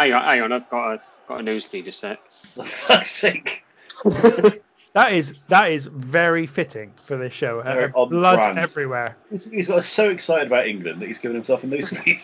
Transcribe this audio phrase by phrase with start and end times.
[0.00, 0.52] Hang on, hang on.
[0.52, 2.18] I've got a got a nosebleed a sec.
[2.30, 3.62] For fuck's sake.
[4.92, 7.60] That is that is very fitting for this show.
[7.60, 8.58] Uh, Very on blood brand.
[8.58, 9.16] everywhere.
[9.30, 12.18] He's, he's got so excited about England that he's given himself a nosebleed.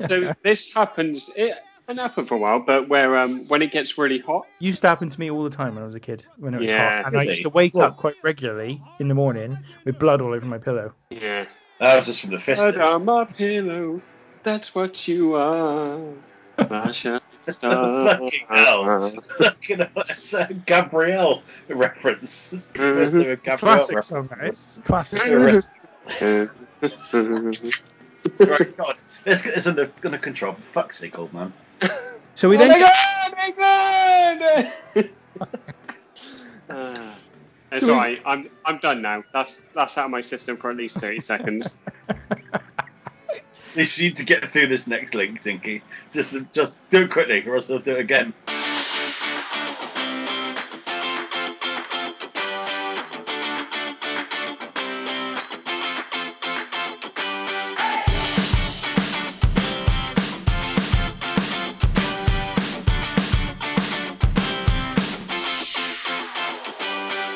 [0.08, 1.30] So this happens.
[1.34, 4.46] It hasn't happened for a while, but where um when it gets really hot.
[4.58, 6.60] Used to happen to me all the time when I was a kid when it
[6.60, 9.58] was Yeah, hot, and I used to wake Well- up quite regularly in the morning
[9.86, 10.92] with blood all over my pillow.
[11.08, 11.46] Yeah.
[11.80, 12.60] that was just from the fist.
[12.60, 14.02] Blood on my pillow.
[14.42, 16.00] That's what you are.
[16.70, 18.18] My shining star.
[18.18, 19.10] Fucking hell.
[19.38, 22.52] Fucking hell, That's a Gabrielle reference.
[22.74, 23.32] Mhm.
[23.32, 24.06] A Gabrielle Classic reference?
[24.08, 24.78] song, that is.
[24.84, 25.20] Classic.
[28.40, 30.54] right, God, let's get this under, under control.
[30.54, 31.52] For fuck's sake, old man.
[32.34, 35.10] So we oh then my God, England!
[36.68, 37.14] Ah,
[37.70, 38.20] it's So we- alright.
[38.26, 39.22] I'm I'm done now.
[39.32, 41.78] That's that's out of my system for at least 30 seconds.
[43.96, 45.82] You need to get through this next link, Tinky.
[46.12, 48.32] Just, just do it quickly, or else I'll do it again.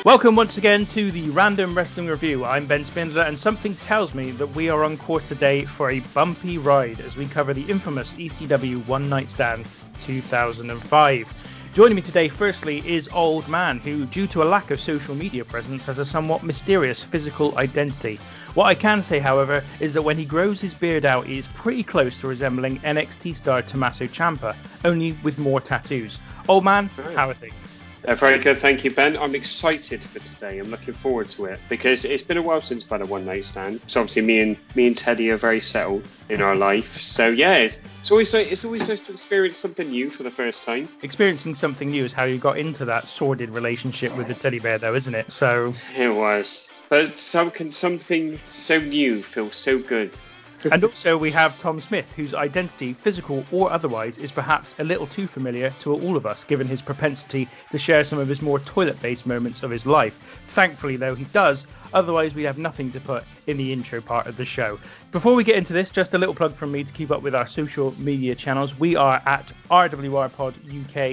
[0.03, 2.43] Welcome once again to the Random Wrestling Review.
[2.43, 5.99] I'm Ben Spindler, and something tells me that we are on course today for a
[5.99, 9.67] bumpy ride as we cover the infamous ECW One Night Stand
[10.01, 11.31] 2005.
[11.75, 15.45] Joining me today, firstly, is Old Man, who, due to a lack of social media
[15.45, 18.19] presence, has a somewhat mysterious physical identity.
[18.55, 21.47] What I can say, however, is that when he grows his beard out, he is
[21.49, 26.17] pretty close to resembling NXT star Tommaso Ciampa, only with more tattoos.
[26.49, 27.80] Old Man, how are things?
[28.05, 29.15] Uh, very good, thank you, Ben.
[29.15, 30.57] I'm excited for today.
[30.57, 33.25] I'm looking forward to it because it's been a while since I've had a one
[33.25, 33.79] night stand.
[33.87, 36.99] So obviously, me and me and Teddy are very settled in our life.
[36.99, 40.31] So yeah, it's, it's always like, it's always nice to experience something new for the
[40.31, 40.89] first time.
[41.03, 44.77] experiencing something new is how you got into that sordid relationship with the teddy bear,
[44.77, 45.31] though, isn't it?
[45.31, 50.17] So, It was, but some can something so new feel so good.
[50.71, 55.07] and also we have Tom Smith, whose identity, physical or otherwise, is perhaps a little
[55.07, 58.59] too familiar to all of us, given his propensity to share some of his more
[58.59, 60.19] toilet-based moments of his life.
[60.47, 61.65] Thankfully, though, he does.
[61.93, 64.79] Otherwise, we have nothing to put in the intro part of the show.
[65.11, 67.35] Before we get into this, just a little plug from me to keep up with
[67.35, 68.79] our social media channels.
[68.79, 70.53] We are at RWRPod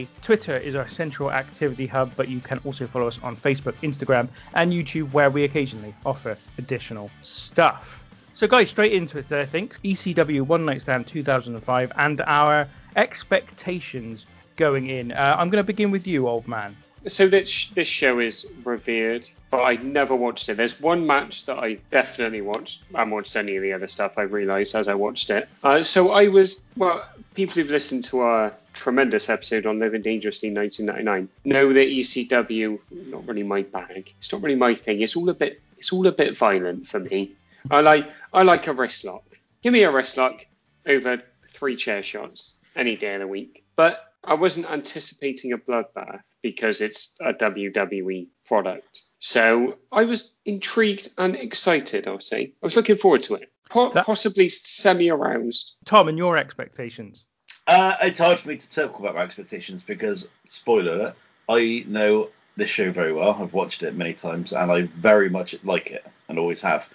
[0.05, 0.09] UK.
[0.23, 4.29] Twitter is our central activity hub, but you can also follow us on Facebook, Instagram,
[4.55, 7.98] and YouTube, where we occasionally offer additional stuff.
[8.38, 9.82] So, guys, straight into it, I think.
[9.82, 15.11] ECW One Night Stand 2005 and our expectations going in.
[15.11, 16.76] Uh, I'm going to begin with you, old man.
[17.08, 20.56] So this this show is revered, but I never watched it.
[20.56, 22.82] There's one match that I definitely watched.
[22.94, 24.12] I watched any of the other stuff.
[24.17, 25.49] I realised as I watched it.
[25.64, 27.05] Uh, so I was well.
[27.35, 33.26] People who've listened to our tremendous episode on Living Dangerously 1999 know that ECW not
[33.26, 34.14] really my bag.
[34.19, 35.00] It's not really my thing.
[35.00, 35.61] It's all a bit.
[35.76, 37.35] It's all a bit violent for me.
[37.71, 39.25] I like I like a wrist lock.
[39.63, 40.45] Give me a wrist lock
[40.87, 41.21] over
[41.53, 43.65] three chair shots any day of the week.
[43.77, 49.03] But I wasn't anticipating a bloodbath because it's a WWE product.
[49.21, 52.53] So I was intrigued and excited, I'll say.
[52.63, 53.51] I was looking forward to it.
[53.71, 55.75] Po- That- possibly semi aroused.
[55.85, 57.25] Tom, and your expectations.
[57.67, 61.15] Uh, it's hard for me to talk about my expectations because, spoiler alert,
[61.49, 63.37] I know this show very well.
[63.41, 66.89] I've watched it many times and I very much like it and always have.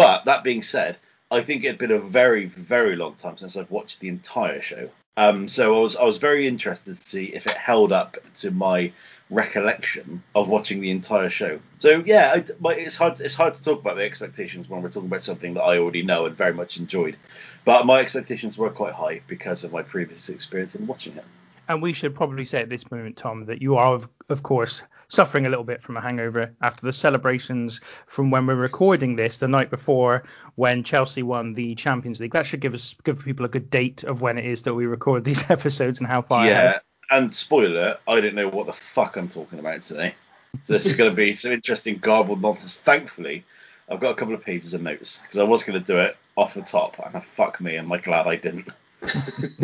[0.00, 0.96] But that being said,
[1.30, 4.88] I think it'd been a very, very long time since I've watched the entire show.
[5.18, 8.50] Um, so I was I was very interested to see if it held up to
[8.50, 8.92] my
[9.28, 11.60] recollection of watching the entire show.
[11.80, 15.08] So yeah, I, it's hard it's hard to talk about the expectations when we're talking
[15.10, 17.16] about something that I already know and very much enjoyed.
[17.66, 21.24] But my expectations were quite high because of my previous experience in watching it.
[21.70, 24.82] And we should probably say at this moment, Tom, that you are, of, of course,
[25.06, 29.38] suffering a little bit from a hangover after the celebrations from when we're recording this
[29.38, 30.24] the night before
[30.56, 32.32] when Chelsea won the Champions League.
[32.32, 34.86] That should give us give people a good date of when it is that we
[34.86, 36.80] record these episodes and how far yeah, ahead.
[37.08, 40.16] and spoiler, I don't know what the fuck I'm talking about today.
[40.64, 42.78] So this is going to be some interesting garbled nonsense.
[42.78, 43.44] Thankfully,
[43.88, 46.16] I've got a couple of pages of notes because I was going to do it
[46.36, 48.70] off the top, and fuck me, I'm I glad I didn't.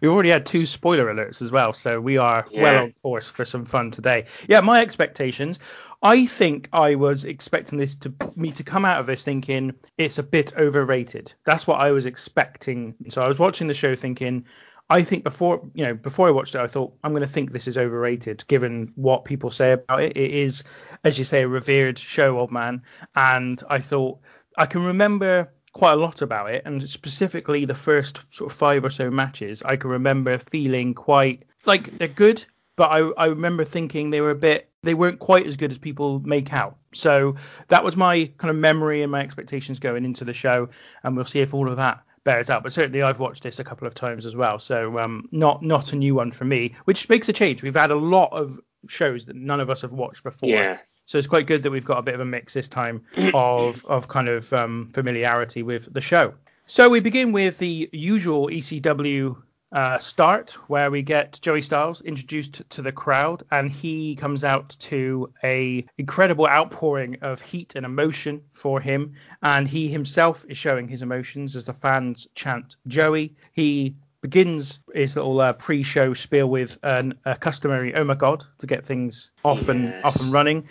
[0.00, 2.62] We've already had two spoiler alerts as well, so we are Yeah.
[2.62, 4.26] well on course for some fun today.
[4.48, 5.58] Yeah, my expectations.
[6.02, 10.18] I think I was expecting this to me to come out of this thinking it's
[10.18, 11.32] a bit overrated.
[11.44, 12.94] That's what I was expecting.
[13.08, 14.44] So I was watching the show thinking,
[14.88, 17.50] I think before you know before I watched it, I thought I'm going to think
[17.50, 20.16] this is overrated given what people say about it.
[20.16, 20.62] It is,
[21.02, 22.82] as you say, a revered show, old man,
[23.16, 24.20] and I thought
[24.56, 28.82] I can remember quite a lot about it, and specifically the first sort of five
[28.82, 32.42] or so matches, I can remember feeling quite like they're good,
[32.76, 35.76] but I, I remember thinking they were a bit they weren't quite as good as
[35.76, 36.78] people make out.
[36.94, 37.36] So
[37.68, 40.70] that was my kind of memory and my expectations going into the show,
[41.02, 42.62] and we'll see if all of that bears out.
[42.62, 45.92] But certainly I've watched this a couple of times as well, so um, not not
[45.92, 47.62] a new one for me, which makes a change.
[47.62, 48.58] We've had a lot of
[48.88, 50.48] shows that none of us have watched before.
[50.48, 50.78] Yeah.
[51.06, 53.02] So it's quite good that we've got a bit of a mix this time
[53.34, 56.34] of of kind of um, familiarity with the show.
[56.66, 59.36] So we begin with the usual ECW
[59.72, 64.70] uh, start where we get Joey Styles introduced to the crowd and he comes out
[64.80, 70.88] to a incredible outpouring of heat and emotion for him and he himself is showing
[70.88, 73.34] his emotions as the fans chant Joey.
[73.52, 78.66] He begins his little uh, pre-show spiel with an, a customary "Oh my God" to
[78.66, 80.68] get things off and off and running,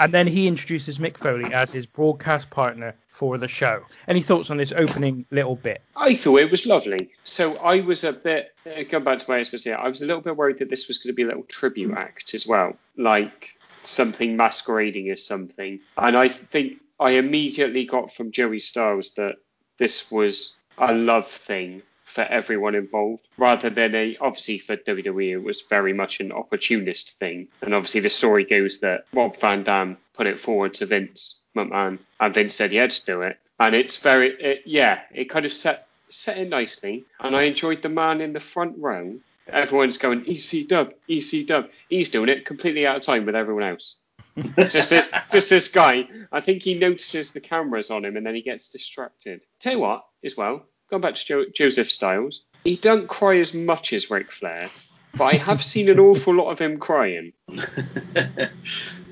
[0.00, 3.82] and then he introduces Mick Foley as his broadcast partner for the show.
[4.06, 5.82] Any thoughts on this opening little bit?
[5.96, 7.10] I thought it was lovely.
[7.24, 10.22] So I was a bit, uh, going back to my experience, I was a little
[10.22, 13.56] bit worried that this was going to be a little tribute act as well, like
[13.82, 15.80] something masquerading as something.
[15.96, 19.36] And I think I immediately got from Joey Styles that
[19.78, 21.82] this was a love thing
[22.18, 27.16] for everyone involved, rather than a obviously for WWE it was very much an opportunist
[27.20, 27.46] thing.
[27.62, 32.00] And obviously the story goes that Rob Van Dam put it forward to Vince McMahon,
[32.18, 33.38] and Vince said yeah, to do it.
[33.60, 37.82] And it's very, it, yeah, it kind of set set it nicely, and I enjoyed
[37.82, 39.20] the man in the front row.
[39.46, 41.68] Everyone's going EC Dub, EC Dub.
[41.88, 43.94] He's doing it completely out of time with everyone else.
[44.56, 46.08] just this, just this guy.
[46.32, 49.44] I think he notices the cameras on him, and then he gets distracted.
[49.60, 53.54] Tell you what, as well, going back to jo- Joseph Styles, he don't cry as
[53.54, 54.68] much as Ric Flair,
[55.16, 57.32] but I have seen an awful lot of him crying.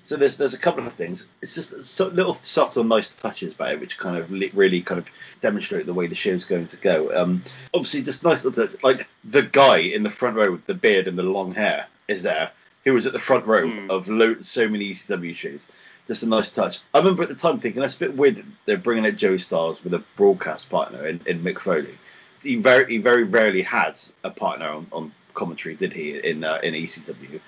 [0.04, 1.28] so there's there's a couple of things.
[1.42, 4.98] It's just so little subtle, nice touches about it, which kind of li- really kind
[4.98, 5.06] of
[5.40, 7.16] demonstrate the way the show's going to go.
[7.20, 7.42] Um,
[7.74, 11.08] obviously, just nice little touch, like the guy in the front row with the beard
[11.08, 12.50] and the long hair is there,
[12.84, 13.90] who was at the front row Hmm.
[13.90, 15.66] of lo- so many ECW shows.
[16.06, 16.80] Just a nice touch.
[16.94, 18.44] I remember at the time thinking that's a bit weird.
[18.64, 21.98] They're bringing in Joey Styles with a broadcast partner in, in Mick Foley.
[22.42, 26.18] He very he very rarely had a partner on, on commentary, did he?
[26.18, 27.40] In uh, in ECW,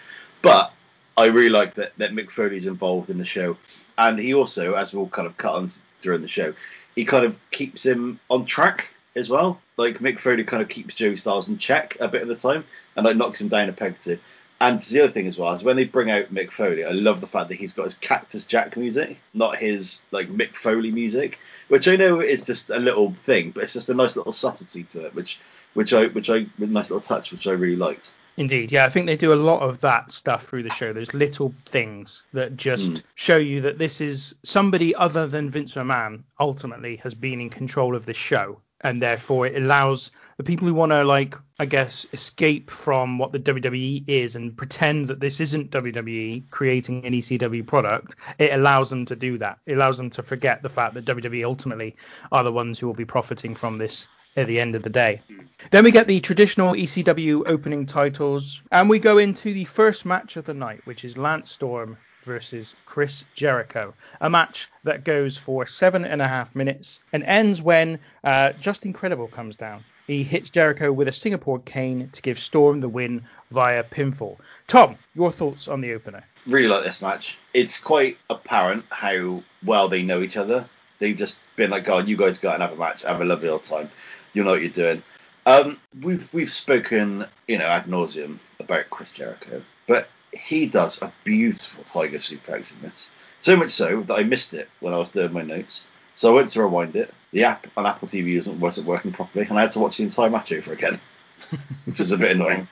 [0.42, 0.72] but
[1.16, 3.56] I really like that, that Mick Foley's involved in the show,
[3.96, 6.54] and he also, as we'll kind of cut on during the show,
[6.94, 9.60] he kind of keeps him on track as well.
[9.76, 12.64] Like Mick Foley kind of keeps Joey Styles in check a bit of the time,
[12.96, 14.18] and like knocks him down a peg two.
[14.60, 17.20] And the other thing as well is when they bring out Mick Foley, I love
[17.20, 21.38] the fact that he's got his Cactus Jack music, not his like Mick Foley music,
[21.68, 24.82] which I know is just a little thing, but it's just a nice little subtlety
[24.84, 25.38] to it, which
[25.74, 28.14] which I which I nice little touch, which I really liked.
[28.36, 30.92] Indeed, yeah, I think they do a lot of that stuff through the show.
[30.92, 33.02] Those little things that just Mm.
[33.16, 37.96] show you that this is somebody other than Vince McMahon ultimately has been in control
[37.96, 42.06] of this show, and therefore it allows the people who want to like, I guess,
[42.12, 47.66] escape from what the WWE is and pretend that this isn't WWE creating an ECW
[47.66, 48.14] product.
[48.38, 49.58] It allows them to do that.
[49.66, 51.96] It allows them to forget the fact that WWE ultimately
[52.30, 54.06] are the ones who will be profiting from this
[54.36, 55.20] at the end of the day.
[55.26, 55.40] Hmm.
[55.70, 60.36] Then we get the traditional ECW opening titles, and we go into the first match
[60.36, 63.92] of the night, which is Lance Storm versus Chris Jericho.
[64.20, 68.92] A match that goes for seven and a half minutes and ends when uh, Justin
[68.92, 69.82] Credible comes down.
[70.06, 74.36] He hits Jericho with a Singapore cane to give Storm the win via pinfall.
[74.68, 76.24] Tom, your thoughts on the opener?
[76.48, 77.36] really like this match.
[77.54, 80.68] It's quite apparent how well they know each other.
[80.98, 83.02] They've just been like, "God, you guys got another match.
[83.02, 83.90] Have a lovely old time.
[84.32, 85.02] You know what you're doing."
[85.46, 90.08] Um, we've we've spoken, you know, ad nauseum about Chris Jericho, but
[90.38, 93.10] he does a beautiful tiger suplex in this.
[93.40, 95.84] So much so that I missed it when I was doing my notes.
[96.14, 97.14] So I went to rewind it.
[97.30, 100.30] The app on Apple TV wasn't, working properly, and I had to watch the entire
[100.30, 101.00] match over again,
[101.84, 102.66] which was a bit annoying.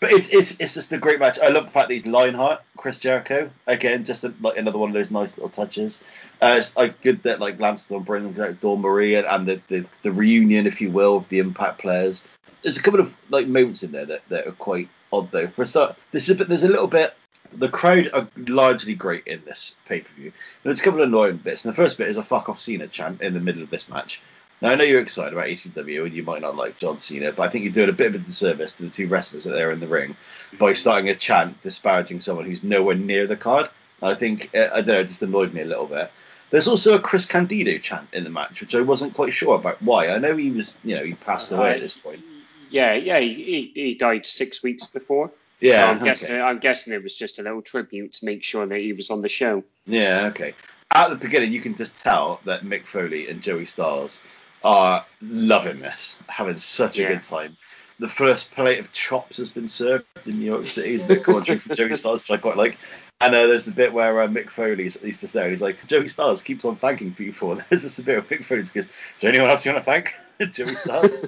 [0.00, 1.38] But it's, it's it's just a great match.
[1.38, 3.50] I love the fact that he's Lionheart, Chris Jericho.
[3.66, 6.02] Again, just a, like another one of those nice little touches.
[6.40, 9.86] Uh, it's like good that like Storm brings out Dawn Marie and, and the, the
[10.02, 12.22] the reunion, if you will, of the Impact players.
[12.62, 15.48] There's a couple of like moments in there that, that are quite odd though.
[15.48, 17.14] For a start, this is a bit, there's a little bit.
[17.52, 20.32] The crowd are largely great in this pay per view.
[20.62, 21.64] There's a couple of annoying bits.
[21.64, 23.88] And the first bit is a fuck off Cena chant in the middle of this
[23.88, 24.20] match.
[24.60, 27.42] Now I know you're excited about ECW and you might not like John Cena, but
[27.42, 29.70] I think you're doing a bit of a disservice to the two wrestlers that are
[29.70, 30.16] in the ring
[30.58, 33.68] by starting a chant disparaging someone who's nowhere near the card.
[34.02, 36.10] I think uh, I don't know, it just annoyed me a little bit.
[36.50, 39.82] There's also a Chris Candido chant in the match, which I wasn't quite sure about
[39.82, 40.08] why.
[40.08, 42.22] I know he was, you know, he passed away at this point.
[42.70, 45.30] Yeah, yeah, he, he, died six weeks before.
[45.60, 46.04] Yeah, so I'm okay.
[46.04, 49.10] guessing I'm guessing it was just a little tribute to make sure that he was
[49.10, 49.64] on the show.
[49.86, 50.54] Yeah, okay.
[50.90, 54.22] At the beginning, you can just tell that Mick Foley and Joey Styles
[54.62, 57.08] are loving this, having such a Yeah.
[57.08, 57.56] good time.
[57.98, 60.94] The first plate of chops has been served in New York City.
[60.94, 62.78] Is a bit commentary from Joey Styles, which I quite like.
[63.22, 65.44] And uh, there's the bit where uh, Mick Foley's at least is there.
[65.44, 67.52] and He's like, Joey Styles keeps on thanking people.
[67.52, 68.64] And there's just a bit of Mick Foley.
[68.64, 70.12] He goes, Is there anyone else you want to thank?
[70.52, 71.20] Joey Styles.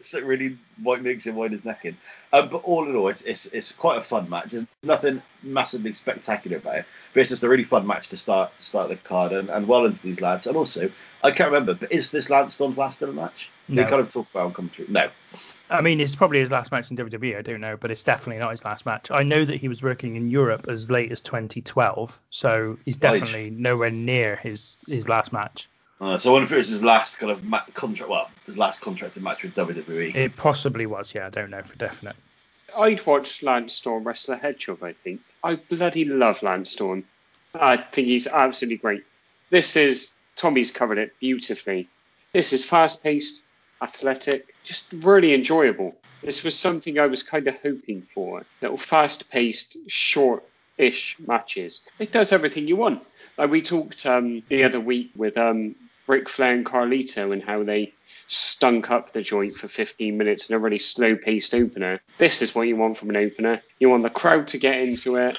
[0.00, 1.96] so it really what makes him wind his neck in.
[2.32, 4.50] Um, but all in all, it's, it's it's quite a fun match.
[4.50, 8.56] There's nothing massively spectacular about it, but it's just a really fun match to start
[8.56, 10.46] to start the card and, and well into these lads.
[10.46, 10.90] And also,
[11.22, 13.50] I can't remember, but is this Lance Storm's last ever match?
[13.68, 13.82] No.
[13.82, 14.88] They kind of talk about on commentary.
[14.88, 15.10] No.
[15.68, 17.36] I mean, it's probably his last match in WWE.
[17.36, 19.10] I don't know, but it's definitely not his last match.
[19.10, 23.00] I know that he was working in Europe as late as 2012, so he's Right.
[23.20, 25.68] definitely nowhere near his his last match.
[26.00, 28.58] Uh, so I wonder if it was his last kind of ma- contract, well, his
[28.58, 30.14] last contracted match with WWE.
[30.14, 31.14] It possibly was.
[31.14, 32.16] Yeah, I don't know for definite.
[32.76, 35.20] I'd watch Lance Storm wrestle a head I think.
[35.42, 37.04] I bloody love Lance Storm.
[37.54, 39.04] I think he's absolutely great.
[39.48, 41.88] This is, Tommy's covered it beautifully.
[42.34, 43.40] This is fast paced,
[43.82, 45.94] athletic, just really enjoyable.
[46.22, 48.44] This was something I was kind of hoping for.
[48.62, 50.42] Little fast paced, short
[50.78, 51.80] ish matches.
[51.98, 53.02] It does everything you want.
[53.38, 55.74] Like we talked um, the other week with um,
[56.06, 57.92] Ric Flair and Carlito and how they
[58.28, 62.00] stunk up the joint for 15 minutes in a really slow paced opener.
[62.18, 63.62] This is what you want from an opener.
[63.78, 65.38] You want the crowd to get into it.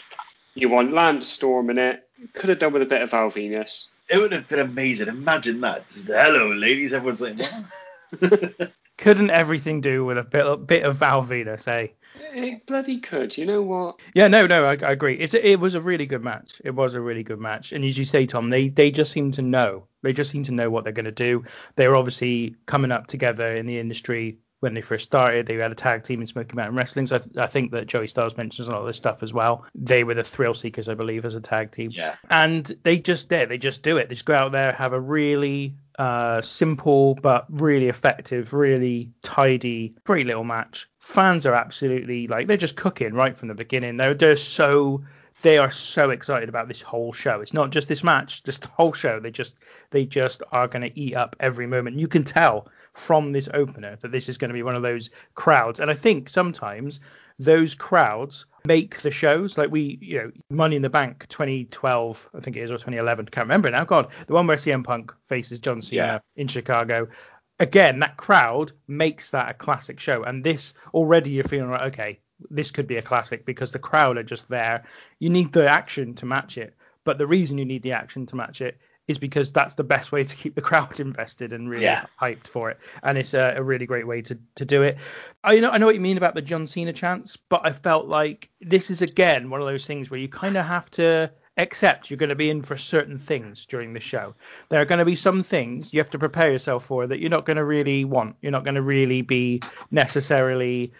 [0.53, 2.07] You want Lance Storm in it.
[2.33, 3.85] Could have done with a bit of Val Venis.
[4.09, 5.07] It would have been amazing.
[5.07, 5.87] Imagine that.
[5.89, 6.93] Just hello, ladies.
[6.93, 7.37] Everyone's like?
[8.97, 11.87] Couldn't everything do with a bit, a bit of Val Venis, eh?
[12.33, 13.37] It bloody could.
[13.37, 13.99] You know what?
[14.15, 15.13] Yeah, no, no, I, I agree.
[15.13, 16.59] It's a, it was a really good match.
[16.65, 19.31] It was a really good match, and as you say, Tom, they they just seem
[19.33, 19.87] to know.
[20.01, 21.43] They just seem to know what they're going to do.
[21.75, 25.45] They're obviously coming up together in the industry when they first started.
[25.45, 27.07] They had a tag team in Smoky Mountain Wrestling.
[27.07, 29.33] So I, th- I think that Joey Styles mentions a lot of this stuff as
[29.33, 29.65] well.
[29.75, 31.91] They were the Thrill Seekers, I believe, as a tag team.
[31.93, 32.15] yeah.
[32.29, 33.49] And they just did.
[33.49, 34.09] They just do it.
[34.09, 39.95] They just go out there, have a really uh, simple but really effective, really tidy,
[40.05, 40.89] great little match.
[40.99, 43.97] Fans are absolutely like they're just cooking right from the beginning.
[43.97, 45.03] They're they're so
[45.43, 47.41] they are so excited about this whole show.
[47.41, 49.19] It's not just this match, just the whole show.
[49.19, 49.55] They just
[49.91, 51.99] they just are going to eat up every moment.
[51.99, 55.09] You can tell from this opener that this is going to be one of those
[55.35, 55.79] crowds.
[55.79, 56.99] And I think sometimes
[57.37, 62.39] those crowds make the shows like we, you know, Money in the Bank 2012, I
[62.39, 63.83] think it is, or 2011, can't remember now.
[63.85, 66.19] God, the one where CM Punk faces John Cena Yeah.
[66.35, 67.07] in Chicago.
[67.59, 70.23] Again, that crowd makes that a classic show.
[70.23, 74.17] And this already you're feeling like, okay, this could be a classic because the crowd
[74.17, 74.83] are just there.
[75.19, 76.75] You need the action to match it.
[77.03, 78.77] But the reason you need the action to match it
[79.07, 82.05] is because that's the best way to keep the crowd invested and really Yeah.
[82.21, 82.77] hyped for it.
[83.03, 84.97] And it's a, a really great way to, to do it.
[85.43, 88.07] I know I know what you mean about the John Cena chance, but I felt
[88.07, 92.11] like this is again one of those things where you kind of have to accept
[92.11, 94.35] you're going to be in for certain things during the show.
[94.69, 97.29] There are going to be some things you have to prepare yourself for that you're
[97.31, 98.35] not going to really want.
[98.41, 100.91] You're not going to really be necessarily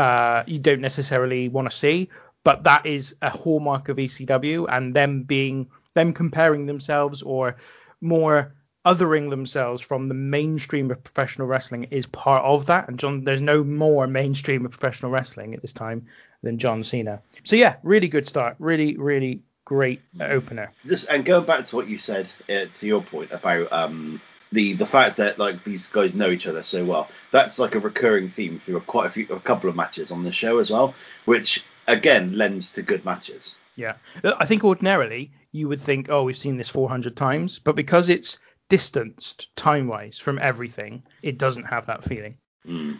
[0.00, 2.08] uh, you don't necessarily want to see.
[2.42, 7.56] But that is a hallmark of ECW, and them being them comparing themselves or
[8.00, 8.54] more
[8.86, 12.88] othering themselves from the mainstream of professional wrestling is part of that.
[12.88, 16.06] And John, there's no more mainstream of professional wrestling at this time
[16.42, 17.20] than John Cena.
[17.44, 20.72] So yeah, really good start, really, really great opener.
[20.86, 24.20] Just and going back to what you said uh, to your point about um
[24.52, 27.08] the the fact that like these guys know each other so well.
[27.30, 30.24] That's like a recurring theme through a, quite a few a couple of matches on
[30.24, 33.54] the show as well, which again lends to good matches.
[33.76, 38.08] Yeah, I think ordinarily you would think, oh, we've seen this 400 times, but because
[38.08, 38.38] it's
[38.68, 42.36] distanced time-wise from everything, it doesn't have that feeling.
[42.66, 42.98] Mm.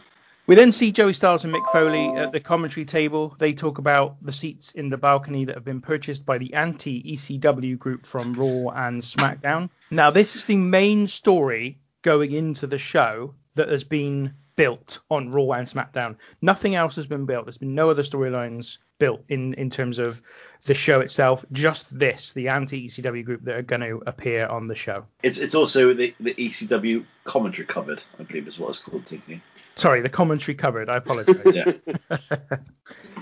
[0.51, 3.37] We then see Joey Styles and Mick Foley at the commentary table.
[3.39, 7.79] They talk about the seats in the balcony that have been purchased by the anti-ECW
[7.79, 9.71] group from Raw and SmackDown.
[9.93, 15.31] Now, this is the main story going into the show that has been built on
[15.31, 16.17] Raw and SmackDown.
[16.43, 17.45] Nothing else has been built.
[17.45, 20.21] There's been no other storylines built in in terms of
[20.65, 21.45] the show itself.
[21.53, 25.07] Just this, the anti-ECW group that are going to appear on the show.
[25.23, 29.43] It's it's also the the ECW commentary covered, I believe is what it's called, Tiffany.
[29.81, 30.91] Sorry, the commentary cupboard.
[30.91, 31.41] I apologize.
[31.55, 31.73] Yeah.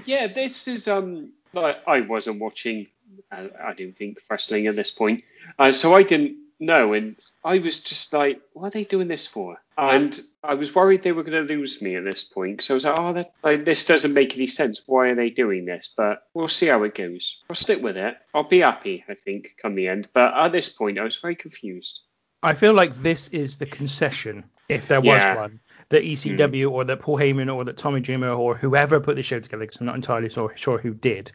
[0.04, 1.32] Yeah, this is um.
[1.52, 2.86] Like, I wasn't watching.
[3.30, 5.24] Uh, I didn't think wrestling at this point,
[5.58, 9.26] uh, so I didn't know, and I was just like, "What are they doing this
[9.26, 12.74] for?" And I was worried they were going to lose me at this point, so
[12.74, 14.80] I was like, "Oh, that, like, this doesn't make any sense.
[14.86, 17.42] Why are they doing this?" But we'll see how it goes.
[17.50, 18.16] I'll stick with it.
[18.34, 20.08] I'll be happy, I think, come the end.
[20.12, 22.00] But at this point, I was very confused.
[22.42, 25.36] I feel like this is the concession, if there was Yeah.
[25.36, 25.60] one,
[25.90, 29.40] that ECW or that Paul Heyman or that Tommy Dreamer or whoever put the show
[29.40, 31.32] together, because I'm not entirely sure, sure who did,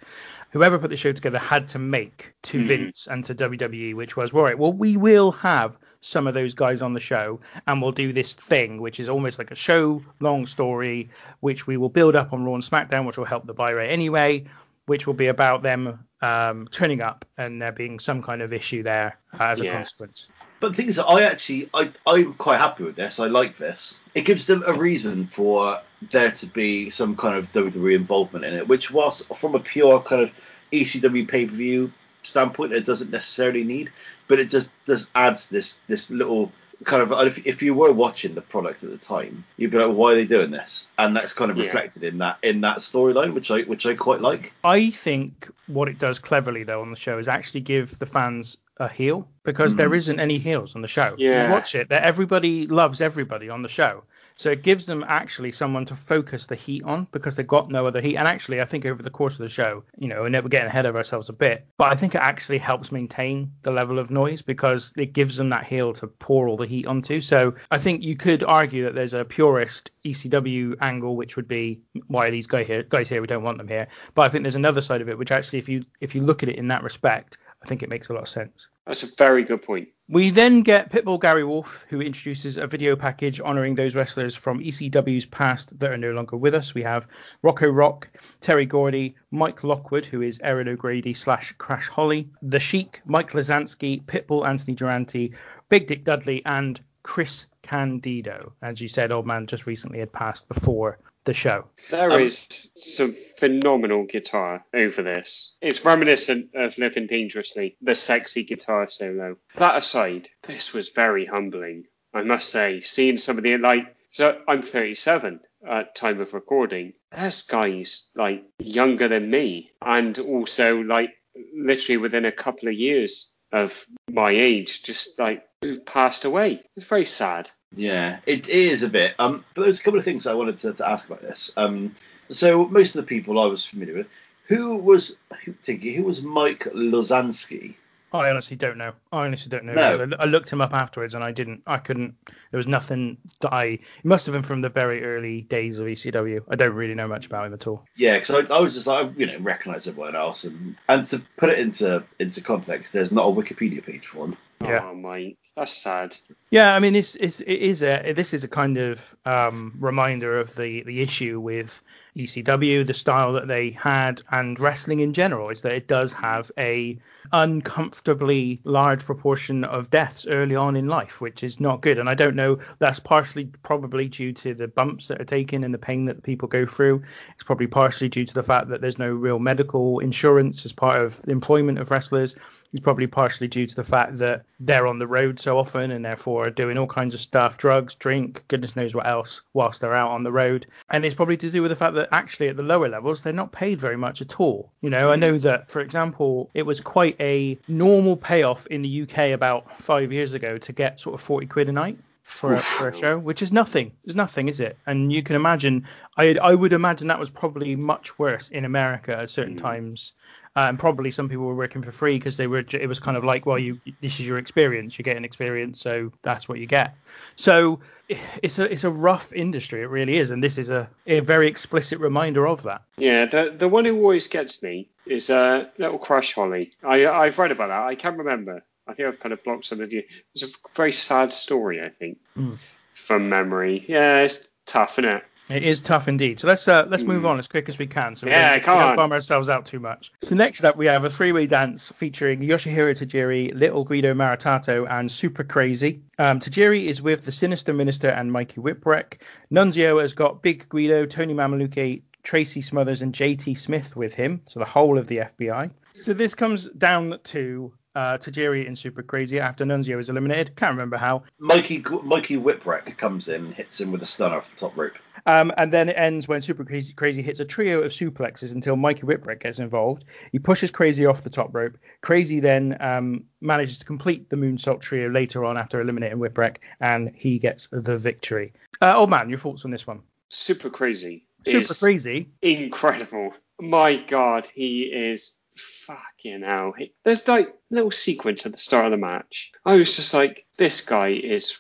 [0.51, 4.31] whoever put the show together had to make to Vince and to WWE, which was,
[4.31, 7.91] all right, well, we will have some of those guys on the show and we'll
[7.91, 12.15] do this thing, which is almost like a show long story, which we will build
[12.15, 14.43] up on Raw and SmackDown, which will help the buy rate anyway,
[14.86, 18.84] which will be about them um, turning up and there being some kind of issue
[18.84, 19.73] there uh, as a Yeah.
[19.73, 20.27] consequence.
[20.63, 23.19] But the thing is, I actually, I, I'm quite happy with this.
[23.19, 23.99] I like this.
[24.15, 25.82] It gives them a reason for
[26.13, 29.99] there to be some kind of WWE involvement in it, which was from a pure
[29.99, 30.32] kind of
[30.71, 31.91] ECW pay per view
[32.23, 33.91] standpoint, it doesn't necessarily need,
[34.30, 36.49] but it just just adds this this little
[36.86, 39.93] kind of if, if you were watching the product at the time, you'd be like,
[39.93, 40.88] why are they doing this?
[40.97, 41.65] And that's kind of Yeah.
[41.65, 44.54] reflected in that in that storyline, which I which I quite like.
[44.63, 48.58] I think what it does cleverly though on the show is actually give the fans
[48.77, 49.95] a heel because there mm-hmm.
[49.95, 51.15] isn't any heels on the show.
[51.17, 51.47] Yeah.
[51.47, 54.03] You watch it, that everybody loves everybody on the show.
[54.36, 57.86] So it gives them actually someone to focus the heat on because they've got no
[57.86, 58.17] other heat.
[58.17, 60.67] And actually, I think over the course of the show, you know, and we're getting
[60.67, 64.09] ahead of ourselves a bit, but I think it actually helps maintain the level of
[64.09, 67.21] noise because it gives them that heel to pour all the heat onto.
[67.21, 71.81] So I think you could argue that there's a purist ECW angle, which would be
[72.07, 72.83] why are these guys here?
[72.83, 73.88] Guys here, we don't want them here.
[74.15, 76.43] But I think there's another side of it, which actually, if you if you look
[76.43, 78.67] at it in that respect, I think it makes a lot of sense.
[78.86, 79.88] That's a very good point.
[80.10, 84.60] We then get Pitbull Gary Wolf, who introduces a video package honoring those wrestlers from
[84.60, 86.73] ECW's past that are no longer with us.
[86.73, 87.08] We have
[87.41, 88.10] Rocco Rock,
[88.41, 94.04] Terry Gordy, Mike Lockwood, who is Erin O'Grady slash Crash Holly, The Sheik, Mike Lozansky,
[94.04, 95.34] Pitbull Anthony Durante,
[95.69, 98.52] Big Dick Dudley, and Chris Candido.
[98.62, 101.65] As you said, Old Man just recently had passed before the show.
[101.89, 105.55] There is Um, some phenomenal guitar over this.
[105.62, 109.38] It's reminiscent of Living Dangerously, the sexy guitar solo.
[109.57, 111.86] That aside, this was very humbling.
[112.13, 116.93] I must say, seeing some of the like, so I'm 37 at time of recording.
[117.12, 121.09] This guy's like younger than me, and also like
[121.55, 125.43] literally within a couple of years of my age, just like
[125.86, 126.62] passed away.
[126.75, 127.49] It's very sad.
[127.75, 129.15] Yeah, it is a bit.
[129.19, 131.51] Um, but there's a couple of things I wanted to, to ask about this.
[131.57, 131.95] Um,
[132.29, 134.09] so most of the people I was familiar with,
[134.47, 137.75] who was who, Tinky, who was Mike Lozansky?
[138.13, 138.93] I honestly don't know.
[139.12, 139.73] I honestly don't know.
[139.73, 140.15] No.
[140.19, 141.63] I, I looked him up afterwards and I didn't.
[141.65, 142.15] I couldn't.
[142.51, 143.63] There was nothing that I.
[143.65, 146.43] It must have been from the very early days of ECW.
[146.47, 147.83] I don't really know much about him at all.
[147.95, 151.23] Yeah, because I, I was just like, you know, recognise everyone else, and and to
[151.38, 154.38] put it into into context, there's not a Wikipedia page for him.
[154.63, 154.89] Yeah.
[154.89, 156.15] Oh my, that's sad.
[156.49, 160.39] Yeah, I mean, it's, it's it is a this is a kind of um, reminder
[160.39, 161.82] of the the issue with
[162.15, 166.52] ECW, the style that they had, and wrestling in general is that it does have
[166.58, 166.97] a
[167.32, 171.97] uncomfortably large proportion of deaths early on in life, which is not good.
[171.97, 175.73] And I don't know that's partially probably due to the bumps that are taken and
[175.73, 177.04] the pain that people go through.
[177.34, 181.02] It's probably partially due to the fact that there's no real medical insurance as part
[181.02, 182.36] of the employment of wrestlers.
[182.73, 186.03] It's probably partially due to the fact that they're on the road so often and
[186.03, 189.93] therefore are doing all kinds of stuff, drugs, drink, goodness knows what else, whilst they're
[189.93, 190.65] out on the road.
[190.89, 193.31] And it's probably to do with the fact that actually at the lower levels they're
[193.31, 194.71] not paid very much at all.
[194.81, 195.19] You know, I mm.
[195.19, 200.12] know that for example, it was quite a normal payoff in the UK about five
[200.12, 203.17] years ago to get sort of 40 quid a night for a, for a show,
[203.17, 203.91] which is nothing.
[204.05, 204.77] It's nothing, is it?
[204.86, 205.86] And you can imagine,
[206.17, 210.13] I I would imagine that was probably much worse in America at certain times.
[210.55, 212.63] Uh, and probably some people were working for free because they were.
[212.71, 214.99] It was kind of like, well, you this is your experience.
[214.99, 216.95] You get an experience, so that's what you get.
[217.36, 219.81] So it's a it's a rough industry.
[219.81, 222.83] It really is, and this is a, a very explicit reminder of that.
[222.97, 226.73] Yeah, the the one who always gets me is uh, Little Crash Holly.
[226.83, 227.88] I I've read about that.
[227.88, 228.63] I can't remember.
[228.88, 230.06] I think I've kind of blocked some of the.
[230.34, 232.58] It's a very sad story, I think, Mm.
[232.93, 233.84] from memory.
[233.88, 235.24] Yeah, it's tough, isn't it?
[235.50, 236.39] It is tough indeed.
[236.39, 238.15] So let's uh, let's move on as quick as we can.
[238.15, 240.12] So we Yeah, don't, we don't bum ourselves out too much.
[240.22, 245.12] So next up we have a three-way dance featuring Yoshihiro Tajiri, Little Guido Maritato, and
[245.12, 246.02] Super Crazy.
[246.17, 249.17] Um, Tajiri is with the Sinister Minister and Mikey Whipwreck.
[249.52, 254.41] Nunzio has got Big Guido, Tony Mamaluke, Tracy Smothers, and JT Smith with him.
[254.48, 255.72] So the whole of the FBI.
[255.98, 260.56] So this comes down to uh, Tajiri and Super Crazy after Nunzio is eliminated.
[260.56, 261.23] Can't remember how.
[261.39, 264.93] Mikey Mikey Whipwreck comes in, hits him with a stunner off the top rope.
[265.25, 268.75] Um, and then it ends when Super Crazy, Crazy hits a trio of suplexes until
[268.75, 270.03] Mikey Whipwreck gets involved.
[270.32, 271.77] He pushes Crazy off the top rope.
[272.01, 277.12] Crazy then um, manages to complete the moonsault trio later on after eliminating Whipwreck, and
[277.15, 278.53] he gets the victory.
[278.82, 280.01] Uh, old man, your thoughts on this one?
[280.29, 281.27] Super crazy.
[281.45, 282.29] Super is Crazy.
[282.41, 283.34] Incredible.
[283.62, 286.73] My God, he is fucking hell.
[286.77, 289.51] He, there's like little sequence at the start of the match.
[289.65, 291.57] I was just like, this guy is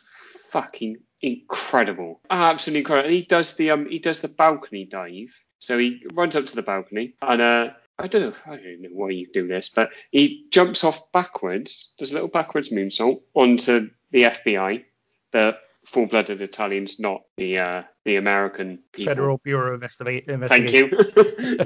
[0.49, 3.09] fucking incredible, absolutely incredible.
[3.09, 5.33] And he does the um he does the balcony dive.
[5.59, 8.89] So he runs up to the balcony and uh I don't know I don't know
[8.91, 13.89] why you do this, but he jumps off backwards, does a little backwards moonsault onto
[14.11, 14.83] the FBI,
[15.31, 19.11] the full-blooded Italians, not the uh, the American people.
[19.11, 20.89] Federal Bureau of Investi- Thank you.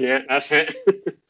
[0.00, 0.76] yeah, that's it.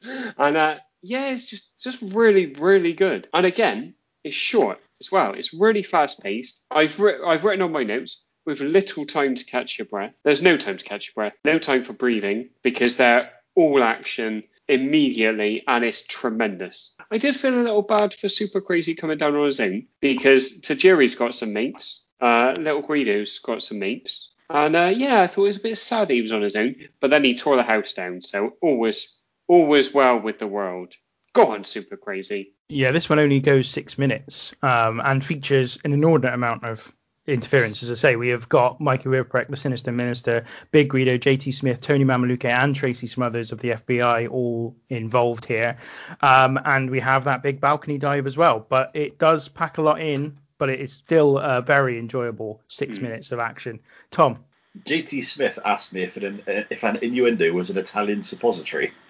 [0.38, 3.28] and uh, yeah, it's just just really really good.
[3.32, 5.34] And again, it's short as well.
[5.34, 6.60] It's really fast paced.
[6.70, 10.14] I've writ- I've written on my notes with little time to catch your breath.
[10.24, 11.34] There's no time to catch your breath.
[11.44, 16.94] No time for breathing because they're all action immediately and it's tremendous.
[17.10, 20.60] I did feel a little bad for Super Crazy coming down on his own because
[20.60, 22.04] Tajiri's got some mates.
[22.20, 24.30] Uh, Little Guido's got some mates.
[24.50, 26.76] And uh, yeah, I thought it was a bit sad he was on his own,
[27.00, 28.22] but then he tore the house down.
[28.22, 30.94] So all was all was well with the world.
[31.32, 32.54] Go on, Super Crazy.
[32.68, 36.92] Yeah, this one only goes six minutes um, and features an inordinate amount of
[37.28, 37.82] interference.
[37.82, 41.80] As I say, we have got Mikey Whipwreck, the Sinister Minister, Big Guido, JT Smith,
[41.80, 45.76] Tony Mamaluke, and Tracy Smothers of the FBI all involved here.
[46.22, 48.64] Um, and we have that big balcony dive as well.
[48.68, 52.98] But it does pack a lot in, but it is still a very enjoyable six
[52.98, 53.80] minutes of action.
[54.10, 54.44] Tom.
[54.84, 58.92] JT Smith asked me if an if an innuendo was an Italian suppository.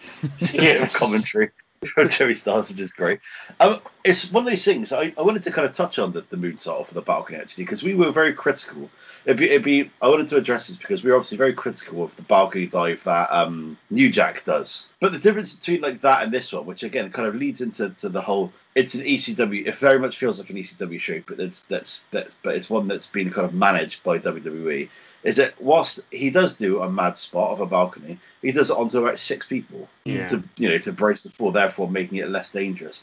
[0.53, 0.97] Yes.
[0.99, 1.51] commentary
[1.95, 3.21] from Joey Styles, which is great.
[3.61, 4.93] Um, it's one of those things.
[4.93, 7.65] I, I wanted to kind of touch on the, the moonsault for the balcony actually
[7.65, 8.89] because we were very critical.
[9.25, 12.03] It'd be, it'd be I wanted to address this because we were obviously very critical
[12.05, 14.89] of the balcony dive that um, New Jack does.
[15.01, 17.91] But the difference between like that and this one, which again kind of leads into
[17.91, 19.67] to the whole, it's an ECW.
[19.67, 22.89] It very much feels like an ECW show, but it's that's that's but it's one
[22.89, 24.89] that's been kind of managed by WWE
[25.25, 28.77] is that whilst he does do a mad spot of a balcony, he does it
[28.77, 30.29] onto about six people Yeah.
[30.29, 33.03] to you know to brace the fall, therefore making it less dangerous.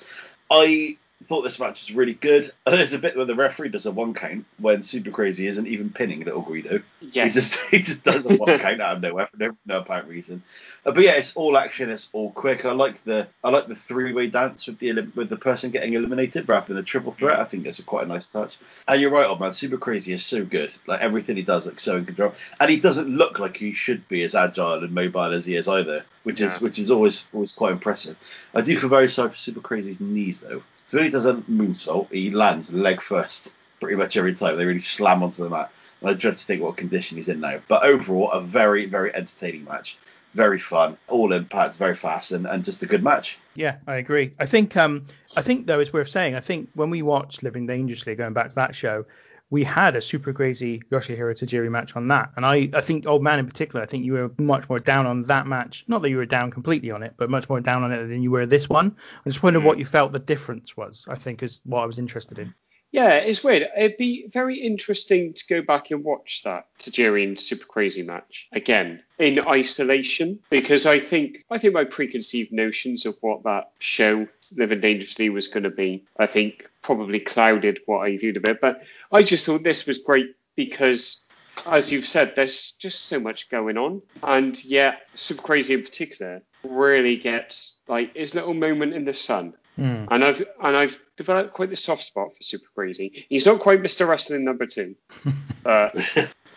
[0.50, 2.52] I thought this match was really good.
[2.66, 5.90] There's a bit where the referee does a one count when Super Crazy isn't even
[5.90, 6.82] pinning Little Guido.
[7.26, 10.08] He just he just does a one count out of nowhere for no, no apparent
[10.08, 10.44] reason.
[10.86, 11.90] Uh, but yeah, it's all action.
[11.90, 12.66] It's all quick.
[12.66, 15.94] I like the I like the three way dance with the with the person getting
[15.94, 17.40] eliminated rather than a triple threat.
[17.40, 18.58] I think that's a quite a nice touch.
[18.88, 19.52] And you're right, old man.
[19.52, 20.74] Super Crazy is so good.
[20.86, 22.34] Like everything he does, like so in control.
[22.60, 25.68] And he doesn't look like he should be as agile and mobile as he is
[25.68, 28.18] either, which is which is always always quite impressive.
[28.54, 30.62] I do feel very sorry for Super Crazy's knees though.
[30.96, 34.56] So does a moonsault, he lands leg first pretty much every time.
[34.56, 35.70] They really slam onto the mat.
[36.00, 37.60] And I dread to think what condition he's in now.
[37.68, 39.98] But overall, a very, very entertaining match.
[40.36, 43.40] Very fun, all impact, very fast, and, and just a good match.
[43.56, 44.36] Yeah, I agree.
[44.40, 45.06] I think um
[45.36, 48.48] I think though it's worth saying, I think when we watched Living Dangerously, going back
[48.48, 49.06] to that show,
[49.50, 52.32] we had a super crazy Yoshihiro Tajiri match on that.
[52.36, 55.06] And I, I think old man in particular, I think you were much more down
[55.06, 55.86] on that match.
[55.88, 58.24] Not that you were down completely on it, but much more down on it than
[58.24, 58.96] you were this one.
[59.26, 59.68] I just wondered hmm.
[59.68, 62.54] what you felt the difference was, I think is what I was interested in.
[62.96, 63.68] Yeah, it's weird.
[63.76, 68.48] It'd be very interesting to go back and watch that Tajiri and Super Crazy match
[68.54, 74.30] again in isolation because I think I think my preconceived notions of what that show
[74.56, 78.62] Living Dangerously was going to be, I think probably clouded what I viewed of it.
[78.62, 78.82] But
[79.12, 81.20] I just thought this was great because
[81.66, 86.44] as you've said, there's just so much going on, and yet Super Crazy in particular
[86.64, 89.54] really gets like his little moment in the sun.
[89.76, 90.06] Hmm.
[90.10, 93.26] And I've and I've developed quite the soft spot for Super Crazy.
[93.30, 94.08] He's not quite Mr.
[94.08, 94.96] Wrestling number two.
[95.66, 95.90] Uh,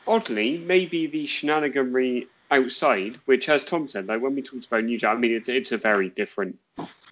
[0.06, 4.98] oddly, maybe the shenaniganry outside, which as Tom said, like when we talked about New
[4.98, 6.58] Jack, I mean it's, it's a very different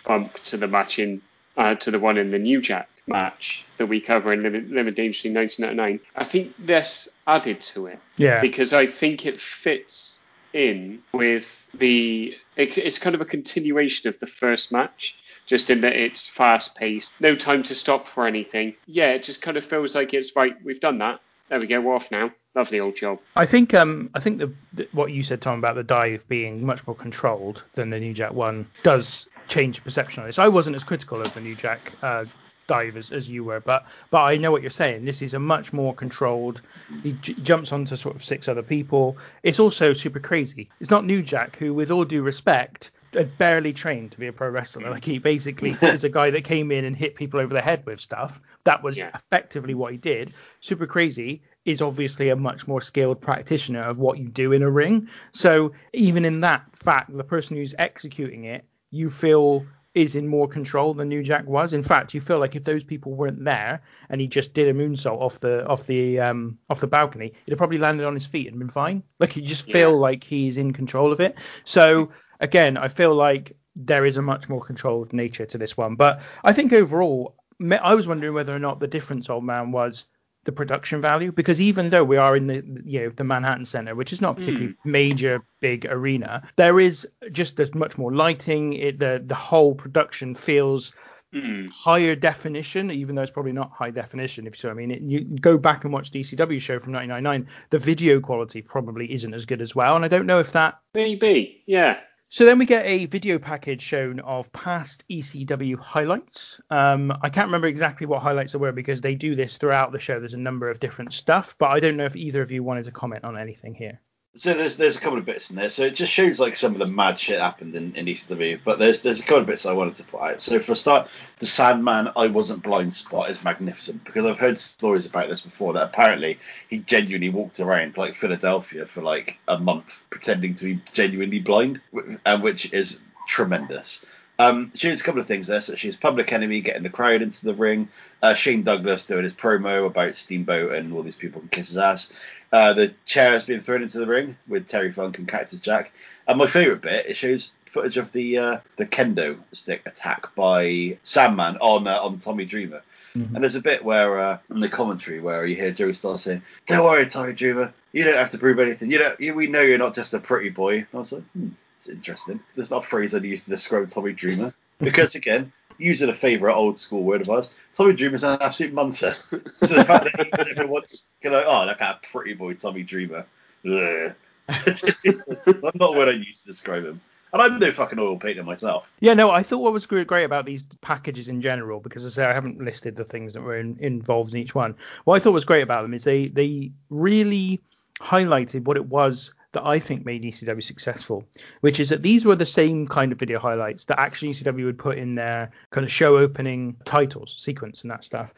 [0.05, 1.23] bump to the match in
[1.57, 4.95] uh, to the one in the New Jack match that we cover in Limit, Limit
[4.95, 6.01] Dangerously 1999.
[6.16, 8.40] I think this added to it Yeah.
[8.42, 10.21] because I think it fits
[10.53, 12.37] in with the.
[12.57, 15.16] It, it's kind of a continuation of the first match,
[15.47, 18.75] just in that it's fast paced, no time to stop for anything.
[18.87, 20.55] Yeah, it just kind of feels like it's right.
[20.65, 21.21] We've done that.
[21.49, 21.81] There we go.
[21.81, 22.33] We're off now.
[22.55, 23.21] Lovely old job.
[23.37, 26.65] I think um I think the, the what you said Tom about the dive being
[26.65, 30.39] much more controlled than the New Jack one does change perception on this.
[30.39, 32.25] I wasn't as critical of the New Jack uh,
[32.67, 35.05] dive as, as you were, but but I know what you're saying.
[35.05, 36.63] This is a much more controlled.
[37.03, 39.19] He j- jumps onto sort of six other people.
[39.43, 40.69] It's also super crazy.
[40.81, 42.91] It's not New Jack who, with all due respect.
[43.16, 44.90] Had barely trained to be a pro wrestler.
[44.90, 47.85] Like he basically is a guy that came in and hit people over the head
[47.87, 48.40] with stuff.
[48.64, 49.11] That was Yeah.
[49.14, 50.35] effectively what he did.
[50.61, 54.70] Super Crazy is obviously a much more skilled practitioner of what you do in a
[54.70, 55.09] ring.
[55.33, 59.66] So even in that fact, the person who's executing it, you feel
[59.97, 61.73] is in more control than New Jack was.
[61.73, 63.81] In fact, you feel like if those people weren't there
[64.11, 67.51] and he just did a moonsault off the off the um off the balcony, it'd
[67.51, 69.03] have probably landed on his feet and been fine.
[69.19, 69.97] Like you just feel Yeah.
[69.97, 71.37] like he's in control of it.
[71.65, 75.97] So again, I feel like there is a much more controlled nature to this one.
[75.97, 77.35] But I think overall,
[77.71, 80.05] I was wondering whether or not the difference, old man, was
[80.47, 83.95] the production value because even though we are in the you know the Manhattan Center,
[83.95, 84.77] which is not a particularly mm.
[84.85, 88.73] major big arena, there is just there's much more lighting.
[88.73, 90.93] It, the the whole production feels
[91.35, 91.71] mm.
[91.71, 94.47] higher definition, even though it's probably not high definition.
[94.47, 97.49] If so, I mean, it, you go back and watch the ECW show from 1999,
[97.71, 99.97] the video quality probably isn't as good as well.
[99.97, 101.99] And I don't know if that maybe, yeah.
[102.37, 106.61] So then we get a video package shown of past ECW highlights.
[106.68, 109.99] Um, I can't remember exactly what highlights there were because they do this throughout the
[109.99, 110.20] show.
[110.20, 112.85] There's a number of different stuff, but I don't know if either of you wanted
[112.85, 114.03] to comment on anything here.
[114.38, 115.70] So there's there's a couple of bits in there.
[115.70, 118.61] So it just shows like some of the mad shit happened in, in ECW.
[118.64, 120.40] But there's there's a couple of bits I wanted to put out.
[120.42, 124.59] So for a start, the Sandman I wasn't blind spot is magnificent because I've heard
[124.59, 129.59] stories about this before that apparently he genuinely walked around like Philadelphia for like a
[129.59, 131.81] month pretending to be genuinely blind,
[132.25, 134.05] and which is tremendous.
[134.38, 135.61] Um, she's a couple of things there.
[135.61, 137.88] So she's Public Enemy getting the crowd into the ring.
[138.22, 141.79] Uh, Shane Douglas doing his promo about Steamboat and all these people can kiss his
[141.79, 142.12] ass.
[142.53, 145.92] Uh, the chair has been thrown into the ring with Terry Funk and Cactus Jack.
[146.29, 150.99] And my favourite bit, it shows footage of the uh, the kendo stick attack by
[151.03, 152.83] Sandman on uh, on Tommy Dreamer.
[153.16, 153.35] Mm-hmm.
[153.35, 156.42] And there's a bit where uh, in the commentary where you hear Joey Styles saying,
[156.66, 158.90] "Don't worry, Tommy Dreamer, you don't have to prove anything.
[158.90, 159.20] You don't.
[159.20, 161.49] You, we know you're not just a pretty boy." And I was like, hmm,
[161.88, 162.40] interesting.
[162.55, 166.55] There's not a phrase I'd use to describe Tommy Dreamer because again, using a favourite
[166.55, 169.16] old school word of ours, Tommy Dreamer's an absolute munter.
[169.31, 169.38] so
[169.75, 173.27] the fact that everyone's going, oh, look at a pretty boy Tommy Dreamer.
[173.64, 174.14] I'm
[175.75, 177.01] not what I used to describe him.
[177.33, 178.92] And I'm no fucking oil painter myself.
[179.01, 182.22] Yeah, no, I thought what was great about these packages in general, because as I
[182.22, 184.77] say, I haven't listed the things that were in, involved in each one.
[185.05, 187.61] What I thought was great about them is they they really
[188.01, 191.25] highlighted what it was that I think made ECW successful,
[191.62, 194.79] which is that these were the same kind of video highlights that actually ECW would
[194.79, 198.35] put in their kind of show opening titles, sequence, and that stuff.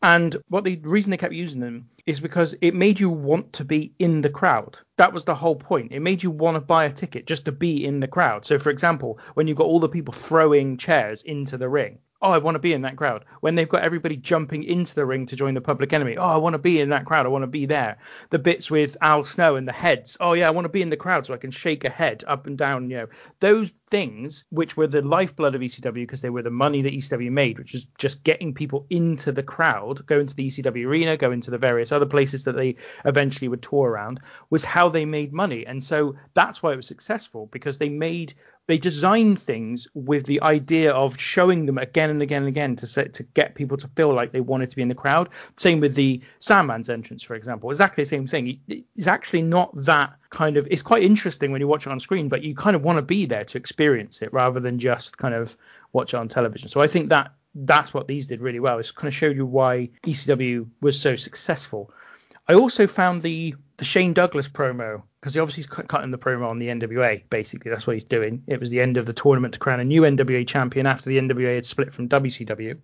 [0.00, 3.64] And what the reason they kept using them is because it made you want to
[3.64, 4.78] be in the crowd.
[4.96, 5.90] That was the whole point.
[5.90, 8.46] It made you want to buy a ticket just to be in the crowd.
[8.46, 12.30] So, for example, when you've got all the people throwing chairs into the ring, oh,
[12.30, 13.24] I want to be in that crowd.
[13.40, 16.36] When they've got everybody jumping into the ring to join the public enemy, oh, I
[16.36, 17.26] want to be in that crowd.
[17.26, 17.98] I want to be there.
[18.30, 20.90] The bits with Al Snow and the heads, oh, yeah, I want to be in
[20.90, 22.90] the crowd so I can shake a head up and down.
[22.90, 23.06] You know,
[23.40, 27.30] those things which were the lifeblood of ECW because they were the money that ECW
[27.30, 31.32] made, which was just getting people into the crowd, go into the ECW arena, go
[31.32, 35.32] into the various other places that they eventually would tour around, was how they made
[35.32, 35.66] money.
[35.66, 38.34] And so that's why it was successful because they made
[38.66, 42.86] they designed things with the idea of showing them again and again and again to
[42.86, 45.28] set, to get people to feel like they wanted to be in the crowd.
[45.56, 48.60] Same with the Sandman's entrance, for example, exactly the same thing.
[48.68, 50.66] It's actually not that kind of.
[50.70, 53.02] It's quite interesting when you watch it on screen, but you kind of want to
[53.02, 55.56] be there to experience it rather than just kind of
[55.92, 56.68] watch it on television.
[56.68, 58.78] So I think that that's what these did really well.
[58.78, 61.92] It's kind of showed you why ECW was so successful.
[62.48, 66.48] I also found the the Shane Douglas promo because he obviously he's cutting the promo
[66.48, 67.22] on the NWA.
[67.30, 68.42] Basically, that's what he's doing.
[68.46, 71.18] It was the end of the tournament to crown a new NWA champion after the
[71.18, 72.78] NWA had split from WCW,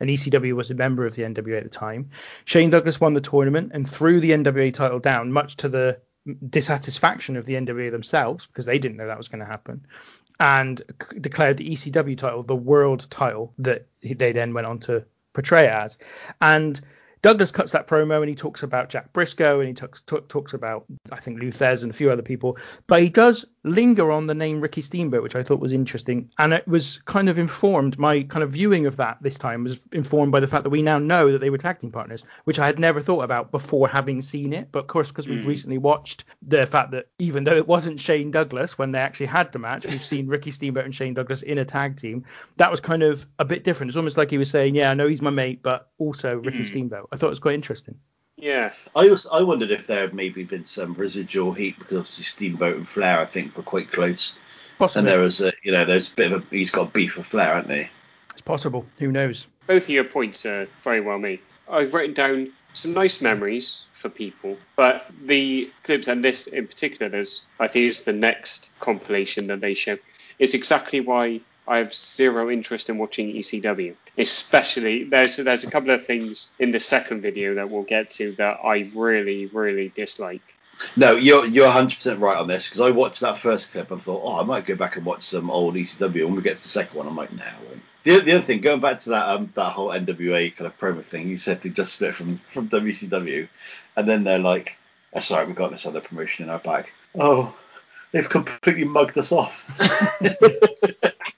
[0.00, 2.10] and ECW was a member of the NWA at the time.
[2.44, 6.00] Shane Douglas won the tournament and threw the NWA title down, much to the
[6.48, 9.86] dissatisfaction of the NWA themselves because they didn't know that was going to happen,
[10.40, 15.04] and c- declared the ECW title the world title that they then went on to
[15.32, 15.98] portray as,
[16.40, 16.80] and
[17.22, 20.84] Douglas cuts that promo and he talks about Jack Brisco and he talks talks about
[21.10, 24.34] I think Lou Thesz and a few other people, but he does linger on the
[24.34, 27.98] name Ricky Steamboat, which I thought was interesting, and it was kind of informed.
[27.98, 30.82] My kind of viewing of that this time was informed by the fact that we
[30.82, 33.88] now know that they were tag team partners, which I had never thought about before
[33.88, 34.68] having seen it.
[34.72, 35.46] But of course, because we've mm.
[35.46, 39.52] recently watched the fact that even though it wasn't Shane Douglas when they actually had
[39.52, 42.24] the match, we've seen Ricky Steamboat and Shane Douglas in a tag team.
[42.56, 43.90] That was kind of a bit different.
[43.90, 46.60] It's almost like he was saying, "Yeah, I know he's my mate, but also Ricky
[46.60, 46.66] mm.
[46.66, 47.98] Steamboat." I thought it was quite interesting.
[48.38, 48.72] Yeah.
[48.94, 52.76] I also I wondered if there had maybe been some residual heat because obviously Steamboat
[52.76, 54.38] and Flair I think were quite close.
[54.78, 55.00] Possibly.
[55.00, 57.26] And there was a you know there's a bit of a he's got beef with
[57.26, 57.88] Flair, hasn't he?
[58.30, 58.86] It's possible.
[58.98, 59.48] Who knows?
[59.66, 61.40] Both of your points are very well made.
[61.68, 67.10] I've written down some nice memories for people, but the clips and this in particular,
[67.10, 69.98] there's I think it's the next compilation that they show.
[70.38, 73.94] Is exactly why I have zero interest in watching ECW.
[74.16, 78.32] Especially there's there's a couple of things in the second video that we'll get to
[78.38, 80.42] that I really really dislike.
[80.96, 84.00] No, you're you're 100 percent right on this because I watched that first clip and
[84.00, 86.24] thought, oh, I might go back and watch some old ECW.
[86.24, 87.44] When we get to the second one, I'm like, no.
[88.04, 91.04] The, the other thing, going back to that um that whole NWA kind of promo
[91.04, 93.48] thing, you said they just split from from WCW,
[93.96, 94.76] and then they're like,
[95.12, 96.86] that's all right, we've got this other promotion in our bag.
[97.18, 97.54] Oh,
[98.12, 99.78] they've completely mugged us off.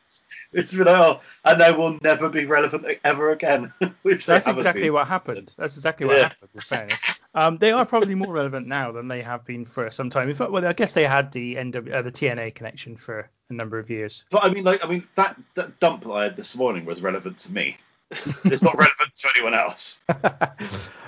[0.53, 3.73] It's been oh, and they will never be relevant ever again.
[4.03, 4.95] Which That's exactly been.
[4.95, 5.55] what happened.
[5.57, 6.23] That's exactly what yeah.
[6.25, 6.51] happened.
[6.53, 6.99] With fairness,
[7.37, 10.29] um, they are probably more relevant now than they have been for some time.
[10.29, 13.53] In fact, well, I guess they had the NW, uh, the TNA connection for a
[13.53, 14.25] number of years.
[14.31, 17.39] But I mean, like, I mean that that dump I had this morning was relevant
[17.39, 17.77] to me.
[18.45, 20.01] it's not relevant to anyone else.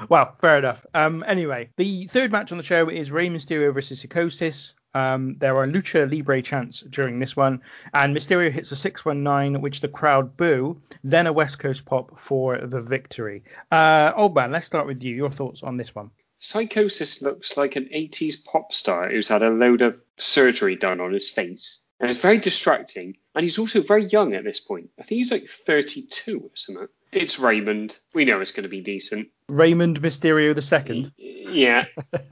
[0.09, 0.87] well, fair enough.
[0.94, 4.74] Um, anyway, the third match on the show is Rey Mysterio versus Psicosis.
[4.94, 7.62] Um, there are lucha libre chants during this one,
[7.94, 10.81] and Mysterio hits a 619, which the crowd boo.
[11.02, 13.44] Then a West Coast pop for the victory.
[13.70, 15.14] Uh, old man, let's start with you.
[15.14, 16.11] Your thoughts on this one?
[16.40, 21.12] Psicosis looks like an 80s pop star who's had a load of surgery done on
[21.12, 21.81] his face.
[22.00, 23.16] And it's very distracting.
[23.35, 24.90] And he's also very young at this point.
[24.98, 26.88] I think he's like 32 or something.
[27.12, 27.98] It's Raymond.
[28.14, 29.29] We know it's going to be decent.
[29.48, 31.12] Raymond Mysterio the second.
[31.18, 31.85] Yeah.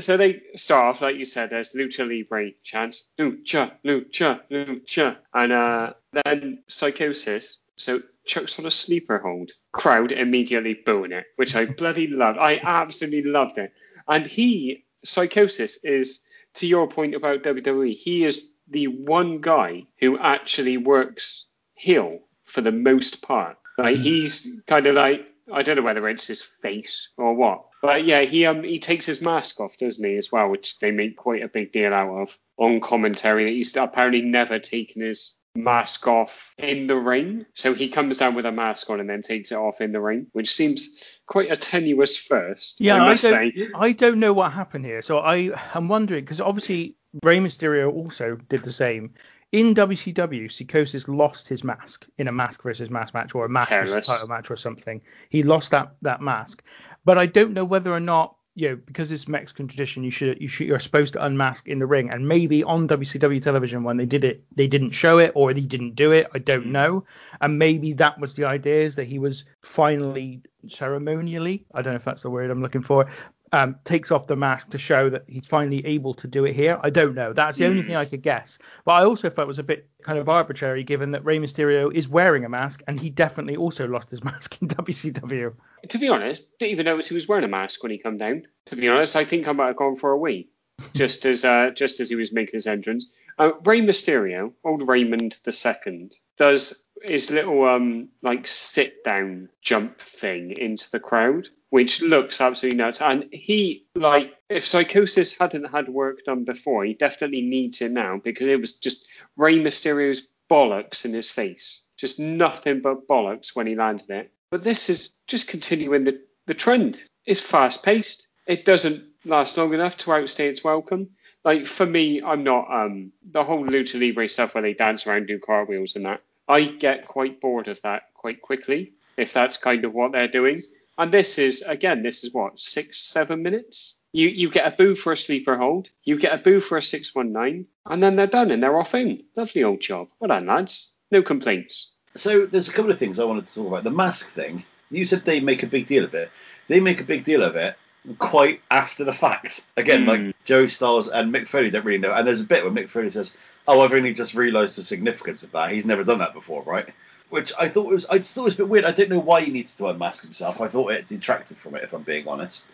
[0.00, 3.08] so they start off, like you said, there's Lucha Libre chants.
[3.18, 5.18] Lucha, Lucha, Lucha.
[5.34, 5.92] And uh,
[6.24, 7.56] then Psicosis.
[7.76, 9.50] So Chuck's on a sleeper hold.
[9.72, 12.38] Crowd immediately booing it, which I bloody loved.
[12.38, 13.70] I absolutely loved it.
[14.08, 16.22] And he, Psicosis, is
[16.54, 22.60] to your point about WWE, he is the one guy who actually works heel for
[22.60, 23.56] the most part.
[23.76, 24.02] Like mm.
[24.02, 28.22] he's kind of like I don't know whether it's his face or what, but yeah,
[28.22, 31.42] he um he takes his mask off, doesn't he, as well, which they make quite
[31.42, 33.44] a big deal out of on commentary.
[33.44, 37.46] That he's apparently never taken his mask off in the ring.
[37.54, 40.00] So he comes down with a mask on and then takes it off in the
[40.00, 42.80] ring, which seems quite a tenuous first.
[42.80, 43.68] Yeah, I, I don't, say.
[43.74, 45.02] I don't know what happened here.
[45.02, 49.14] So I am wondering because obviously Rey Mysterio also did the same.
[49.50, 53.70] In WCW, Psicosis lost his mask in a mask versus mask match or a mask
[53.70, 53.90] Careless.
[53.90, 55.00] versus title match or something.
[55.30, 56.62] He lost that that mask,
[57.04, 60.40] but I don't know whether or not you know, because it's Mexican tradition, you should
[60.40, 62.10] you should you're supposed to unmask in the ring.
[62.10, 65.60] And maybe on WCW television when they did it, they didn't show it or they
[65.60, 66.26] didn't do it.
[66.34, 66.72] I don't mm.
[66.72, 67.04] know.
[67.40, 71.98] And maybe that was the idea is that he was finally ceremonially, I don't know
[71.98, 73.08] if that's the word I'm looking for,
[73.52, 76.78] um, takes off the mask to show that he's finally able to do it here.
[76.82, 77.32] I don't know.
[77.32, 78.58] That's the only thing I could guess.
[78.84, 81.92] But I also felt it was a bit kind of arbitrary given that Rey Mysterio
[81.92, 85.54] is wearing a mask and he definitely also lost his mask in WCW.
[85.88, 88.46] To be honest, didn't even notice he was wearing a mask when he come down.
[88.66, 90.48] To be honest, I think I might have gone for a wee
[90.94, 93.06] just as uh, just as he was making his entrance.
[93.38, 100.90] Uh, Mysterio, old Raymond Second, does his little um like sit down jump thing into
[100.90, 103.00] the crowd which looks absolutely nuts.
[103.00, 108.20] And he, like, if Psicosis hadn't had work done before, he definitely needs it now
[108.22, 109.06] because it was just
[109.36, 111.82] Rey Mysterio's bollocks in his face.
[111.96, 114.32] Just nothing but bollocks when he landed it.
[114.50, 117.02] But this is just continuing the, the trend.
[117.26, 118.28] It's fast paced.
[118.46, 121.10] It doesn't last long enough to outstay its welcome.
[121.48, 125.28] Like for me, I'm not um the whole lucha libre stuff where they dance around,
[125.28, 126.20] do cartwheels and that.
[126.46, 130.62] I get quite bored of that quite quickly if that's kind of what they're doing.
[130.98, 133.94] And this is again, this is what six, seven minutes.
[134.12, 136.82] You you get a boo for a sleeper hold, you get a boo for a
[136.82, 139.24] six one nine, and then they're done and they're off in.
[139.34, 140.08] Lovely old job.
[140.20, 140.92] Well done, lads.
[141.10, 141.92] No complaints.
[142.14, 143.84] So there's a couple of things I wanted to talk about.
[143.84, 144.64] The mask thing.
[144.90, 146.30] You said they make a big deal of it.
[146.68, 147.74] They make a big deal of it
[148.18, 149.64] quite after the fact.
[149.76, 150.06] Again, mm.
[150.06, 152.12] like Joey Styles and Mick Foley don't really know.
[152.12, 153.34] And there's a bit where Mick Foley says,
[153.66, 155.70] "Oh, I've only just realised the significance of that.
[155.70, 156.88] He's never done that before, right?"
[157.30, 158.84] which I thought was I thought it was a bit weird.
[158.84, 160.60] I don't know why he needs to unmask himself.
[160.60, 162.66] I thought it detracted from it, if I'm being honest,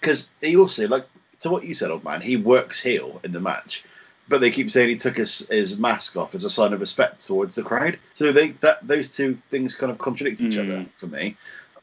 [0.00, 1.06] because he also like
[1.40, 2.20] to what you said, old man.
[2.20, 3.84] He works heel in the match,
[4.28, 7.26] but they keep saying he took his, his mask off as a sign of respect
[7.26, 7.98] towards the crowd.
[8.14, 10.74] So they that those two things kind of contradict each mm.
[10.74, 11.36] other for me.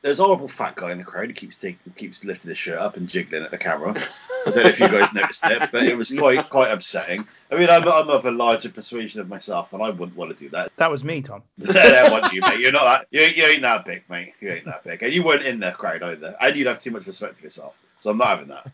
[0.07, 2.79] There's a horrible fat guy in the crowd who keeps taking, keeps lifting his shirt
[2.79, 3.93] up and jiggling at the camera.
[4.45, 7.27] I don't know if you guys noticed it, but it was quite quite upsetting.
[7.51, 10.41] I mean, I'm, I'm of a larger persuasion of myself, and I wouldn't want to
[10.41, 10.71] do that.
[10.77, 11.43] That was me, Tom.
[11.57, 12.61] that wasn't you, mate.
[12.61, 13.07] You're not that.
[13.11, 14.33] You, you ain't that big, mate.
[14.39, 15.03] You ain't that big.
[15.03, 17.75] And you weren't in the crowd either, and you'd have too much respect for yourself.
[17.99, 18.71] So I'm not having that.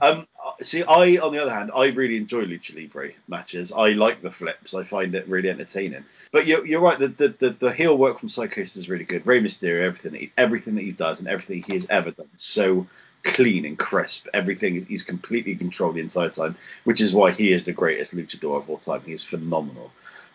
[0.00, 0.26] um,
[0.62, 3.72] see, I on the other hand, I really enjoy lucha libre matches.
[3.72, 4.74] I like the flips.
[4.74, 6.04] I find it really entertaining.
[6.32, 6.98] But you're, you're right.
[6.98, 9.26] The, the, the, the heel work from Psicosis is really good.
[9.26, 12.28] Rey Mysterio, everything that he, everything that he does and everything he has ever done,
[12.34, 12.86] is so
[13.24, 14.28] clean and crisp.
[14.32, 18.58] Everything he's completely controlled the entire time, which is why he is the greatest luchador
[18.58, 19.02] of all time.
[19.04, 19.90] He is phenomenal.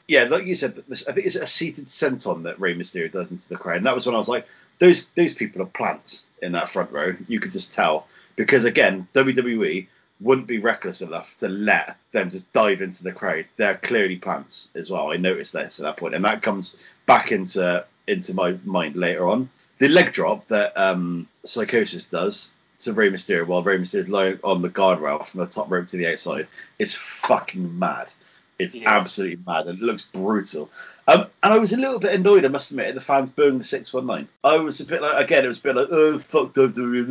[0.08, 3.50] Yeah, like you said, I think it's a seated senton that Rey Mysterio does into
[3.50, 4.48] the crowd, and that was when I was like,
[4.78, 7.16] those those people are plants in that front row.
[7.28, 9.88] You could just tell because again, WWE
[10.26, 13.46] wouldn't be reckless enough to let them just dive into the crowd.
[13.58, 15.12] They're clearly plants as well.
[15.12, 19.28] I noticed this at that point, and that comes back into into my mind later
[19.28, 19.50] on.
[19.78, 24.40] The leg drop that um, Psicosis does to Rey Mysterio while Rey Mysterio is lying
[24.44, 26.48] on the guardrail from the top rope to the outside
[26.80, 28.12] is fucking mad.
[28.58, 28.90] It's Yeah.
[28.98, 30.70] absolutely mad and it looks brutal.
[31.08, 33.60] Um, and I was a little bit annoyed, I must admit, at the fans booing
[33.60, 34.28] the 619.
[34.44, 37.06] I was a bit like, again, it was a bit like, oh, fuck WWE.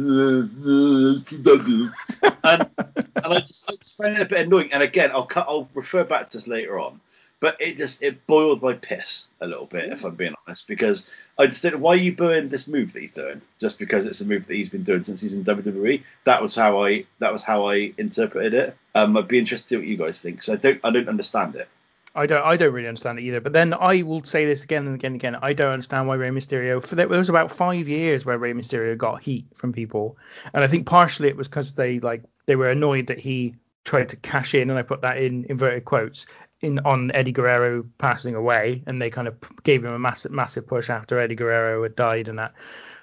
[2.44, 4.72] and, and I just, I just found it a bit annoying.
[4.72, 7.00] And again, I'll cut, I'll refer back to this later on.
[7.40, 11.04] But it just it boiled my piss a little bit, if I'm being honest, because
[11.38, 11.80] I just didn't.
[11.80, 13.42] Why are you booing this move that he's doing?
[13.60, 16.02] Just because it's a move that he's been doing since he's in WWE?
[16.24, 18.74] That was how I that was how I interpreted it.
[18.94, 20.42] Um, I'd be interested to see what you guys think.
[20.42, 21.68] So I don't I don't understand it.
[22.14, 23.40] I don't I don't really understand it either.
[23.40, 25.36] But then I will say this again and again and again.
[25.42, 28.96] I don't understand why Rey Mysterio for there was about five years where Rey Mysterio
[28.96, 30.16] got heat from people,
[30.52, 34.10] and I think partially it was because they like they were annoyed that he tried
[34.10, 36.26] to cash in, and I put that in inverted quotes
[36.60, 40.66] in on Eddie Guerrero passing away, and they kind of gave him a massive massive
[40.66, 42.54] push after Eddie Guerrero had died and that.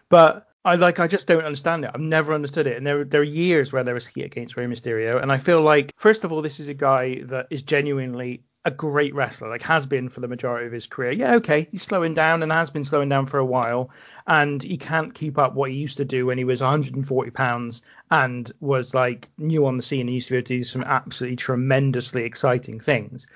[0.07, 1.91] But I like I just don't understand it.
[1.93, 2.77] I've never understood it.
[2.77, 5.61] And there there are years where there was heat against Rey Mysterio, and I feel
[5.61, 9.63] like first of all this is a guy that is genuinely a great wrestler, like
[9.63, 11.11] has been for the majority of his career.
[11.11, 13.89] Yeah, okay, he's slowing down and has been slowing down for a while,
[14.27, 17.81] and he can't keep up what he used to do when he was 140 pounds
[18.11, 20.83] and was like new on the scene and used to be able to do some
[20.83, 23.27] absolutely tremendously exciting things.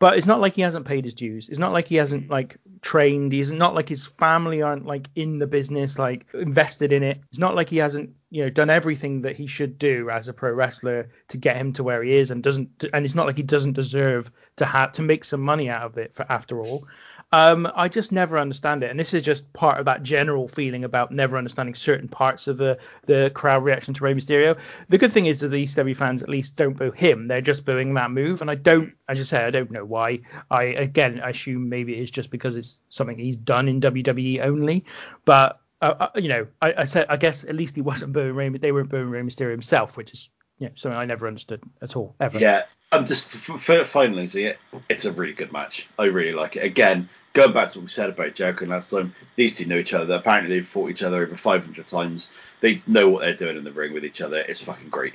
[0.00, 1.50] But it's not like he hasn't paid his dues.
[1.50, 2.30] It's not like he hasn't mm.
[2.30, 3.32] like trained.
[3.32, 7.20] He's not like his family aren't like in the business, like invested in it.
[7.28, 10.32] It's not like he hasn't, you know, done everything that he should do as a
[10.32, 12.86] pro wrestler to get him to where he is, and doesn't.
[12.94, 15.98] And it's not like he doesn't deserve to have to make some money out of
[15.98, 16.88] it for after all.
[17.32, 20.82] Um, I just never understand it, and this is just part of that general feeling
[20.82, 24.58] about never understanding certain parts of the the crowd reaction to Rey Mysterio.
[24.88, 27.64] The good thing is that the ECW fans at least don't boo him; they're just
[27.64, 30.20] booing that move, and I don't, as I say, I don't know why.
[30.50, 34.84] I again I assume maybe it's just because it's something he's done in WWE only,
[35.24, 35.60] but.
[35.82, 38.50] Uh, uh, you know, I, I said I guess at least he wasn't booing Rey.
[38.50, 40.28] They weren't booing Rey Mysterio himself, which is
[40.58, 42.38] you know, something I never understood at all ever.
[42.38, 44.58] Yeah, I'm just finally see it.
[44.90, 45.88] It's a really good match.
[45.98, 46.64] I really like it.
[46.64, 49.94] Again, going back to what we said about Jericho last time, these two know each
[49.94, 50.14] other.
[50.14, 52.30] Apparently, they've fought each other over 500 times.
[52.60, 54.38] They know what they're doing in the ring with each other.
[54.38, 55.14] It's fucking great.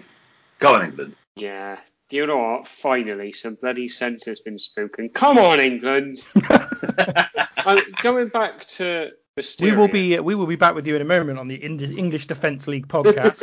[0.59, 1.15] Go on, England.
[1.35, 1.79] Yeah.
[2.09, 2.67] Do you know what?
[2.67, 5.09] Finally, some bloody sense has been spoken.
[5.09, 6.23] Come on, England.
[7.65, 9.61] um, going back to Mysterio.
[9.61, 12.27] We will be we will be back with you in a moment on the English
[12.27, 13.41] Defence League podcast.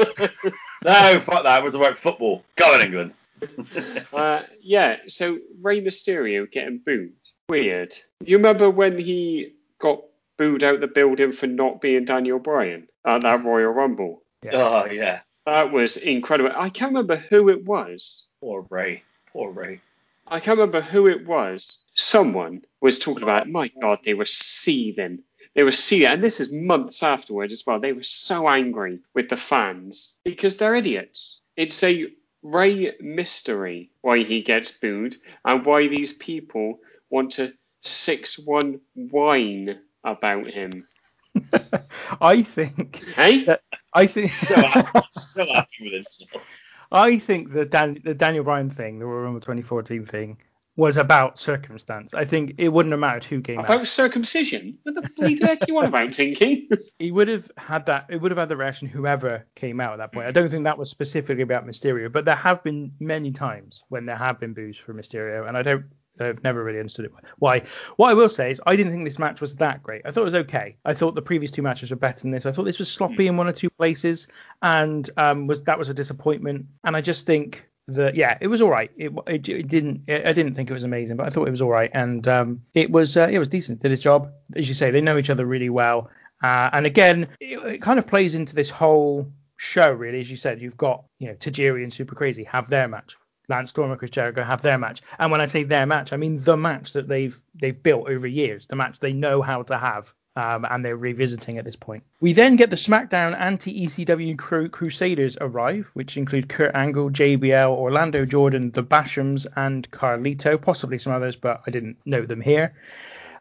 [0.85, 1.63] No, fuck that.
[1.63, 2.43] We're talking about football.
[2.57, 3.13] Go on, England.
[4.13, 7.13] Uh, yeah, so Rey Mysterio getting booed.
[7.49, 7.97] Weird.
[8.25, 10.03] You remember when he got
[10.39, 14.23] booed out the building for not being Daniel Bryan at that Royal Rumble?
[14.51, 15.21] Oh, yeah.
[15.47, 16.53] That was incredible.
[16.57, 18.27] I can't remember who it was.
[18.41, 19.03] Poor Ray.
[19.33, 19.81] Poor Ray.
[20.27, 21.79] I can't remember who it was.
[21.95, 25.23] Someone was talking about, my God, they were seething.
[25.55, 26.07] They were seething.
[26.07, 27.81] And this is months afterward as well.
[27.81, 31.41] They were so angry with the fans because they're idiots.
[31.57, 32.07] It's a
[32.43, 36.81] Ray mystery why he gets booed and why these people
[37.13, 37.53] want to
[37.83, 40.87] 6 1 whine about him.
[42.21, 43.45] I think Hey?
[43.45, 43.63] that
[43.95, 46.49] I think So happy, so happy with himself.
[46.91, 50.39] I think the Dan, the Daniel Bryan thing, the Royal Rumble 2014 thing,
[50.77, 52.13] was about circumstance.
[52.15, 53.67] I think it wouldn't have mattered who came out.
[53.67, 54.79] About circumcision?
[54.83, 56.69] What the bloody heck you on about, Tinky?
[56.99, 58.07] He would have had that.
[58.11, 60.27] It would have had the reaction whoever came out at that point.
[60.27, 64.07] I don't think that was specifically about Mysterio, but there have been many times when
[64.07, 65.87] there have been boos for Mysterio, and I don't.
[66.21, 67.13] I've never really understood it.
[67.39, 67.63] Why?
[67.97, 70.03] What I will say is, I didn't think this match was that great.
[70.05, 70.77] I thought it was okay.
[70.85, 72.47] I thought the previous two matches were better than this.
[72.47, 74.29] I thought this was sloppy in one or two places,
[74.61, 76.67] and um, was that was a disappointment.
[76.85, 78.91] And I just think that yeah, it was all right.
[78.97, 80.03] It, it, it didn't.
[80.09, 82.63] I didn't think it was amazing, but I thought it was all right, and um,
[82.75, 83.81] it was uh, it was decent.
[83.81, 84.91] Did its job, as you say.
[84.91, 86.11] They know each other really well,
[86.43, 90.21] uh, and again, it, it kind of plays into this whole show really.
[90.21, 93.17] As you said, you've got you know Tajiri and Super Crazy have their match.
[93.53, 96.17] Lance Storm and Chris Jericho have their match, and when I say their match, I
[96.17, 99.77] mean the match that they've they've built over years, the match they know how to
[99.79, 102.03] have, um, and they're revisiting at this point.
[102.21, 108.25] We then get the SmackDown anti-ECW cru- Crusaders arrive, which include Kurt Angle, JBL, Orlando
[108.25, 112.75] Jordan, the Bashams, and Carlito, possibly some others, but I didn't note them here.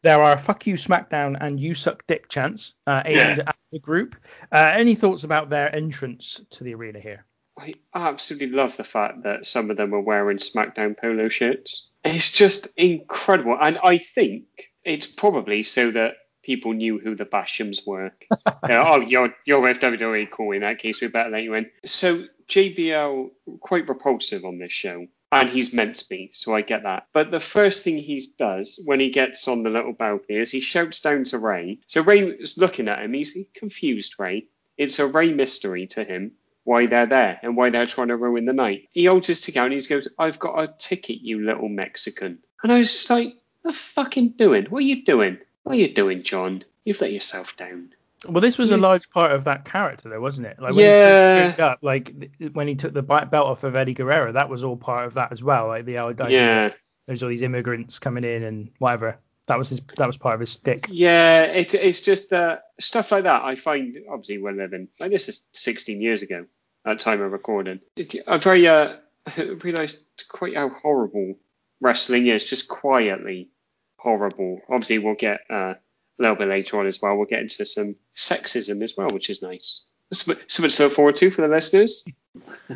[0.03, 3.43] There are "Fuck You SmackDown" and "You Suck Dick" chants uh, aimed Yeah.
[3.47, 4.15] at the group.
[4.51, 7.23] Uh, any thoughts about their entrance to the arena here?
[7.57, 11.89] I absolutely love the fact that some of them are wearing SmackDown polo shirts.
[12.03, 13.57] It's just incredible.
[13.59, 14.45] And I think
[14.83, 18.11] it's probably so that people knew who the Bashams were.
[18.67, 20.51] Know, oh, you're, you're with WWE, cool.
[20.51, 21.69] In that case, we better let you in.
[21.85, 23.29] So JBL,
[23.59, 25.07] quite repulsive on this show.
[25.31, 27.07] And he's meant to be, so I get that.
[27.13, 30.59] But the first thing he does when he gets on the little balcony is he
[30.59, 31.79] shouts down to Ray.
[31.87, 33.13] So Ray is looking at him.
[33.13, 34.47] He's confused, Ray.
[34.77, 36.33] It's a Ray mystery to him
[36.63, 38.87] why they're there and why they're trying to ruin the night.
[38.91, 42.39] He holds his ticket out and he goes, I've got a ticket, you little Mexican.
[42.63, 44.65] And I was just like, What the fucking doing?
[44.65, 45.37] What are you doing?
[45.63, 46.63] What are you doing, John?
[46.85, 47.93] You've let yourself down.
[48.27, 50.59] Well, this was a large part of that character, though, wasn't it?
[50.59, 51.49] Like when he Yeah.
[51.49, 52.13] first up, like
[52.53, 55.31] when he took the belt off of Eddie Guerrero, that was all part of that
[55.31, 55.67] as well.
[55.67, 56.73] Like the idea Yeah.
[57.07, 59.17] there's all these immigrants coming in and whatever.
[59.47, 59.81] That was his.
[59.97, 60.87] That was part of his stick.
[60.89, 63.43] Yeah, it, it's just uh, stuff like that.
[63.43, 66.45] I find obviously we're living like this is 16 years ago
[66.85, 67.81] at time of recording.
[67.95, 68.97] It, I very uh,
[69.37, 71.35] realised quite how horrible
[71.79, 73.49] wrestling is, just quietly
[73.97, 74.61] horrible.
[74.69, 77.15] Obviously, we'll get uh, a little bit later on as well.
[77.15, 79.81] We'll get into some sexism as well, which is nice.
[80.13, 82.05] Something something to look forward to for the listeners.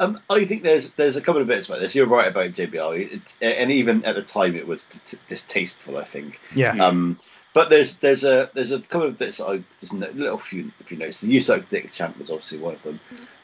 [0.00, 1.94] um, I think there's there's a couple of bits about this.
[1.94, 5.98] You're right about JBL, it, and even at the time it was t- t- distasteful.
[5.98, 6.40] I think.
[6.54, 6.72] Yeah.
[6.84, 7.18] Um,
[7.52, 10.72] but there's there's a there's a couple of bits that I just no- little few
[10.80, 11.20] if you notice.
[11.20, 12.98] The Usoc Dick Champ was obviously one of them.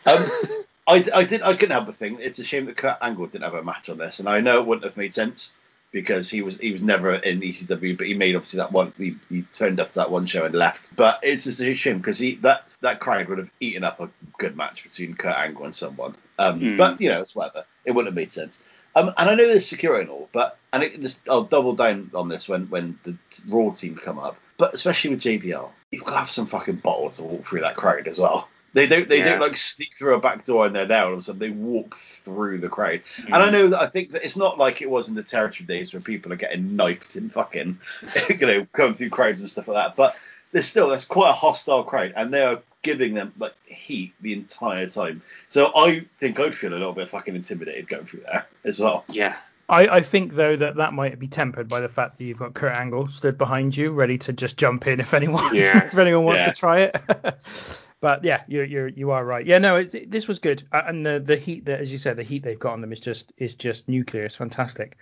[0.06, 0.30] Um,
[0.88, 3.44] I, I did I couldn't help but think it's a shame that Kurt Angle didn't
[3.44, 5.54] have a match on this, and I know it wouldn't have made sense
[5.96, 9.16] because he was he was never in ECW, but he made obviously that one he,
[9.30, 10.94] he turned up to that one show and left.
[10.94, 14.10] But it's just a shame because he that that crowd would have eaten up a
[14.36, 16.14] good match between Kurt Angle and someone.
[16.38, 16.76] Um, Hmm.
[16.76, 17.64] But you know it's whatever.
[17.86, 18.62] It wouldn't have made sense.
[18.94, 22.10] Um, and I know there's security and all, but and it just I'll double down
[22.14, 23.16] on this when when the
[23.48, 24.36] Raw team come up.
[24.58, 27.76] But especially with JBL, you've got to have some fucking bottle to walk through that
[27.76, 28.48] crowd as well.
[28.72, 29.30] They don't they Yeah.
[29.30, 31.38] don't like sneak through a back door and they're there all of a sudden.
[31.38, 33.00] They walk through the crowd.
[33.18, 33.46] And Mm.
[33.46, 35.92] I know that I think that it's not like it was in the territory days
[35.92, 37.78] where people are getting knifed and fucking
[38.28, 39.96] you know coming through crowds and stuff like that.
[39.96, 40.16] But
[40.52, 44.32] there's still that's quite a hostile crowd and they are giving them like heat the
[44.32, 45.22] entire time.
[45.48, 49.04] So I think I'd feel a little bit fucking intimidated going through there as well.
[49.08, 49.36] Yeah.
[49.68, 52.54] I, I think though that that might be tempered by the fact that you've got
[52.54, 55.86] Kurt Angle stood behind you, ready to just jump in if anyone Yeah.
[55.92, 56.50] if anyone wants Yeah.
[56.52, 56.96] to try it.
[58.00, 59.46] but yeah, you're you're you are right.
[59.46, 62.16] Yeah, no, it, this was good, uh, and the the heat that, as you said,
[62.16, 64.24] the heat they've got on them is just is just nuclear.
[64.24, 64.98] It's fantastic.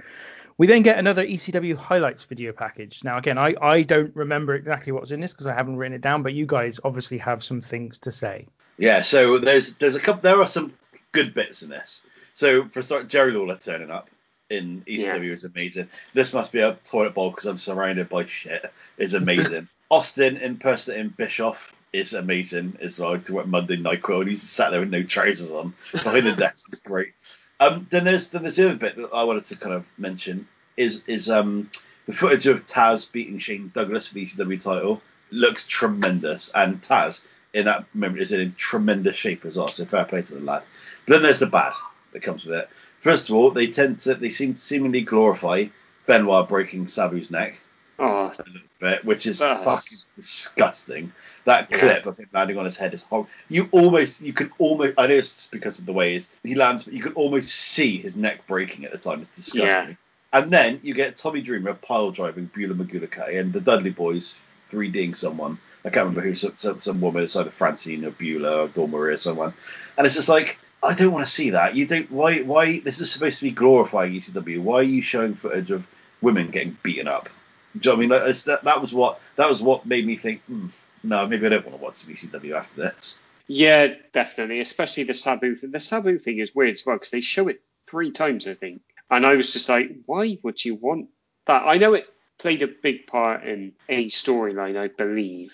[0.57, 3.03] We then get another ECW highlights video package.
[3.03, 5.95] Now again, I I don't remember exactly what was in this because I haven't written
[5.95, 8.47] it down, but you guys obviously have some things to say.
[8.79, 10.73] Yeah, so there's there's a couple there are some
[11.13, 12.03] good bits in this.
[12.35, 14.09] So for a start, Jerry Lawler turning up
[14.51, 15.89] in ECW is amazing.
[16.13, 18.73] This must be a toilet bowl because I'm surrounded by shit.
[18.99, 19.69] Is amazing.
[19.91, 23.13] Austin impersonating Bischoff is amazing as well.
[23.13, 26.33] He's what Monday Night Crow and he's sat there with no trousers on behind the
[26.37, 26.67] desk.
[26.69, 27.15] It's great.
[27.61, 30.49] Um, then there's then there's the other bit that I wanted to kind of mention
[30.77, 31.71] is is um
[32.07, 37.23] the footage of Taz beating Shane Douglas for the ECW title looks tremendous, and Taz
[37.55, 39.69] in that moment is in tremendous shape as well.
[39.69, 40.65] So fair play to the lad.
[41.07, 41.73] But then there's the bad
[42.13, 42.69] that comes with it.
[43.01, 45.67] First of all, they tend to they seem to seemingly glorify
[46.07, 47.61] Benoit breaking Sabu's neck
[47.99, 51.13] Oh, a little bit, which is That's- fucking disgusting.
[51.45, 51.79] That Yeah.
[51.79, 53.31] clip of him landing on his head is horrible.
[53.49, 56.95] You almost, you can almost, I know it's because of the way he lands, but
[56.95, 59.21] you can almost see his neck breaking at the time.
[59.21, 59.97] It's disgusting.
[60.33, 64.37] And then you get Tommy Dreamer pile driving Beulah McGillicutty and the Dudley Boys
[64.73, 65.59] 3Ding someone.
[65.85, 69.17] I can't remember who, some, some, some woman, it's either Francine or Beulah or or
[69.17, 69.55] someone.
[69.97, 71.77] And it's just like, I don't want to see that.
[71.77, 74.61] You don't, why, why, this is supposed to be glorifying ECW.
[74.61, 75.87] Why are you showing footage of
[76.21, 77.29] women getting beaten up?
[77.75, 78.09] You know I mean?
[78.09, 80.69] That, that was what, that was what made me think, hmm,
[81.03, 83.19] no, maybe I don't want to watch ECW after this.
[83.47, 84.61] Yeah, definitely.
[84.61, 85.71] Especially the Sabu thing.
[85.71, 88.83] The Sabu thing is weird as well because they show it three times, I think.
[89.11, 91.09] And I was just like, why would you want
[91.47, 91.63] that?
[91.67, 92.07] I know it
[92.39, 95.53] played a big part in a storyline, I believe.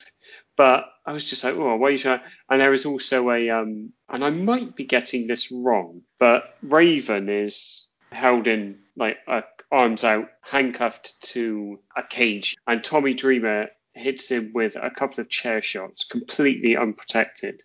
[0.56, 2.18] But I was just like, oh, why are you?
[2.48, 7.28] And there was also a, um, and I might be getting this wrong, but Raven
[7.28, 14.30] is held in like a, arms out, handcuffed to a cage, and Tommy Dreamer hits
[14.30, 17.62] him with a couple of chair shots, completely unprotected.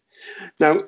[0.60, 0.84] Now,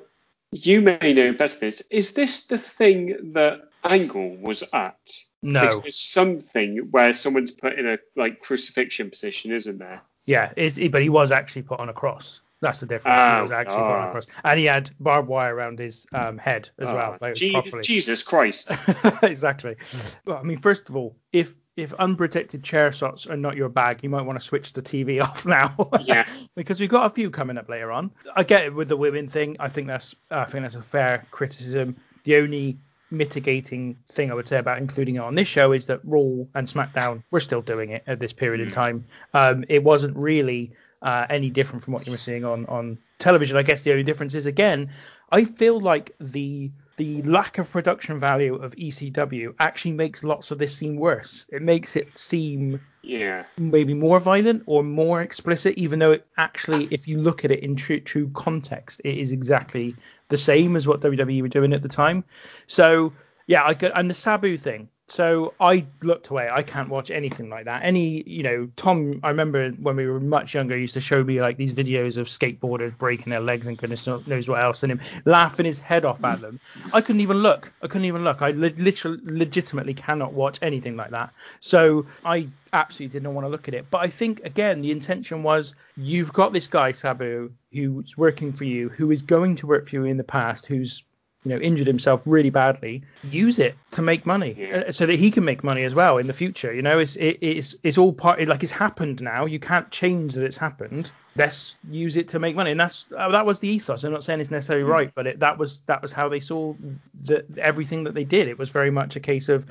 [0.52, 1.82] you may know better this.
[1.90, 4.98] Is this the thing that Angle was at?
[5.42, 10.02] No, there's something where someone's put in a like crucifixion position, isn't there?
[10.28, 10.52] yeah,
[10.90, 12.40] but he was actually put on a cross.
[12.60, 13.16] That's the difference.
[13.16, 16.38] he Oh, was actually put on a and he had barbed wire around his um,
[16.38, 17.54] head as well, Oh, like Je-.
[17.82, 18.72] Jesus Christ.
[19.22, 19.76] exactly.
[20.24, 24.02] Well, I mean, first of all, if if unprotected chair shots are not your bag,
[24.02, 25.72] you might want to switch the TV off now.
[26.04, 26.26] Yeah.
[26.56, 28.10] because we've got a few coming up later on.
[28.34, 29.56] I get it with the women thing.
[29.60, 31.96] I think that's I think that's a fair criticism.
[32.24, 32.78] The only
[33.10, 36.66] mitigating thing I would say about including it on this show is that Raw and
[36.66, 39.06] SmackDown we're still doing it at this period in time.
[39.32, 40.72] Um, it wasn't really
[41.02, 43.56] uh, any different from what you were seeing on on television.
[43.56, 44.90] I guess the only difference is again,
[45.30, 50.58] I feel like the the lack of production value of ECW actually makes lots of
[50.58, 51.46] this seem worse.
[51.48, 53.44] It makes it seem Yeah.
[53.56, 57.60] maybe more violent or more explicit, even though it actually, if you look at it
[57.60, 59.96] in true true context, it is exactly
[60.28, 62.24] the same as what WWE were doing at the time.
[62.66, 63.12] So
[63.46, 64.88] yeah, I could, and the Sabu thing.
[65.10, 66.50] So I looked away.
[66.52, 67.82] I can't watch anything like that.
[67.82, 69.20] Any, you know, Tom.
[69.22, 72.18] I remember when we were much younger, he used to show me like these videos
[72.18, 76.04] of skateboarders breaking their legs and goodness knows what else, and him laughing his head
[76.04, 76.60] off at them.
[76.92, 77.72] I couldn't even look.
[77.82, 78.42] I couldn't even look.
[78.42, 81.32] I li- literally, legitimately cannot watch anything like that.
[81.60, 83.86] So I absolutely did not want to look at it.
[83.90, 88.64] But I think again, the intention was you've got this guy Sabu who's working for
[88.64, 91.02] you, who is going to work for you in the past, who's
[91.44, 94.84] you know injured himself really badly use it to make money Yeah.
[94.88, 96.98] uh, so that he can make money as well in the future you know?
[96.98, 99.46] It's it, it's it's all part like it's happened now.
[99.46, 101.10] You can't change that it's happened.
[101.36, 102.72] Let's use it to make money.
[102.72, 104.02] And that's uh, that was the ethos.
[104.04, 106.74] I'm not saying it's necessarily right but it, that was that was how they saw
[107.22, 108.48] the, everything that they did.
[108.48, 109.64] It was very much a case of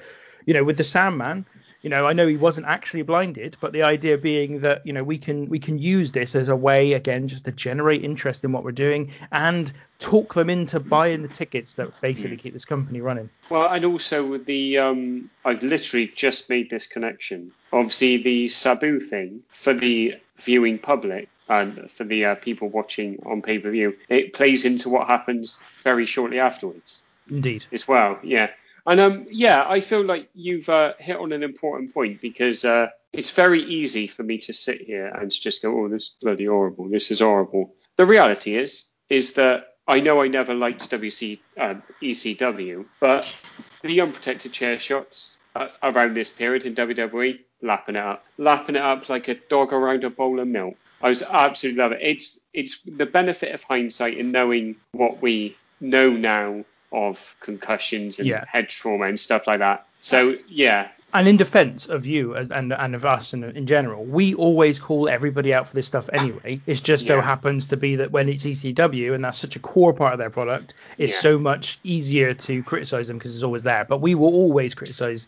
[0.46, 1.46] you know with the sandman
[1.82, 5.04] you know, I know he wasn't actually blinded, but the idea being that you know
[5.04, 8.52] we can we can use this as a way again just to generate interest in
[8.52, 13.02] what we're doing and talk them into buying the tickets that basically keep this company
[13.02, 13.30] running.
[13.50, 17.52] Well, and also with the um, I've literally just made this connection.
[17.72, 23.42] Obviously, the Sabu thing for the viewing public and for the uh, people watching on
[23.42, 27.00] pay per view, it plays into what happens very shortly afterwards
[27.30, 27.66] Indeed.
[27.72, 28.20] as well.
[28.24, 28.50] Yeah,
[28.88, 32.88] and um, yeah, I feel like you've uh, hit on an important point because uh,
[33.12, 36.46] it's very easy for me to sit here and just go, "Oh, this is bloody
[36.46, 36.88] horrible.
[36.88, 41.84] This is horrible." The reality is, is that I know I never liked WC um,
[42.02, 43.36] ECW, but
[43.82, 48.82] the unprotected chair shots uh, around this period in WWE, lapping it up, lapping it
[48.82, 50.76] up like a dog around a bowl of milk.
[51.02, 52.00] I was absolutely love it.
[52.02, 58.28] It's it's the benefit of hindsight in knowing what we know now of concussions and
[58.28, 58.46] Yeah.
[58.48, 59.86] head trauma and stuff like that.
[60.02, 64.04] So yeah, And in defence of you and, and and of us and in general,
[64.04, 66.60] we always call everybody out for this stuff anyway.
[66.68, 69.94] It just so happens to be that when it's ECW and that's such a core
[69.94, 71.20] part of their product, it's Yeah.
[71.20, 73.86] so much easier to criticise them because it's always there.
[73.86, 75.26] But we will always criticise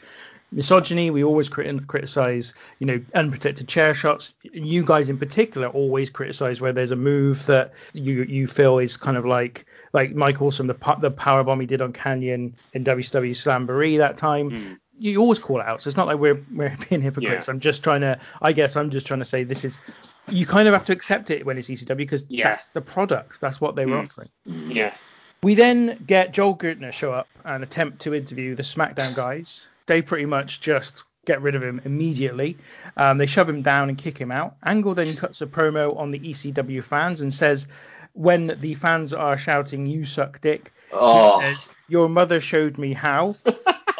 [0.51, 1.11] misogyny.
[1.11, 4.33] We always crit- criticize, you know, unprotected chair shots.
[4.43, 8.97] You guys in particular always criticize where there's a move that you you feel is
[8.97, 12.83] kind of like like Mike Awesome the the power bomb he did on Kanyon in
[12.83, 14.79] WCW Slamboree that time.
[15.01, 15.81] You always call it out.
[15.81, 17.47] So it's not like we're we're being hypocrites.
[17.47, 17.53] Yeah.
[17.53, 18.19] I'm just trying to.
[18.41, 19.79] I guess I'm just trying to say this is.
[20.27, 22.49] You kind of have to accept it when it's ECW because Yeah.
[22.49, 23.41] that's the product.
[23.41, 24.03] That's what they were Mm.
[24.03, 24.29] offering.
[24.71, 24.93] yeah,
[25.41, 29.65] We then get Joel Gertner show up and attempt to interview the SmackDown guys.
[29.89, 32.57] They pretty much just get rid of him immediately.
[32.95, 34.55] Um, they shove him down and kick him out.
[34.63, 37.67] Angle then cuts a promo on the ECW fans and says,
[38.13, 42.93] when the fans are shouting, "You suck dick," Oh, he says, "Your mother showed me
[42.93, 43.35] how."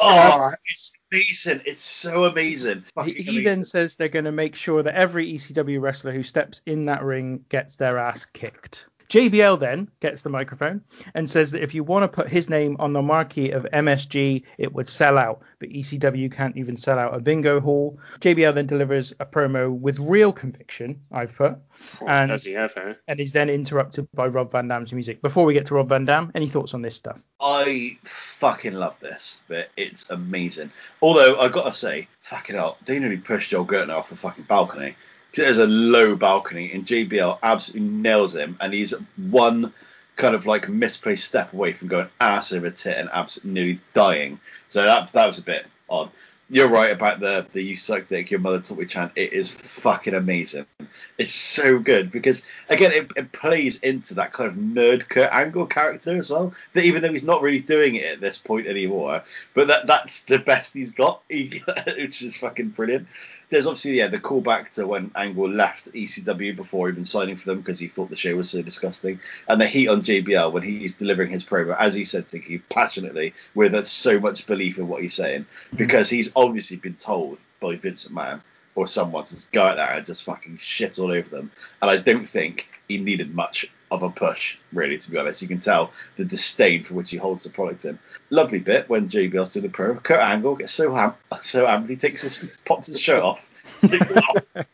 [0.00, 1.62] oh, it's amazing.
[1.64, 2.84] It's so amazing.
[3.04, 6.22] He, Fucking he then says they're going to make sure that every ECW wrestler who
[6.22, 8.86] steps in that ring gets their ass kicked.
[9.10, 10.82] JBL then gets the microphone
[11.14, 14.44] and says that if you want to put his name on the marquee of MSG,
[14.56, 17.98] it would sell out, but ECW can't even sell out a bingo hall.
[18.20, 21.58] JBL then delivers a promo with real conviction, I've put,
[22.00, 22.96] oh, and, does he ever?
[23.08, 25.20] and is then interrupted by Rob Van Dam's music.
[25.22, 27.24] Before we get to Rob Van Dam, any thoughts on this stuff?
[27.40, 29.70] I fucking love this bit.
[29.76, 30.70] It's amazing.
[31.02, 34.94] Although I gotta say, fucking hell, they nearly pushed Joel Gertner off the fucking balcony.
[35.34, 39.72] There's a low balcony, and JBL absolutely nails him, and he's one
[40.20, 44.38] kind of like misplaced step away from going ass over tit and absolutely nearly dying.
[44.68, 46.10] So that that was a bit odd.
[46.52, 49.12] You're right about the the you suck dick, your mother taught me chant.
[49.16, 50.66] It is fucking amazing.
[51.16, 55.66] It's so good because again it, it plays into that kind of nerd Kurt Angle
[55.66, 56.52] character as well.
[56.74, 59.22] That even though he's not really doing it at this point anymore,
[59.54, 63.06] but that that's the best he's got, which is fucking brilliant.
[63.50, 67.58] There's obviously yeah the callback to when Angle left ECW before even signing for them
[67.58, 70.96] because he thought the show was so disgusting, and the heat on JBL when he's
[70.96, 75.02] delivering his promo as he said, thinking passionately with uh, so much belief in what
[75.02, 75.46] he's saying.
[75.74, 78.40] Because he's obviously been told by Vincent McMahon
[78.74, 81.50] or someone to go out there and just fucking shit all over them.
[81.82, 85.42] And I don't think he needed much of a push, really, to be honest.
[85.42, 87.98] You can tell the disdain for which he holds the product in.
[88.30, 89.96] Lovely bit when JBL's doing the pro.
[89.96, 93.44] Kurt Angle gets so ham, so amped, he takes his, pops his shirt off.
[93.80, 94.66] Takes it off.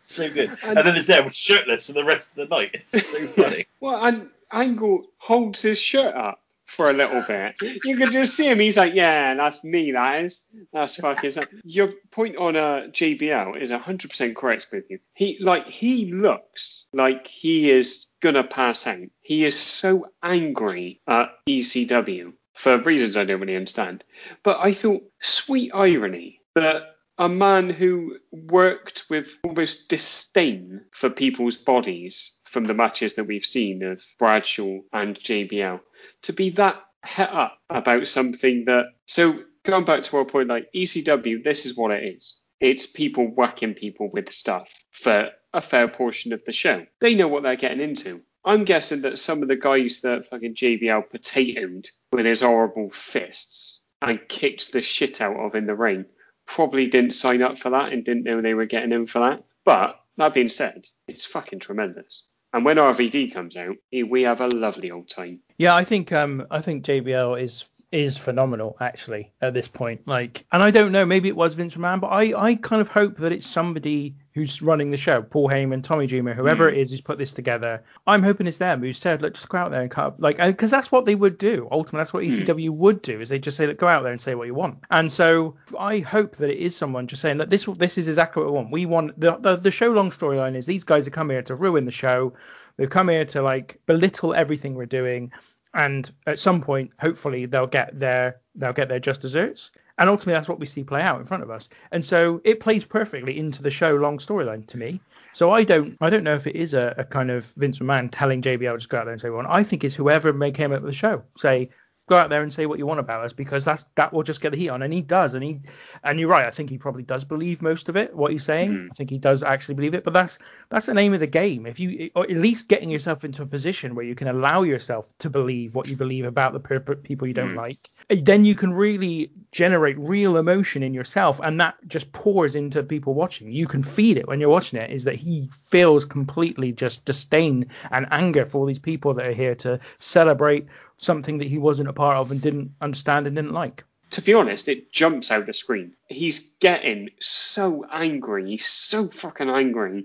[0.00, 0.56] so good.
[0.62, 2.82] And, then he's there with shirtless for the rest of the night.
[2.92, 3.66] It's so funny.
[3.80, 6.41] Well, and Angle holds his shirt up
[6.72, 7.54] for a little bit.
[7.84, 8.58] You can just see him.
[8.58, 9.92] He's like, "Yeah, that's me.
[9.92, 10.46] That is.
[10.72, 11.32] That's fucking."
[11.64, 14.98] Your point on uh, JBL is 100% correct with you.
[15.12, 19.08] He like he looks like he is gonna pass out.
[19.20, 24.04] He is so angry at ECW for reasons I don't really understand.
[24.42, 31.56] But I thought, sweet irony that a man who worked with almost disdain for people's
[31.56, 35.80] bodies from the matches that we've seen of Bradshaw and JBL
[36.22, 38.86] to be that het up about something that.
[39.06, 42.38] So going back to our point, like ECW, this is what it is.
[42.60, 46.86] It's people whacking people with stuff for a fair portion of the show.
[47.00, 48.22] They know what they're getting into.
[48.44, 53.80] I'm guessing that some of the guys that fucking JBL potatoed with his horrible fists
[54.00, 56.06] and kicked the shit out of in the ring
[56.46, 59.44] probably didn't sign up for that and didn't know they were getting in for that.
[59.64, 62.26] But that being said, it's fucking tremendous.
[62.52, 65.40] And when RVD comes out, we have a lovely old time.
[65.56, 70.08] Yeah, I think um I think JBL is is phenomenal actually at this point.
[70.08, 72.88] Like, and I don't know, maybe it was Vince McMahon, but I I kind of
[72.88, 76.72] hope that it's somebody who's running the show, Paul Heyman, Tommy Dreamer, whoever mm.
[76.72, 77.84] it is who's put this together.
[78.06, 80.38] I'm hoping it's them who said, look, just go out there and cut up, like,
[80.38, 81.68] because that's what they would do.
[81.70, 82.76] Ultimately, that's what ECW mm.
[82.78, 84.78] would do, is they just say, look, go out there and say what you want.
[84.90, 88.42] And so I hope that it is someone just saying, look, this this is exactly
[88.42, 88.72] what we want.
[88.72, 91.54] We want the the, the show long storyline is these guys have come here to
[91.54, 92.32] ruin the show.
[92.78, 95.30] They've come here to like belittle everything we're doing
[95.74, 99.70] and at some point, hopefully, they'll get their they'll get their just desserts.
[99.98, 101.68] And ultimately, that's what we see play out in front of us.
[101.92, 105.00] And so it plays perfectly into the show long storyline to me.
[105.32, 108.08] So I don't I don't know if it is a, a kind of Vince McMahon
[108.10, 109.46] telling JBL just go out there and say one.
[109.46, 111.22] I think it's whoever may came up with the show.
[111.36, 111.70] Say
[112.12, 114.40] go out there and say what you want about us because that's that will just
[114.40, 114.82] get the heat on.
[114.82, 115.34] And he does.
[115.34, 115.60] And he
[116.04, 116.46] and you're right.
[116.46, 118.72] I think he probably does believe most of it what he's saying.
[118.72, 118.88] Mm.
[118.90, 120.38] i think he does actually believe it but that's
[120.68, 121.66] that's the name of the game.
[121.66, 125.08] If you or at least getting yourself into a position where you can allow yourself
[125.18, 126.60] to believe what you believe about the
[127.02, 127.56] people you don't mm.
[127.56, 132.82] like then you can really generate real emotion in yourself and that just pours into
[132.82, 133.50] people watching.
[133.50, 137.68] You can feed it when you're watching it is that he feels completely just disdain
[137.90, 140.66] and anger for all these people that are here to celebrate
[141.02, 143.84] something that he wasn't a part of and didn't understand and didn't like.
[144.12, 145.94] To be honest, it jumps out the screen.
[146.06, 148.50] He's getting so angry.
[148.50, 150.04] He's so fucking angry.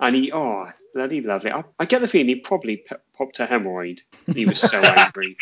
[0.00, 1.52] And he, oh, bloody lovely.
[1.52, 4.00] I, I get the feeling he probably p- popped a hemorrhoid.
[4.34, 5.36] He was so angry.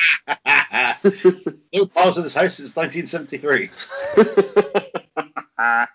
[1.72, 3.70] He bars in this house since 1973.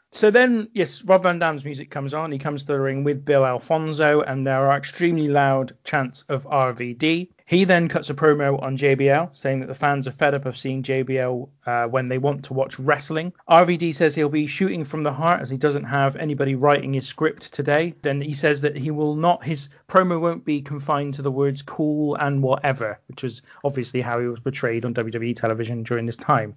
[0.12, 2.32] so then, yes, Rob Van Dam's music comes on.
[2.32, 6.45] He comes to the ring with Bill Alfonso, and there are extremely loud chants of
[6.45, 7.30] RVD.
[7.48, 10.58] He then cuts a promo on JBL, saying that the fans are fed up of
[10.58, 13.32] seeing JBL uh, when they want to watch wrestling.
[13.50, 17.08] RVD says he'll be shooting from the heart as he doesn't have anybody writing his
[17.08, 17.93] script today.
[18.02, 21.62] Then he says that he will not, his promo won't be confined to the words
[21.62, 26.18] cool and whatever, which was obviously how he was portrayed on WWE television during this
[26.18, 26.54] time.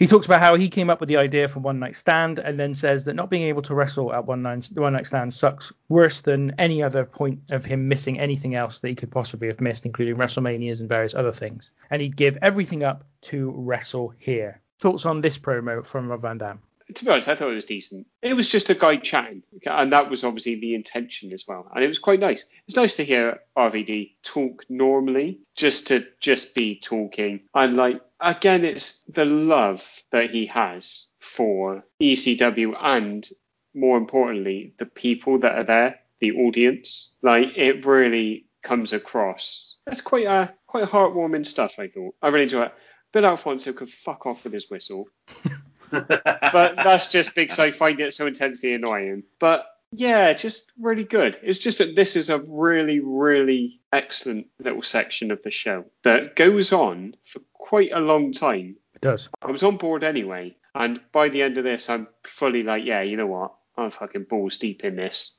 [0.00, 2.58] He talks about how he came up with the idea for One Night Stand and
[2.58, 5.72] then says that not being able to wrestle at One Night, one night Stand sucks
[5.88, 9.60] worse than any other point of him missing anything else that he could possibly have
[9.60, 11.70] missed, including WrestleManias and various other things.
[11.90, 14.60] And he'd give everything up to wrestle here.
[14.78, 16.60] Thoughts on this promo from Rob Van Dam?
[16.94, 18.06] to be honest, I thought it was decent.
[18.22, 21.70] It was just a guy chatting, and that was obviously the intention as well.
[21.74, 22.46] And it was quite nice.
[22.66, 27.40] It's nice to hear RVD talk normally, just to just be talking.
[27.54, 33.28] And like again, it's the love that he has for ECW and
[33.74, 37.14] more importantly, the people that are there, the audience.
[37.22, 39.76] Like it really comes across.
[39.88, 41.78] That's quite a quite heartwarming stuff.
[41.78, 42.14] I thought.
[42.22, 42.74] I really enjoy it.
[43.12, 45.08] Bill Alfonso could fuck off with his whistle.
[45.90, 49.22] but that's just because I find it so intensely annoying.
[49.38, 51.38] But yeah, just really good.
[51.42, 56.36] It's just that this is a really, really excellent little section of the show that
[56.36, 58.76] goes on for quite a long time.
[58.94, 59.30] It does.
[59.40, 63.00] I was on board anyway, and by the end of this, I'm fully like, yeah,
[63.00, 63.54] you know what?
[63.78, 65.38] I'm fucking balls deep in this.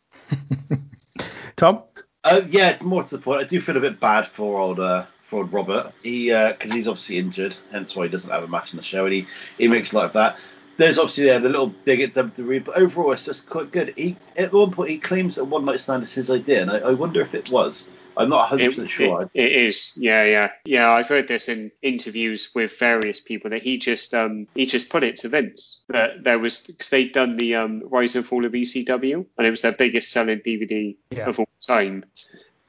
[1.55, 1.83] Tom?
[2.23, 3.41] Uh, yeah, it's more to the point.
[3.41, 5.93] I do feel a bit bad for old uh, for old Robert.
[6.03, 8.83] He because uh, he's obviously injured, hence why he doesn't have a match in the
[8.83, 10.37] show, and he, he makes of that.
[10.79, 13.93] There's obviously yeah, the little dig at WWE, but overall it's just quite good.
[13.97, 16.77] He at one point he claims that one night stand is his idea, and I,
[16.77, 17.89] I wonder if it was.
[18.15, 19.23] I'm not 100 percent sure.
[19.23, 20.89] It, it is, yeah, yeah, yeah.
[20.89, 25.03] I've heard this in interviews with various people that he just um he just put
[25.03, 28.53] it to Vince that there was because they'd done the um Rise and Fall of
[28.53, 31.27] ECW and it was their biggest selling DVD yeah.
[31.27, 32.05] of all time,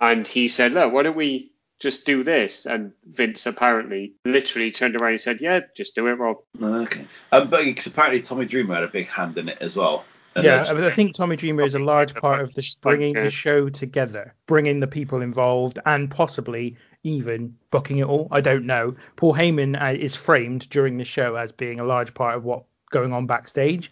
[0.01, 2.67] and he said, look, why don't we just do this.
[2.67, 6.39] And Vince apparently literally turned around and said, yeah, just do it, Rob.
[6.63, 7.07] Okay.
[7.33, 10.05] Um, but apparently Tommy Dreamer had a big hand in it as well.
[10.37, 13.31] Yeah, I, mean, I think Tommy Dreamer is a large part of this bringing the
[13.31, 18.29] show together, bringing the people involved, and possibly even booking it all.
[18.31, 18.95] I don't know.
[19.17, 22.65] Paul Heyman uh, is framed during the show as being a large part of what
[22.91, 23.91] going on backstage.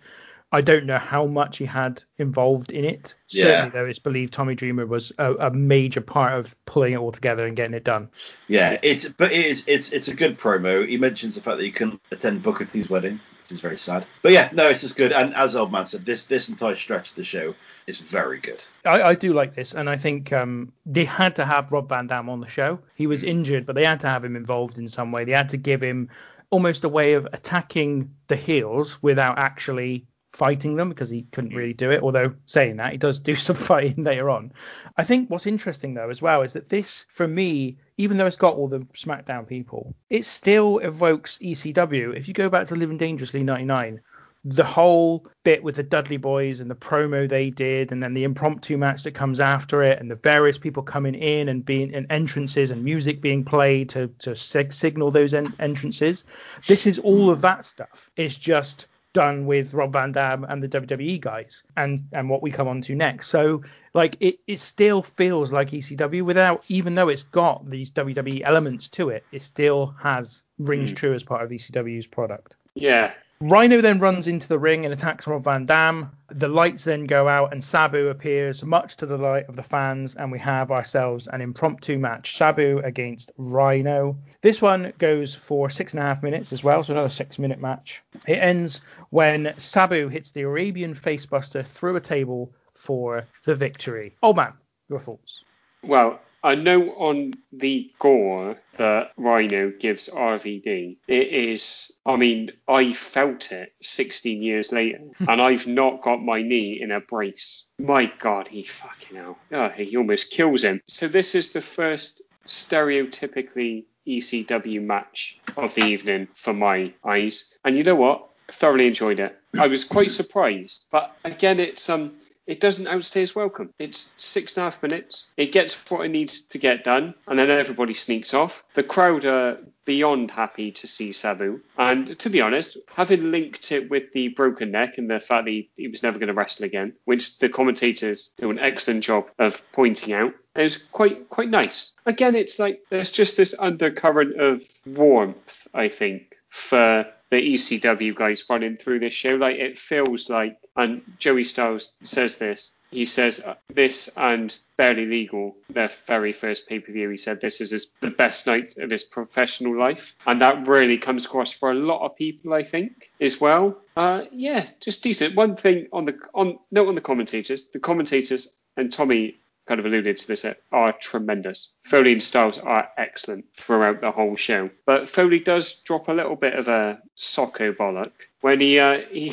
[0.51, 3.15] I don't know how much he had involved in it.
[3.29, 3.43] Yeah.
[3.43, 7.13] Certainly, though, it's believed Tommy Dreamer was a, a major part of pulling it all
[7.13, 8.09] together and getting it done.
[8.47, 10.89] Yeah, it's but it is it's it's a good promo.
[10.89, 14.07] He mentions the fact that he couldn't attend Booker T's wedding, which is very sad.
[14.23, 15.13] But yeah, no, it's just good.
[15.13, 17.55] And as old man said, this this entire stretch of the show
[17.87, 18.65] is very good.
[18.87, 22.07] I, I do like this, and I think um, they had to have Rob Van
[22.07, 22.79] Dam on the show.
[22.95, 25.25] He was injured, but they had to have him involved in some way.
[25.25, 26.09] They had to give him
[26.49, 31.57] almost a way of attacking the heels without actually fighting them because he couldn't mm.
[31.57, 32.03] really do it.
[32.03, 34.53] Although saying that, he does do some fighting later on.
[34.97, 38.37] I think what's interesting though as well is that this, for me, even though it's
[38.37, 42.17] got all the SmackDown people, it still evokes ECW.
[42.17, 44.01] If you go back to Living Dangerously '99,
[44.45, 48.25] the whole bit with the Dudley Boys and the promo they did, and then the
[48.25, 52.07] impromptu match that comes after it, and the various people coming in and being and
[52.11, 56.25] entrances and music being played to to sig- signal those en- entrances.
[56.67, 57.43] This is all of mm.
[57.43, 58.11] that stuff.
[58.17, 62.51] It's just done with Rob Van Dam and the WWE guys, and and what we
[62.51, 63.29] come on to next.
[63.29, 63.63] So
[63.95, 68.89] like it it still feels like ECW without even though it's got these WWE elements
[68.91, 70.97] to it, it still has rings hmm.
[70.97, 72.57] true as part of ECW's product.
[72.75, 73.13] Yeah.
[73.41, 76.11] Rhino then runs into the ring and attacks Rob Van Dam.
[76.29, 80.17] The lights then go out and Sabu appears, much to the delight of the fans,
[80.17, 84.19] and we have ourselves an impromptu match Sabu against Rhino.
[84.43, 87.61] This one goes for six and a half minutes as well, so another six minute
[87.61, 88.03] match.
[88.27, 88.81] It ends
[89.11, 94.17] when Sabu hits the Arabian facebuster through a table for the victory.
[94.21, 94.55] Oh man,
[94.89, 95.45] your thoughts?
[95.85, 102.93] Well, I know on the gore that Rhino gives RVD, it is, I mean, I
[102.93, 107.69] felt it 16 years later, and I've not got my knee in a brace.
[107.79, 109.39] My God, he fucking hell.
[109.53, 110.81] Oh, he almost kills him.
[110.87, 117.53] So this is the first stereotypically ECW match of the evening for my eyes.
[117.65, 118.29] And you know what?
[118.49, 119.37] Thoroughly enjoyed it.
[119.59, 122.15] I was quite surprised, but again, it's um,
[122.49, 123.73] it doesn't outstay its welcome.
[123.79, 125.29] It's six and a half minutes.
[125.37, 128.65] It gets what it needs to get done, and then everybody sneaks off.
[128.75, 131.61] The crowd are beyond happy to see Sabu.
[131.77, 135.51] And to be honest, having linked it with the broken neck and the fact that
[135.51, 139.27] he, he was never going to wrestle again, which the commentators do an excellent job
[139.39, 141.93] of pointing out, was quite quite nice.
[142.07, 148.45] Again, it's like there's just this undercurrent of warmth, I think, for the ECW guys
[148.49, 149.35] running through this show.
[149.35, 152.73] Like it feels like, and Joey Styles says this.
[152.91, 157.11] He says uh, this and Barely Legal, their very first pay per view.
[157.11, 160.97] He said this is his, the best night of his professional life, and that really
[160.97, 163.83] comes across for a lot of people, I think, as well.
[163.95, 165.37] Uh, yeah, just decent.
[165.37, 169.37] One thing on the on note on the commentators, the commentators and Tommy
[169.69, 171.73] kind of alluded to this, are tremendous.
[171.85, 174.71] Foley and Styles are excellent throughout the whole show.
[174.87, 179.29] But Foley does drop a little bit of a socko bollock when he, uh, he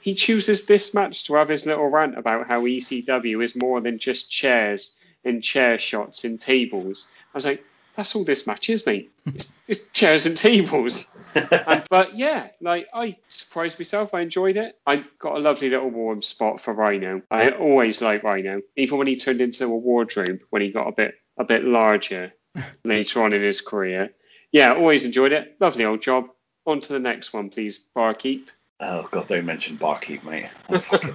[0.00, 3.98] he chooses this match to have his little rant about how ECW is more than
[3.98, 4.92] just chairs
[5.24, 7.06] and chair shots and tables.
[7.34, 7.62] I was like,
[7.96, 9.12] that's all this match is, mate.
[9.26, 11.08] It's, it's chairs and tables.
[11.34, 14.14] and, but yeah, like I surprised myself.
[14.14, 14.76] I enjoyed it.
[14.86, 17.22] I got a lovely little warm spot for Rhino.
[17.30, 20.92] I always like Rhino, even when he turned into a wardrobe when he got a
[20.92, 22.32] bit a bit larger
[22.84, 24.10] later on in his career.
[24.52, 25.56] Yeah, always enjoyed it.
[25.60, 26.26] Lovely old job.
[26.66, 28.48] On to the next one, please, Barkeep.
[28.80, 30.50] Oh god, don't mention Barkeep, mate.
[30.68, 31.14] Oh, fucking-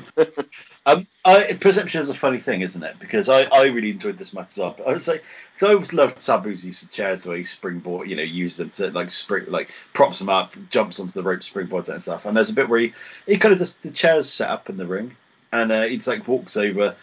[0.86, 2.96] um, I, perception is a funny thing, isn't it?
[3.00, 4.76] Because I, I really enjoyed this match as well.
[4.78, 8.10] But I was like, because I always loved Sabu's use of chairs where he springboard,
[8.10, 11.42] you know, use them to like spring, like props them up, jumps onto the rope,
[11.42, 12.26] springboards and stuff.
[12.26, 12.94] And there's a bit where he,
[13.28, 15.16] he kind of just the chairs set up in the ring,
[15.52, 16.96] and uh, he's like walks over,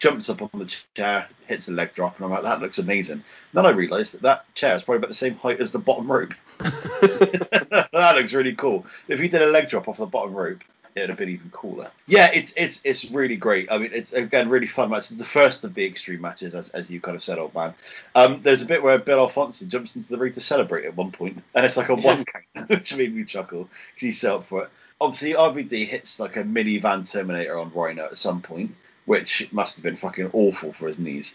[0.00, 3.22] jumps up on the chair, hits a leg drop, and I'm like, that looks amazing.
[3.52, 6.10] Then I realised that that chair is probably about the same height as the bottom
[6.10, 6.34] rope.
[6.58, 8.86] that looks really cool.
[9.08, 11.90] If he did a leg drop off the bottom rope, it'd have been even cooler.
[12.06, 13.70] Yeah, it's it's it's really great.
[13.70, 15.10] I mean, it's again really fun match.
[15.10, 17.74] It's the first of the extreme matches, as, as you kind of said, old man.
[18.14, 21.12] Um, there's a bit where Bill Alfonso jumps into the ring to celebrate at one
[21.12, 24.46] point, and it's like a one count, which made me chuckle because he's set up
[24.46, 24.70] for it.
[25.00, 28.74] Obviously, RVD hits like a mini van Terminator on Rhino at some point,
[29.10, 31.34] which must have been fucking awful for his knees.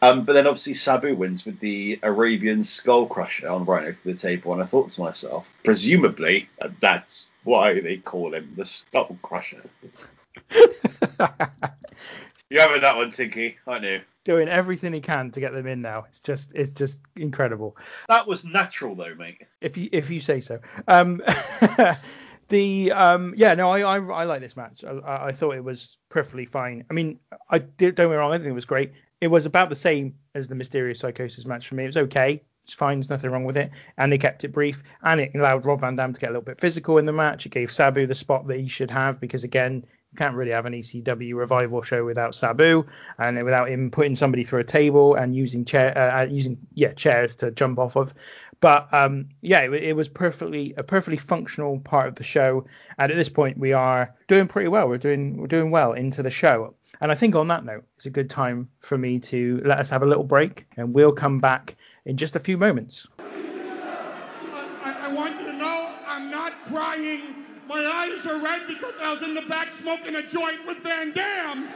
[0.00, 4.52] Um, but then obviously Sabu wins with the Arabian Skull Crusher on Rhino the table,
[4.52, 9.64] and I thought to myself, presumably uh, that's why they call him the Skull Crusher.
[12.48, 13.56] You having that one, Tinky?
[13.66, 14.00] I knew.
[14.22, 16.04] Doing everything he can to get them in now.
[16.08, 17.76] It's just it's just incredible.
[18.08, 19.42] That was natural though, mate.
[19.60, 20.60] if you if you say so.
[20.86, 21.20] Um,
[22.48, 24.84] the um, yeah, no, I, I I like this match.
[24.84, 26.84] I, I thought it was perfectly fine.
[26.90, 27.18] I mean,
[27.50, 28.92] I did don't get me wrong, I think it was great.
[29.20, 31.84] It was about the same as the Mysterious Psicosis match for me.
[31.84, 32.42] It was okay.
[32.64, 32.98] It's fine.
[32.98, 33.70] There's nothing wrong with it.
[33.96, 34.82] And they kept it brief.
[35.02, 37.46] And it allowed Rob Van Dam to get a little bit physical in the match.
[37.46, 40.66] It gave Sabu the spot that he should have because again, You can't really have
[40.66, 42.86] an ECW revival show without Sabu
[43.18, 46.92] and without him putting somebody through a table and using chair uh, uh using yeah
[46.92, 48.14] chairs to jump off of.
[48.60, 52.66] But um, yeah, it, it, was perfectly a perfectly functional part of the show.
[52.98, 54.88] And at this point, we are doing pretty well.
[54.88, 56.74] We're doing we're doing well into the show.
[57.00, 59.90] And I think on that note, it's a good time for me to let us
[59.90, 61.76] have a little break, and we'll come back
[62.06, 63.06] in just a few moments.
[63.18, 67.20] I, I want you to know I'm not crying.
[67.68, 71.12] My eyes are red because I was in the back smoking a joint with Van
[71.12, 71.68] Dam.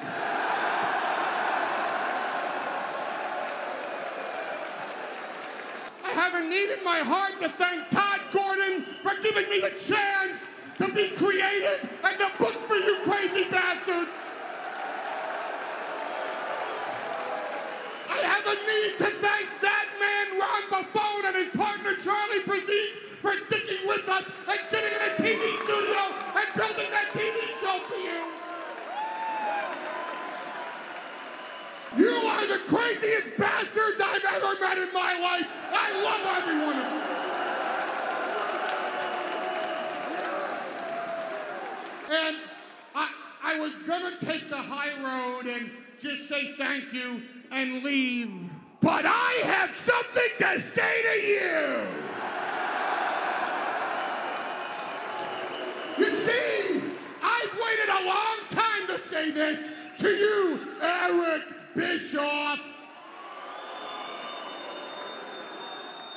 [6.10, 9.70] I have a need in my heart to thank Todd Gordon for giving me the
[9.78, 10.50] chance
[10.82, 14.10] to be creative and to book for you crazy bastards.
[18.10, 22.90] I have a need to thank that man, Ron Buffone, and his partner, Charlie Brazil,
[23.22, 26.02] for sticking with us and sitting in a TV studio
[26.34, 28.18] and building that TV show for you.
[32.02, 35.69] You are the craziest bastards I've ever met in my life.
[35.90, 37.00] I love every one of you.
[42.10, 42.36] And
[42.94, 43.10] I,
[43.42, 45.70] I was going to take the high road and
[46.00, 47.22] just say thank you
[47.52, 48.30] and leave.
[48.80, 51.78] But I have something to say to you.
[55.98, 56.82] You see,
[57.22, 61.42] I've waited a long time to say this to you, Eric
[61.74, 62.60] Bischoff.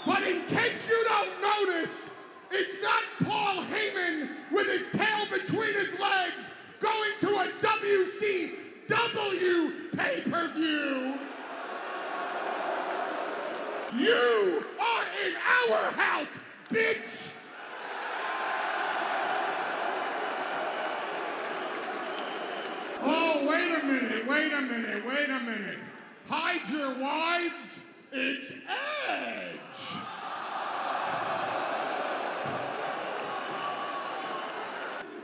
[0.05, 2.11] But in case you don't notice,
[2.51, 7.47] it's not Paul Heyman with his tail between his legs going to a
[8.89, 11.19] WCW pay-per-view.
[13.95, 15.33] You are in
[15.71, 17.39] our house, bitch!
[23.01, 25.79] Oh, wait a minute, wait a minute, wait a minute.
[26.29, 28.57] Hide your wives, it's
[29.09, 30.03] Edge!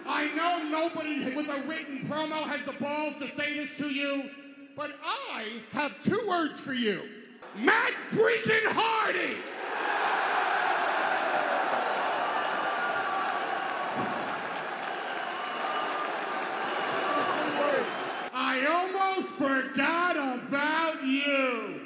[0.08, 4.30] I know nobody with a written promo has the balls to say this to you,
[4.76, 7.02] but I have two words for you.
[7.58, 9.38] Matt freaking Hardy!
[18.34, 21.82] I almost forgot about you.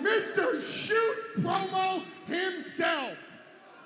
[0.00, 0.62] Mr.
[0.62, 3.16] Shoot Promo himself.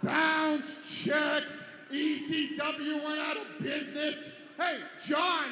[0.03, 1.67] Bounce checks.
[1.91, 4.35] ECW went out of business.
[4.59, 5.45] Hey, John,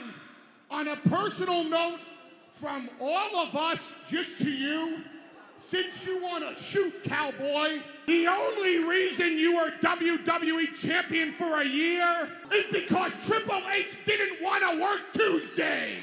[0.70, 1.98] on a personal note,
[2.52, 4.98] from all of us just to you,
[5.58, 11.64] since you want to shoot, cowboy, the only reason you are WWE champion for a
[11.64, 15.98] year is because Triple H didn't want to work Tuesday.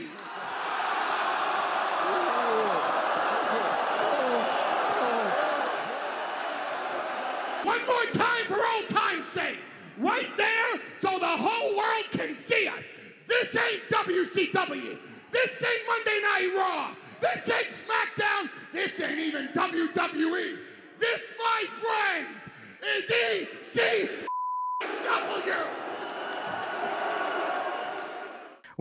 [7.64, 9.60] One more time for old time's sake.
[10.00, 12.84] Right there so the whole world can see us.
[13.28, 14.98] This ain't WCW.
[15.32, 16.92] This ain't Monday Night Raw.
[17.22, 18.50] This ain't SmackDown.
[18.74, 20.58] This ain't even WWE.
[21.00, 22.50] This, my friends,
[22.84, 24.28] is ECW.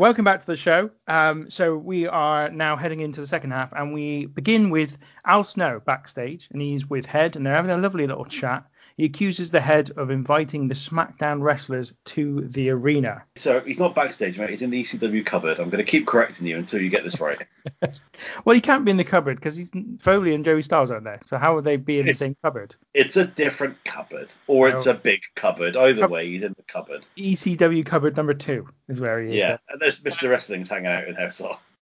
[0.01, 0.89] Welcome back to the show.
[1.09, 4.97] Um, so we are now heading into the second half, and we begin with
[5.27, 8.65] Al Snow backstage, and he's with Head, and they're having a lovely little chat.
[9.01, 13.23] He accuses the head of inviting the SmackDown wrestlers to the arena.
[13.35, 14.51] So he's not backstage, mate.
[14.51, 15.59] He's in the ECW cupboard.
[15.59, 17.43] I'm going to keep correcting you until you get this right.
[18.45, 19.71] well, he can't be in the cupboard because he's
[20.01, 21.19] Foley and Joey Styles aren't there.
[21.25, 22.77] So how would they be in it's, the same cupboard?
[22.93, 24.91] It's a different cupboard, or it's oh.
[24.91, 25.79] a big cupboard.
[25.79, 27.07] Either way, he's in the cupboard.
[27.17, 29.37] ECW cupboard number two is where he is.
[29.37, 29.61] Yeah, there.
[29.71, 30.29] and there's Mr.
[30.29, 31.31] Wrestling's hanging out in there.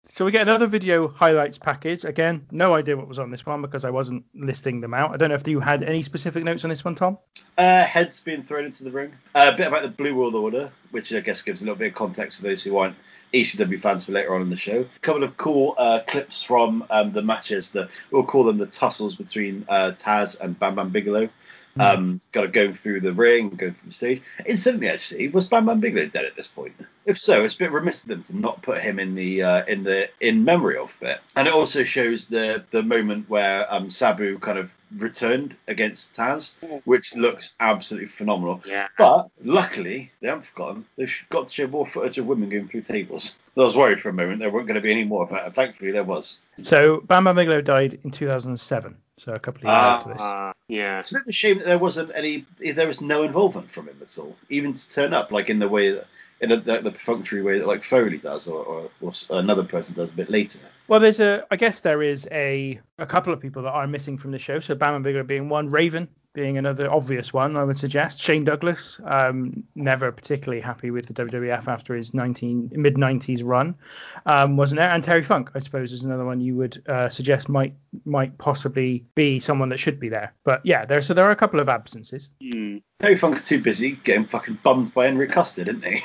[0.08, 2.04] So we get another video highlights package.
[2.04, 5.12] Again, no idea what was on this one because I wasn't listing them out.
[5.12, 7.18] I don't know if you had any specific notes on this one, Tom.
[7.58, 9.12] Uh, heads being thrown into the ring.
[9.34, 11.88] Uh, a bit about the Blue World Order, which I guess gives a little bit
[11.88, 12.94] of context for those who aren't
[13.34, 14.82] ECW fans for later on in the show.
[14.82, 17.70] A couple of cool uh, clips from um, the matches.
[17.72, 21.28] that we'll call them the tussles between uh, Taz and Bam Bam Bigelow.
[21.76, 21.80] Hmm.
[21.82, 24.22] Um, kind of going through the ring, going through the stage.
[24.46, 26.72] Incidentally, actually, was Bam Bam Bigelow dead at this point?
[27.04, 29.64] If so, it's a bit remiss of them to not put him in the uh,
[29.66, 31.20] in the in memory of bit.
[31.36, 36.54] And it also shows the the moment where um, Sabu kind of returned against Taz,
[36.84, 38.62] which looks absolutely phenomenal.
[38.66, 38.88] Yeah.
[38.96, 40.86] But luckily, they haven't forgotten.
[40.96, 43.38] They've got to show more footage of women going through tables.
[43.54, 45.54] I was worried for a moment there weren't going to be any more of that.
[45.54, 46.40] Thankfully, there was.
[46.62, 50.18] So Bam Bam Bigelow died in 2007 so a couple of years uh, after this.
[50.20, 51.00] Ah, yeah.
[51.00, 53.88] It's a bit of a shame that there wasn't any, there was no involvement from
[53.88, 56.06] him at all, even to turn up, like in the way that
[56.40, 59.94] in a, the, the perfunctory way that like Foley does, or, or, or another person
[59.94, 60.60] does a bit later.
[60.86, 64.18] Well, there's a, I guess there is a, a couple of people that are missing
[64.18, 64.60] from the show.
[64.60, 68.20] So Bam and Bigelow being one, Raven being another obvious one, I would suggest.
[68.20, 73.74] Shane Douglas, um, never particularly happy with the WWF after his 19 mid 90s run,
[74.26, 74.90] um, wasn't there?
[74.90, 77.74] And Terry Funk, I suppose, is another one you would uh, suggest might
[78.04, 80.34] might possibly be someone that should be there.
[80.44, 82.28] But yeah, there so there are a couple of absences.
[82.42, 82.76] Hmm.
[83.00, 86.02] Terry Funk's too busy getting fucking bummed by Henry Custard, isn't he?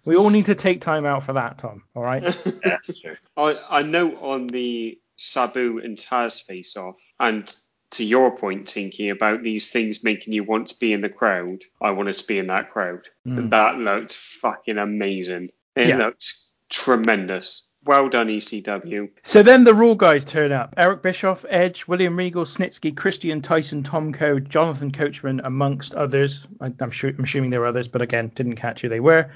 [0.06, 1.82] we all need to take time out for that, Tom.
[1.96, 2.22] All right.
[2.22, 3.16] yeah, that's true.
[3.36, 7.54] I, I know on the Sabu and Taz face off, and
[7.92, 11.62] to your point, Tinky, about these things making you want to be in the crowd,
[11.80, 13.02] I wanted to be in that crowd.
[13.26, 13.50] Mm.
[13.50, 15.50] That looked fucking amazing.
[15.76, 15.98] It Yeah.
[15.98, 16.32] looked
[16.70, 17.64] tremendous.
[17.84, 19.10] Well done, ECW.
[19.24, 20.74] So then the Raw guys turn up.
[20.76, 26.46] Eric Bischoff, Edge, William Regal, Snitsky, Christian Tyson, Tomko, Jonathan Coachman, amongst others.
[26.60, 29.32] I, I'm, sure, I'm assuming there were others, but again, didn't catch who they were.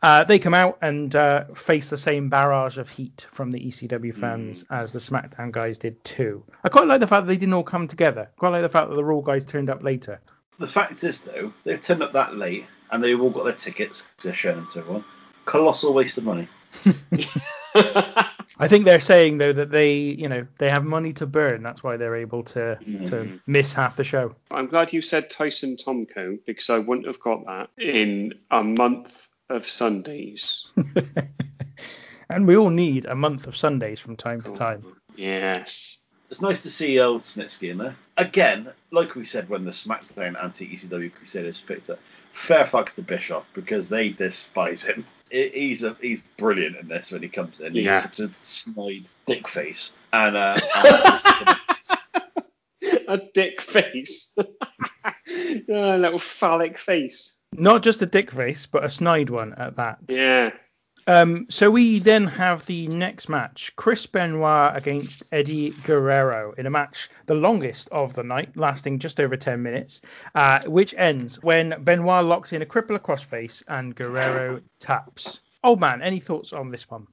[0.00, 4.14] Uh, they come out and uh, face the same barrage of heat from the ECW
[4.14, 6.42] fans as the SmackDown guys did too.
[6.64, 8.30] I quite like the fact that they didn't all come together.
[8.38, 10.18] Quite like the fact that the Raw guys turned up later.
[10.58, 14.02] The fact is, though, they've turned up that late and they've all got their tickets
[14.02, 15.04] 'cause they're showing them to everyone.
[15.44, 16.48] Colossal waste of money.
[18.58, 21.62] I think they're saying though that they, you know, they have money to burn.
[21.62, 23.36] That's why they're able to to mm-hmm.
[23.46, 24.34] miss half the show.
[24.50, 29.28] I'm glad you said Tyson Tomko because I wouldn't have got that in a month
[29.48, 30.66] of Sundays.
[32.30, 34.82] and we all need a month of Sundays from time to time.
[34.84, 35.98] Oh, yes.
[36.30, 37.96] It's nice to see old Snitsky in there.
[38.16, 41.98] Again, like we said when the SmackDown anti ECW Crusaders picked up,
[42.32, 45.04] fair fucks to Bischoff because they despise him.
[45.30, 47.72] He's a, he's brilliant in this when he comes in.
[47.72, 48.00] He's Yeah.
[48.00, 49.94] such a snide dick face.
[50.12, 50.58] And, uh,
[52.82, 54.34] and a dick face.
[55.68, 57.38] a little phallic face.
[57.54, 59.98] Not just a dick face, but a snide one at that.
[60.08, 60.50] Yeah.
[61.06, 66.70] Um, so we then have the next match: Chris Benoit against Eddie Guerrero in a
[66.70, 70.00] match, the longest of the night, lasting just over 10 minutes,
[70.34, 75.40] uh, which ends when Benoit locks in a crippler crossface and Guerrero taps.
[75.64, 77.06] Old man, any thoughts on this one?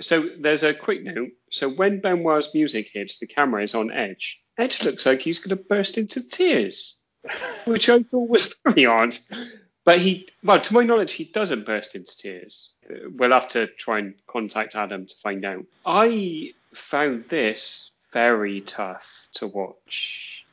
[0.00, 1.30] So there's a quick note.
[1.50, 4.42] So when Benoit's music hits, the camera is on Edge.
[4.58, 7.00] Edge looks like he's going to burst into tears,
[7.64, 9.16] which I thought was very odd.
[9.84, 12.70] But he, well, to my knowledge, he doesn't burst into tears.
[13.16, 15.64] We'll have to try and contact Adam to find out.
[15.84, 20.44] I found this very tough to watch.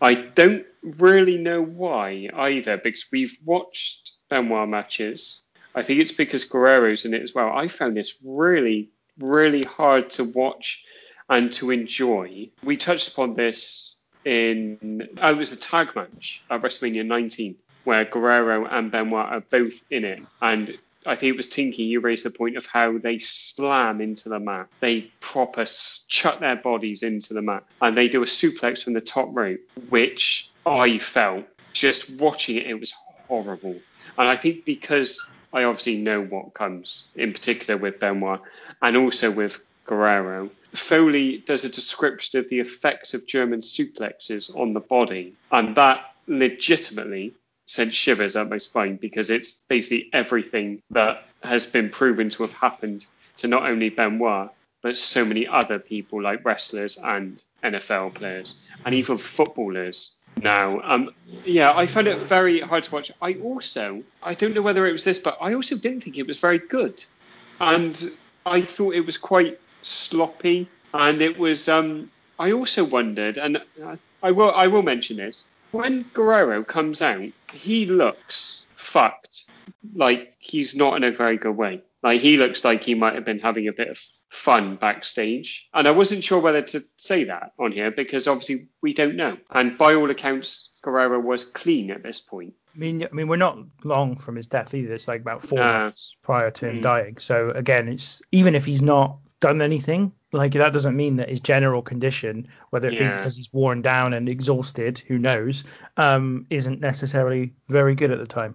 [0.00, 5.40] I don't really know why either, because we've watched Benoit matches.
[5.74, 7.50] I think it's because Guerrero's in it as well.
[7.50, 8.88] I found this really,
[9.18, 10.84] really hard to watch
[11.28, 12.48] and to enjoy.
[12.62, 17.56] We touched upon this in, oh, it was a tag match at WrestleMania 19,
[17.88, 20.20] where Guerrero and Benoit are both in it.
[20.42, 24.28] And I think it was Tinky, you raised the point of how they slam into
[24.28, 24.68] the mat.
[24.80, 25.64] They proper
[26.06, 27.64] chuck their bodies into the mat.
[27.80, 32.66] And they do a suplex from the top rope, which I felt just watching it,
[32.66, 32.92] it was
[33.26, 33.80] horrible.
[34.18, 38.42] And I think because I obviously know what comes, in particular with Benoit
[38.82, 44.74] and also with Guerrero, Foley does a description of the effects of German suplexes on
[44.74, 45.32] the body.
[45.50, 47.32] And that legitimately
[47.68, 52.52] sent shivers up my spine because it's basically everything that has been proven to have
[52.52, 54.50] happened to not only Benoit,
[54.82, 60.80] but so many other people like wrestlers and NFL players and even footballers now.
[60.82, 61.10] Um,
[61.44, 63.12] yeah, I found it very hard to watch.
[63.20, 66.26] I also, I don't know whether it was this, but I also didn't think it
[66.26, 67.04] was very good.
[67.60, 68.12] And
[68.46, 70.68] I thought it was quite sloppy.
[70.94, 73.60] And it was, um, I also wondered, and
[74.22, 75.44] I- will, I will mention this.
[75.72, 79.44] When Guerrero comes out, he looks fucked.
[79.94, 81.82] Like he's not in a very good way.
[82.02, 83.98] Like he looks like he might have been having a bit of
[84.30, 85.66] fun backstage.
[85.74, 89.36] And I wasn't sure whether to say that on here because obviously we don't know.
[89.50, 92.54] And by all accounts, Guerrero was clean at this point.
[92.74, 94.94] I mean, I mean, we're not long from his death either.
[94.94, 95.64] It's like about four No.
[95.64, 96.82] months prior to him Mm.
[96.82, 97.16] dying.
[97.18, 101.40] So again, it's even if he's not done anything, like that doesn't mean that his
[101.40, 105.64] general condition, whether it be because he's worn down and exhausted, who knows,
[105.96, 108.54] um, isn't necessarily very good at the time.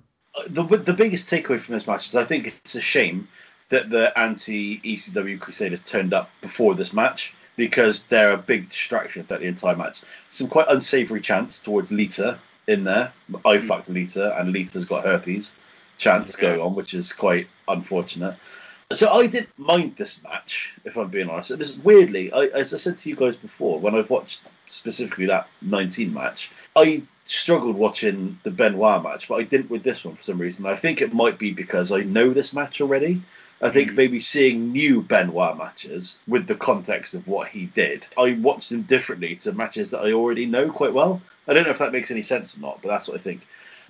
[0.50, 3.28] the the biggest takeaway from this match is I think it's a shame
[3.70, 9.24] that the anti ECW Crusaders turned up before this match because they're a big distraction
[9.24, 10.02] throughout the entire match.
[10.28, 13.14] Some quite unsavory chants towards Lita in there.
[13.46, 15.52] I fucked Lita and Lita's got herpes
[15.98, 16.50] chants Yeah.
[16.50, 18.36] going on, which is quite unfortunate.
[18.94, 21.52] So I didn't mind this match, if I'm being honest.
[21.52, 25.26] It was weirdly, I, as I said to you guys before, when I've watched specifically
[25.28, 30.16] that 19 match, I struggled watching the Benoit match, but I didn't with this one
[30.16, 30.66] for some reason.
[30.66, 33.22] I think it might be because I know this match already.
[33.62, 33.96] I think Mm.
[33.96, 38.82] maybe seeing new Benoit matches with the context of what he did, I watched them
[38.82, 41.22] differently to matches that I already know quite well.
[41.48, 43.42] I don't know if that makes any sense or not, but that's what I think.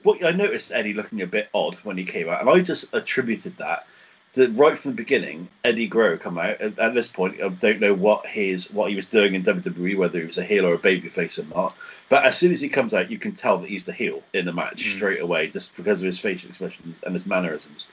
[0.04, 2.94] But I noticed Eddie looking a bit odd when he came out, and I just
[2.94, 3.88] attributed that
[4.34, 5.48] to right from the beginning.
[5.64, 7.42] Eddie Guerrero come out at, at this point.
[7.42, 10.44] I don't know what his what he was doing in WWE, whether he was a
[10.44, 11.76] heel or a babyface or not.
[12.10, 14.46] But as soon as he comes out, you can tell that he's the heel in
[14.46, 14.96] the match Mm.
[14.98, 17.88] straight away, just because of his facial expressions and his mannerisms.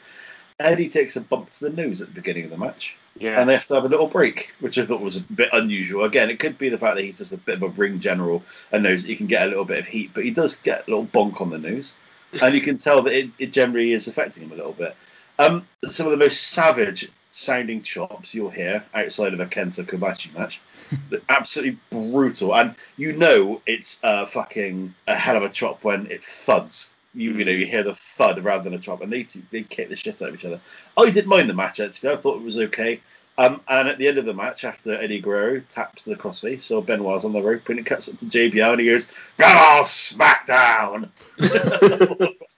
[0.59, 3.41] Eddie takes a bump to the nose at the beginning of the match, Yeah.
[3.41, 6.05] and they have to have a little break, which I thought was a bit unusual.
[6.05, 8.43] Again, it could be the fact that he's just a bit of a ring general
[8.71, 10.87] and knows that he can get a little bit of heat, but he does get
[10.87, 11.95] a little bonk on the nose,
[12.43, 14.95] and you can tell that it, it generally is affecting him a little bit.
[15.41, 20.35] Um, some of the most savage sounding chops you'll hear outside of a Kenta Kobashi
[20.37, 20.61] match.
[21.31, 26.23] Absolutely brutal, and you know it's uh, fucking a hell of a chop when it
[26.23, 26.93] thuds.
[27.15, 29.63] You, you know you hear the thud rather than a chop, and they t- they
[29.63, 30.61] kick the shit out of each other.
[30.99, 32.11] I didn't mind the match actually.
[32.13, 33.01] I thought it was okay.
[33.39, 36.61] Um, and at the end of the match, after Eddie Guerrero taps to the crossface,
[36.61, 39.57] so Benoit's on the rope, and it cuts up to JBL, and he goes, "Get
[39.57, 41.09] off SmackDown,"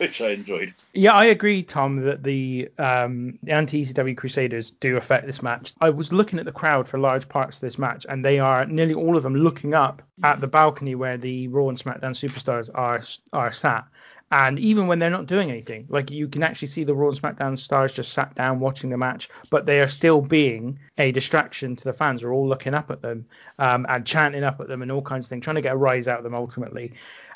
[0.06, 0.72] which I enjoyed.
[0.94, 5.74] Yeah, I agree, Tom, that the um, the anti-ECW Crusaders do affect this match.
[5.80, 8.64] I was looking at the crowd for large parts of this match, and they are
[8.64, 12.70] nearly all of them looking up at the balcony where the Raw and SmackDown superstars
[12.74, 13.02] are
[13.34, 13.84] are sat.
[14.32, 17.20] And even when they're not doing anything, like you can actually see the Raw and
[17.20, 21.74] SmackDown stars just sat down watching the match, but they are still being a distraction
[21.74, 22.20] to the fans.
[22.22, 23.26] They're all looking up at them
[23.58, 25.76] um, and chanting up at them and all kinds of things, trying to get a
[25.76, 26.92] rise out of them ultimately.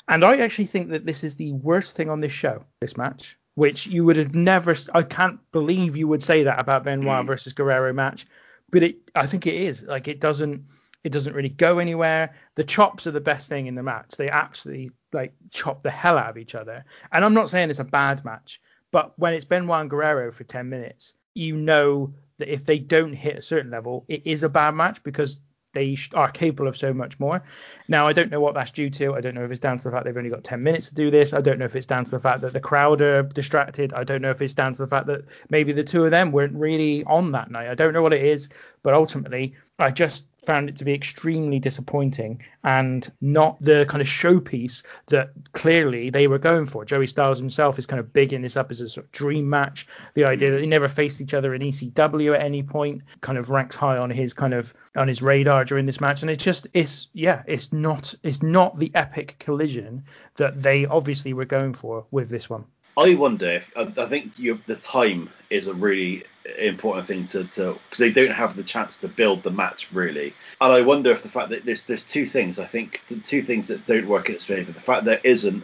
[0.07, 3.37] And I actually think that this is the worst thing on this show, this match,
[3.55, 4.73] which you would have never.
[4.93, 7.27] I can't believe you would say that about Benoit Mm.
[7.27, 8.25] versus Guerrero match,
[8.71, 8.97] but it.
[9.15, 9.83] I think it is.
[9.83, 10.63] Like it doesn't.
[11.03, 12.33] It doesn't really go anywhere.
[12.55, 14.11] The chops are the best thing in the match.
[14.17, 16.85] They absolutely like chop the hell out of each other.
[17.11, 18.61] And I'm not saying it's a bad match,
[18.91, 23.13] but when it's Benoit and Guerrero for 10 minutes, you know that if they don't
[23.13, 25.39] hit a certain level, it is a bad match because
[25.75, 27.43] they are capable of so much more.
[27.87, 29.13] Now, I don't know what that's due to.
[29.13, 30.95] I don't know if it's down to the fact they've only got 10 minutes to
[30.95, 31.33] do this.
[31.33, 33.93] I don't know if it's down to the fact that the crowd are distracted.
[33.93, 36.31] I don't know if it's down to the fact that maybe the two of them
[36.31, 37.69] weren't really on that night.
[37.69, 38.49] I don't know what it is,
[38.81, 44.07] but ultimately, I just found it to be extremely disappointing and not the kind of
[44.07, 46.85] showpiece that clearly they were going for.
[46.85, 49.87] Joey Styles himself is kind of bigging this up as a sort of dream match.
[50.13, 53.49] The idea that they never faced each other in ECW at any point kind of
[53.49, 56.21] ranks high on his kind of on his radar during this match.
[56.21, 60.05] And it just it's yeah, it's not it's not the epic collision
[60.35, 62.65] that they obviously were going for with this one.
[62.97, 66.23] I wonder if I, I think you, the time is a really
[66.59, 70.71] important thing to because they don't have the chance to build the match really, and
[70.73, 73.85] I wonder if the fact that there's there's two things I think two things that
[73.85, 74.71] don't work in its favour.
[74.71, 75.63] The fact there isn't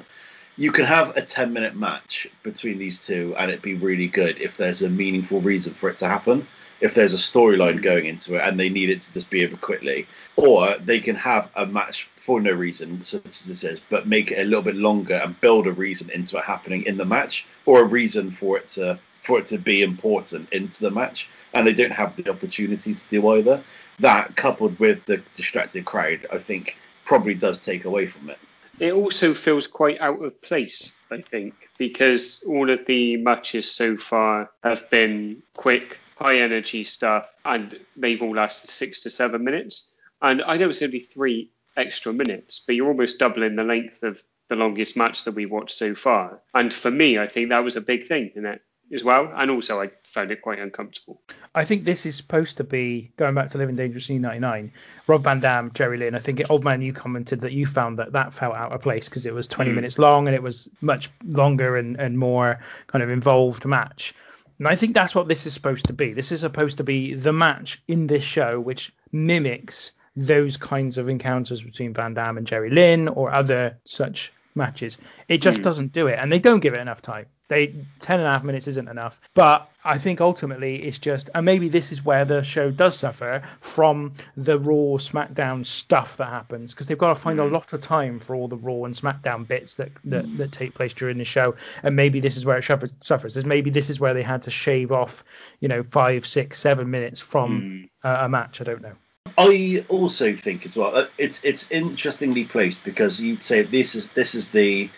[0.57, 4.39] you can have a 10 minute match between these two and it'd be really good
[4.39, 6.45] if there's a meaningful reason for it to happen
[6.81, 9.55] if there's a storyline going into it and they need it to just be over
[9.57, 10.07] quickly.
[10.35, 14.31] Or they can have a match for no reason such as this is but make
[14.31, 17.47] it a little bit longer and build a reason into it happening in the match
[17.65, 21.29] or a reason for it to for it to be important into the match.
[21.53, 23.63] And they don't have the opportunity to do either.
[23.99, 28.39] That coupled with the distracted crowd i think probably does take away from it.
[28.79, 33.95] It also feels quite out of place, I think, because all of the matches so
[33.97, 39.87] far have been quick, high energy stuff, and they've all lasted six to seven minutes.
[40.21, 44.23] And I know it's only three extra minutes, but you're almost doubling the length of
[44.49, 46.41] the longest match that we watched so far.
[46.53, 48.61] And for me, I think that was a big thing in it
[48.93, 49.31] as well.
[49.33, 51.21] And also, I found it quite uncomfortable.
[51.55, 54.71] I think this is supposed to be going back to Living Dangerously 99.
[55.07, 56.13] Rob Van Dam, Jerry Lynn.
[56.13, 59.07] I think Old Man, you commented that you found that that felt out of place
[59.07, 59.75] because it was 20 Mm.
[59.75, 64.13] minutes long and it was much longer and, and more kind of involved match.
[64.61, 66.13] And I think that's what this is supposed to be.
[66.13, 71.09] This is supposed to be the match in this show which mimics those kinds of
[71.09, 74.97] encounters between Van Dam and Jerry Lynn or other such matches.
[75.27, 75.63] It just Mm.
[75.63, 77.25] doesn't do it, and they don't give it enough time.
[77.47, 77.67] They
[77.99, 81.67] ten and a half minutes isn't enough, but I think ultimately it's just, and maybe
[81.67, 86.87] this is where the show does suffer from the Raw SmackDown stuff that happens because
[86.87, 87.51] they've got to find a Mm.
[87.51, 90.93] lot of time for all the Raw and SmackDown bits that that, that take place
[90.93, 93.35] during the show, and maybe this is where it suffer- suffers.
[93.35, 95.23] Is maybe this is where they had to shave off,
[95.59, 97.89] you know, five, six, seven minutes from Mm.
[98.09, 98.61] a, a match.
[98.61, 98.95] I don't know.
[99.37, 104.09] I also think as well uh, it's it's interestingly placed because you'd say this is
[104.11, 104.89] this is the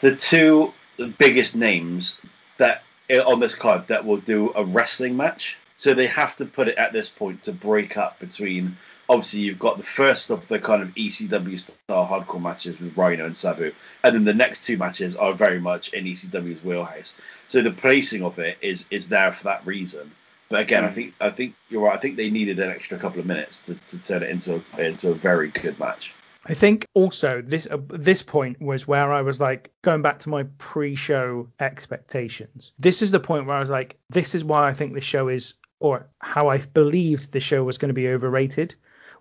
[0.00, 0.72] the two
[1.18, 2.20] biggest names
[2.58, 5.58] that uh, on this card that will do a wrestling match.
[5.76, 8.76] So they have to put it at this point to break up between.
[9.08, 13.26] Obviously, you've got the first of the kind of ECW style hardcore matches with Rhino
[13.26, 13.72] and Sabu,
[14.04, 17.16] and then the next two matches are very much in ECW's wheelhouse.
[17.48, 20.12] So the placing of it is is there for that reason.
[20.52, 21.96] But again, I think I think you're right.
[21.96, 24.82] I think they needed an extra couple of minutes to, to turn it into a
[24.82, 26.12] into a very good match.
[26.44, 30.28] I think also this uh, this point was where I was like going back to
[30.28, 32.72] my pre-show expectations.
[32.78, 35.28] This is the point where I was like, this is why I think the show
[35.28, 38.74] is, or how I believed the show was going to be overrated,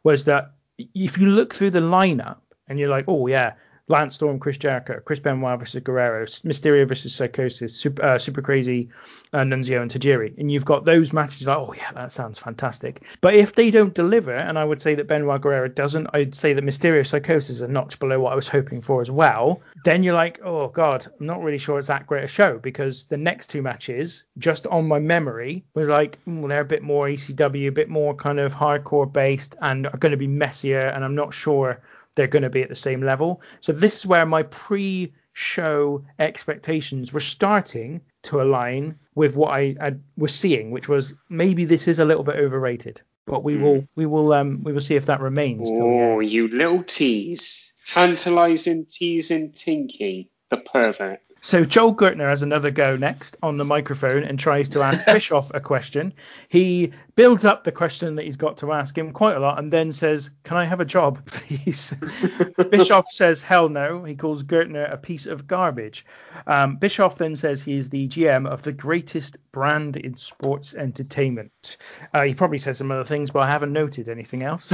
[0.03, 3.53] was that if you look through the lineup and you're like, oh yeah,
[3.91, 8.89] Lance Storm, Chris Jericho, Chris Benoit versus Guerrero, Mysterio versus Psicosis, Super, uh, Super Crazy,
[9.33, 10.37] uh, Nunzio and Tajiri.
[10.37, 13.01] And you've got those matches like, oh, yeah, that sounds fantastic.
[13.21, 16.53] But if they don't deliver, and I would say that Benoit Guerrero doesn't, I'd say
[16.53, 20.03] that Mysterio Psicosis is a notch below what I was hoping for as well, then
[20.03, 23.17] you're like, oh, God, I'm not really sure it's that great a show because the
[23.17, 27.67] next two matches, just on my memory, was like, well, they're a bit more ECW,
[27.67, 30.87] a bit more kind of hardcore based and are going to be messier.
[30.87, 31.81] And I'm not sure
[32.15, 33.41] they're going to be at the same level.
[33.61, 39.95] So this is where my pre-show expectations were starting to align with what I, I
[40.17, 43.01] was seeing, which was maybe this is a little bit overrated.
[43.25, 43.61] But we mm.
[43.61, 45.69] will we will um we will see if that remains.
[45.73, 51.21] Oh, you little tease, tantalising, teasing, tinky, the pervert.
[51.43, 55.51] So Joel Gertner has another go next on the microphone and tries to ask Bischoff
[55.55, 56.13] a question.
[56.49, 59.73] He builds up the question that he's got to ask him quite a lot and
[59.73, 61.95] then says, "Can I have a job, please?"
[62.69, 66.05] Bischoff says, "Hell no." He calls Gertner a piece of garbage.
[66.45, 71.77] Um, Bischoff then says he is the GM of the greatest brand in sports entertainment.
[72.13, 74.73] Uh, he probably says some other things, but I haven't noted anything else.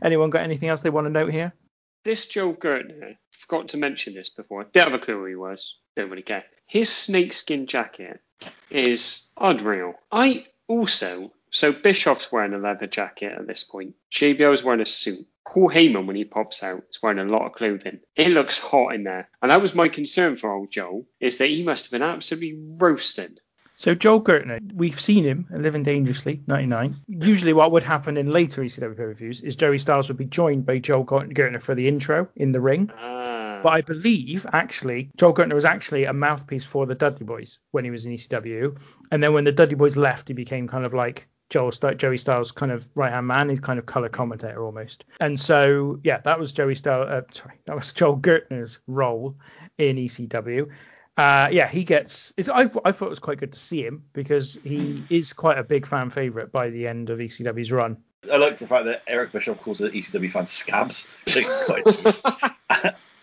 [0.00, 1.52] Anyone got anything else they want to note here?
[2.04, 3.16] This Joel Gertner,
[3.48, 4.62] forgot to mention this before.
[4.62, 5.76] I Don't have a clue who he was.
[5.96, 6.44] Don't really care.
[6.66, 8.20] His snakeskin jacket
[8.70, 9.94] is unreal.
[10.12, 13.94] I also so Bischoff's wearing a leather jacket at this point.
[14.12, 15.26] JBL is wearing a suit.
[15.46, 18.00] Paul Heyman, when he pops out, is wearing a lot of clothing.
[18.14, 19.30] It looks hot in there.
[19.40, 22.58] And that was my concern for old Joel, is that he must have been absolutely
[22.78, 23.40] roasted
[23.78, 26.96] so Joel Gertner, we've seen him in Living Dangerously, 99.
[27.06, 30.80] Usually what would happen in later ECW pay-per-views is Joey Styles would be joined by
[30.80, 32.90] Joel Gertner for the intro in the ring.
[32.90, 33.37] Uh.
[33.62, 37.84] But I believe, actually, Joel Gertner was actually a mouthpiece for the Dudley Boys when
[37.84, 38.78] he was in ECW.
[39.10, 42.52] And then when the Dudley Boys left, he became kind of like Joel Joey Styles'
[42.52, 43.48] kind of right hand man.
[43.48, 45.04] He's kind of color commentator almost.
[45.20, 47.08] And so, yeah, that was Joey Styles.
[47.08, 49.36] Uh, sorry, that was Joel Gertner's role
[49.78, 50.70] in ECW
[51.18, 52.32] uh, yeah, he gets.
[52.48, 55.64] I, I thought it was quite good to see him because he is quite a
[55.64, 57.96] big fan favorite by the end of ECW's run.
[58.32, 61.08] I like the fact that Eric Bischoff calls the ECW fans scabs.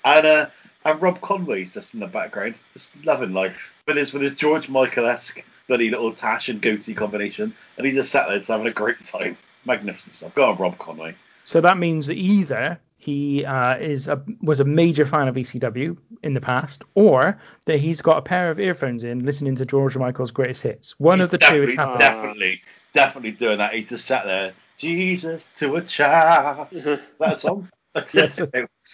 [0.05, 0.45] and uh,
[0.85, 4.69] and Rob Conway's just in the background, just loving life with his with his George
[4.69, 8.67] Michael esque bloody little tash and goatee combination, and he's just sat there just having
[8.67, 9.37] a great time.
[9.65, 10.35] Magnificent stuff.
[10.35, 11.15] Go on, Rob Conway.
[11.43, 15.97] So that means that either he uh, is a, was a major fan of ECW
[16.21, 19.97] in the past, or that he's got a pair of earphones in listening to George
[19.97, 20.99] Michael's greatest hits.
[20.99, 21.99] One he's of the two is happening.
[21.99, 22.61] Definitely,
[22.93, 23.73] definitely doing that.
[23.73, 26.67] He's just sat there, Jesus to a child.
[26.71, 27.69] is that song?
[28.13, 28.39] yes.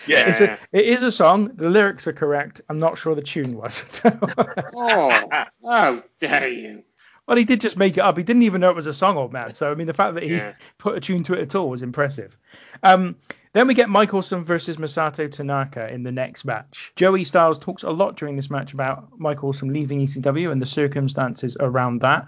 [0.07, 1.52] yeah, it's a, it is a song.
[1.56, 2.61] The lyrics are correct.
[2.69, 4.02] I'm not sure the tune was.
[4.76, 5.30] oh,
[5.65, 6.84] how dare you!
[7.32, 8.18] Well, he did just make it up.
[8.18, 9.53] He didn't even know it was a song, old man.
[9.53, 10.52] So I mean, the fact that he yeah.
[10.78, 12.38] put a tune to it at all was impressive.
[12.84, 13.16] Um,
[13.53, 16.94] then we get Mike Awesome versus Masato Tanaka in the next match.
[16.95, 20.66] Joey Styles talks a lot during this match about Mike Awesome leaving ECW and the
[20.66, 22.28] circumstances around that.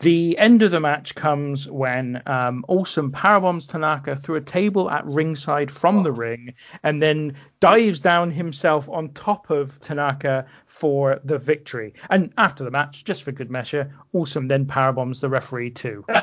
[0.00, 5.06] The end of the match comes when um, Awesome powerbombs Tanaka through a table at
[5.06, 11.38] ringside from the ring and then dives down himself on top of Tanaka for the
[11.38, 11.94] victory.
[12.10, 16.04] And after the match, just for good measure, Awesome then powerbombs the referee too.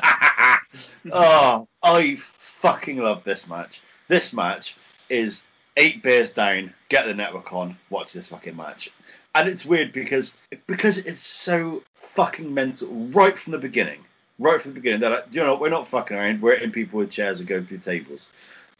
[1.12, 3.82] oh, I fucking love this match.
[4.06, 4.76] This match
[5.08, 5.44] is
[5.76, 8.90] eight beers down, get the network on, watch this fucking match.
[9.34, 10.36] And it's weird because
[10.68, 14.04] because it's so fucking mental right from the beginning.
[14.38, 16.42] Right from the beginning, they're like, you know, we're not fucking around.
[16.42, 18.28] We're hitting people with chairs and going through tables.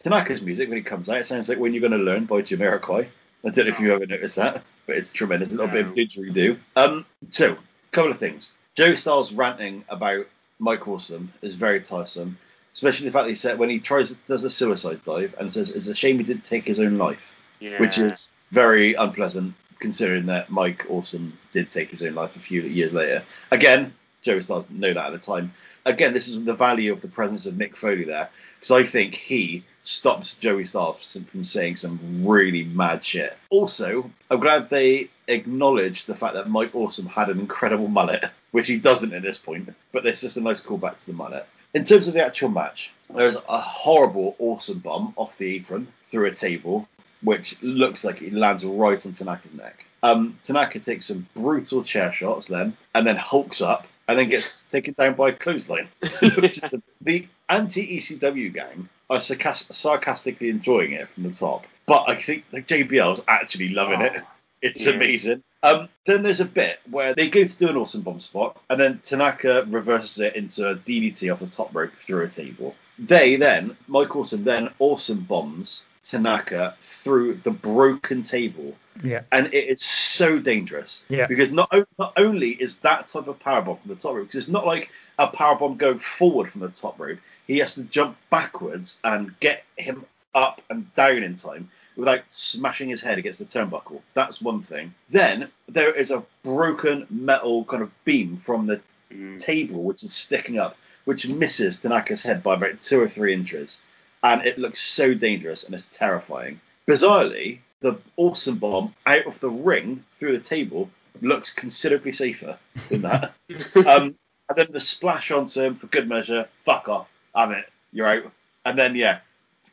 [0.03, 3.07] Tanaka's music when it comes out, it sounds like "When You're Gonna Learn" by Jamiroquai.
[3.45, 5.53] I don't know if you ever noticed that, but it's tremendous.
[5.53, 6.59] A little bit of didgeridoo.
[6.77, 7.59] Um, so, a
[7.93, 8.53] couple of things.
[8.75, 10.27] Joe Styles ranting about
[10.59, 12.39] Mike Awesome is very tiresome
[12.75, 15.71] especially the fact that he said when he tries does a suicide dive and says
[15.71, 17.81] it's a shame he didn't take his own life, yeah.
[17.81, 22.63] which is very unpleasant considering that Mike Awesome did take his own life a few
[22.63, 23.23] years later.
[23.51, 25.53] Again, Joe Styles didn't know that at the time.
[25.85, 28.31] Again, this is the value of the presence of Mick Foley there.
[28.65, 33.37] Because I think he stops Joey Styles from saying some really mad shit.
[33.51, 38.67] Also, I'm glad they acknowledged the fact that Mike Awesome had an incredible mullet, which
[38.67, 41.47] he doesn't at this point, but there's just a nice callback to the mullet.
[41.75, 46.29] In terms of the actual match, there's a horrible awesome bomb off the apron through
[46.29, 46.89] a table,
[47.21, 49.85] which looks like it lands right on Tanaka's neck.
[50.03, 54.57] Um, Tanaka takes some brutal chair shots then, and then hulks up, and then gets
[54.71, 55.89] taken down by a clothesline.
[56.01, 62.67] the anti ECW gang are sarcastically enjoying it from the top, but I think like
[62.67, 64.17] JBL's actually loving oh, it.
[64.63, 64.95] It's yeah.
[64.95, 65.43] amazing.
[65.63, 68.81] Um, then there's a bit where they go to do an awesome bomb spot, and
[68.81, 72.75] then Tanaka reverses it into a DDT off the top rope through a table.
[72.99, 78.75] They then, Mike Awesome then awesome bombs Tanaka through the broken table.
[79.03, 79.23] Yeah.
[79.33, 81.05] And it is so dangerous.
[81.09, 81.27] Yeah.
[81.27, 84.49] Because not, not only is that type of powerbomb from the top rope, because it's
[84.49, 87.19] not like a powerbomb going forward from the top rope.
[87.47, 90.05] He has to jump backwards and get him
[90.35, 94.01] up and down in time without smashing his head against the turnbuckle.
[94.15, 94.95] That's one thing.
[95.11, 98.81] Then there is a broken metal kind of beam from the
[99.13, 99.39] mm.
[99.39, 103.81] table which is sticking up, which misses Tanaka's head by about two or three inches
[104.25, 106.59] and it looks so dangerous and it's terrifying.
[106.89, 110.91] Bizarrely, the awesome bomb out of the ring through the table
[111.21, 113.35] looks considerably safer than that.
[113.87, 114.17] um,
[114.49, 118.33] and then the splash onto him for good measure, fuck off, I'm it, you're out.
[118.65, 119.19] And then yeah,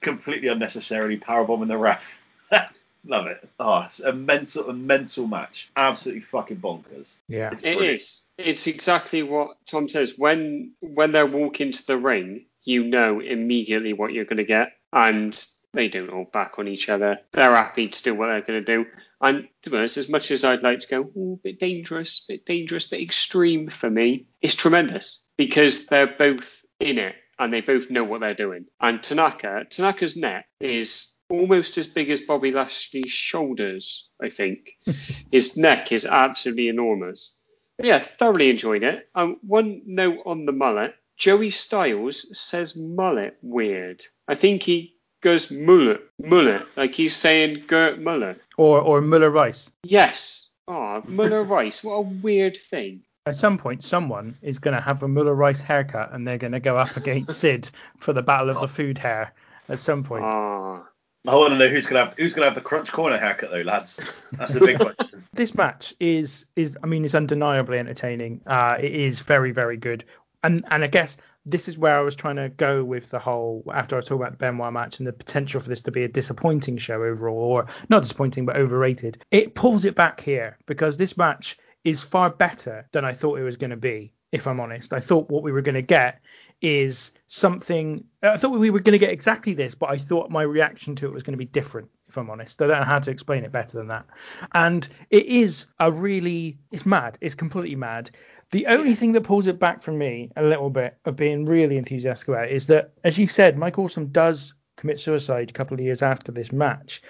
[0.01, 2.21] completely unnecessarily powerbombing the ref.
[3.05, 3.49] Love it.
[3.59, 5.71] Oh, it's a mental, a mental match.
[5.75, 7.15] Absolutely fucking bonkers.
[7.27, 8.23] Yeah, it's it is.
[8.37, 10.17] It's exactly what Tom says.
[10.17, 14.73] When when they walk into the ring, you know immediately what you're going to get,
[14.93, 15.39] and
[15.73, 17.17] they don't all back on each other.
[17.31, 18.85] They're happy to do what they're going to do.
[19.21, 22.45] And to be honest, as much as I'd like to go, a bit dangerous, bit
[22.45, 27.89] dangerous, bit extreme for me, it's tremendous because they're both in it and they both
[27.89, 28.65] know what they're doing.
[28.79, 34.71] And Tanaka, Tanaka's net is almost as big as Bobby Lashley's shoulders, I think.
[35.31, 37.39] His neck is absolutely enormous.
[37.77, 39.09] But yeah, thoroughly enjoyed it.
[39.15, 40.93] Um, one note on the mullet.
[41.21, 44.03] Joey Styles says mullet weird.
[44.27, 48.37] I think he goes mullet, mullet, like he's saying Gert Muller.
[48.57, 49.69] Or or Muller Rice.
[49.83, 50.49] Yes.
[50.67, 51.83] Oh, Muller Rice.
[51.83, 53.03] What a weird thing.
[53.27, 56.53] At some point, someone is going to have a Muller Rice haircut and they're going
[56.53, 57.69] to go up against Sid
[57.99, 59.31] for the Battle of the Food Hair
[59.69, 60.23] at some point.
[60.25, 60.83] Oh.
[61.27, 63.61] I want to know who's gonna have who's gonna have the crunch corner haircut though,
[63.61, 63.99] lads.
[64.31, 65.23] That's a big question.
[65.33, 68.41] this match is is I mean it's undeniably entertaining.
[68.47, 70.03] Uh, it is very very good
[70.43, 73.63] and and I guess this is where I was trying to go with the whole
[73.73, 76.07] after I talk about the Benoit match and the potential for this to be a
[76.07, 79.23] disappointing show overall, or not disappointing but overrated.
[79.31, 83.43] It pulls it back here because this match is far better than I thought it
[83.43, 84.13] was going to be.
[84.31, 86.21] If I'm honest, I thought what we were going to get
[86.61, 88.05] is something.
[88.23, 91.07] I thought we were going to get exactly this, but I thought my reaction to
[91.07, 91.89] it was going to be different.
[92.07, 94.05] If I'm honest, I don't know how to explain it better than that.
[94.53, 97.17] And it is a really, it's mad.
[97.19, 98.11] It's completely mad.
[98.51, 101.77] The only thing that pulls it back from me a little bit of being really
[101.77, 105.75] enthusiastic about it is that, as you said, Mike Awesome does commit suicide a couple
[105.75, 107.01] of years after this match.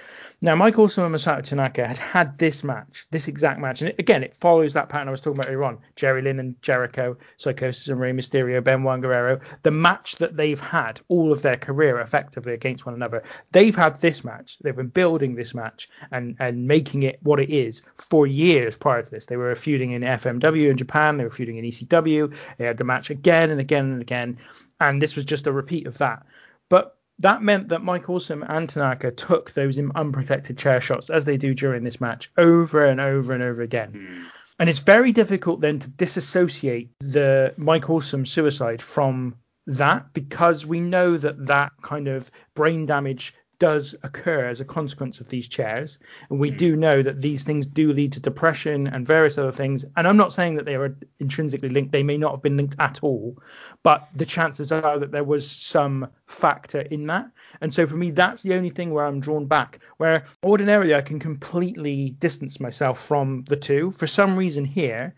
[0.41, 4.23] Now, Mike Awesome and Masato Tanaka had had this match, this exact match, and again,
[4.23, 5.79] it follows that pattern I was talking about earlier on.
[5.95, 10.99] Jerry Lynn and Jericho, Psicosis and Rey Mysterio, Benoit Guerrero, the match that they've had
[11.07, 13.23] all of their career effectively against one another.
[13.51, 14.59] They've had this match.
[14.59, 19.01] They've been building this match and and making it what it is for years prior
[19.01, 19.27] to this.
[19.27, 21.17] They were feuding in FMW in Japan.
[21.17, 22.35] They were feuding in ECW.
[22.57, 24.37] They had the match again and again and again,
[24.81, 26.25] and this was just a repeat of that.
[26.67, 31.37] But that meant that Mike Awesome and Tanaka took those unprotected chair shots as they
[31.37, 33.93] do during this match over and over and over again.
[33.93, 34.25] Mm.
[34.59, 39.35] And it's very difficult then to disassociate the Mike Awesome suicide from
[39.67, 45.19] that because we know that that kind of brain damage does occur as a consequence
[45.19, 45.99] of these chairs.
[46.31, 46.57] And we hmm.
[46.57, 49.85] do know that these things do lead to depression and various other things.
[49.95, 52.75] And I'm not saying that they are intrinsically linked, they may not have been linked
[52.79, 53.37] at all,
[53.83, 57.29] but the chances are that there was some factor in that.
[57.61, 61.01] And so for me, that's the only thing where I'm drawn back, where ordinarily I
[61.01, 63.91] can completely distance myself from the two.
[63.91, 65.13] For some reason here,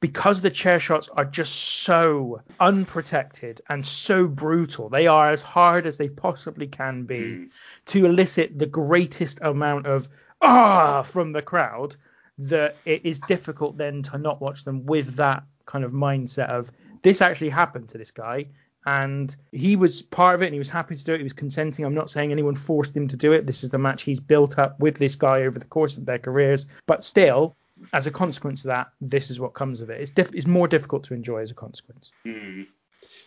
[0.00, 5.86] because the chair shots are just so unprotected and so brutal, they are as hard
[5.86, 7.48] as they possibly can be mm.
[7.86, 10.08] to elicit the greatest amount of
[10.42, 11.96] ah from the crowd
[12.38, 16.70] that it is difficult then to not watch them with that kind of mindset of
[17.02, 18.46] this actually happened to this guy
[18.86, 21.18] and he was part of it and he was happy to do it.
[21.18, 21.84] He was consenting.
[21.84, 23.44] I'm not saying anyone forced him to do it.
[23.44, 26.20] This is the match he's built up with this guy over the course of their
[26.20, 26.66] careers.
[26.86, 27.56] But still,
[27.92, 30.00] as a consequence of that, this is what comes of it.
[30.00, 32.10] It's, diff- it's more difficult to enjoy as a consequence.
[32.24, 32.66] Mm.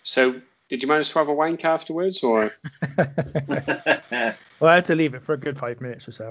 [0.03, 2.49] So Did you manage to have a wank afterwards, or?
[2.97, 6.29] well, I had to leave it for a good five minutes or so.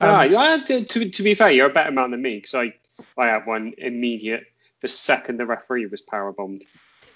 [0.00, 2.54] Um, ah, yeah, to, to, to be fair, you're a better man than me because
[2.54, 2.74] I,
[3.16, 4.44] I had one immediate
[4.80, 6.64] the second the referee was power bombed.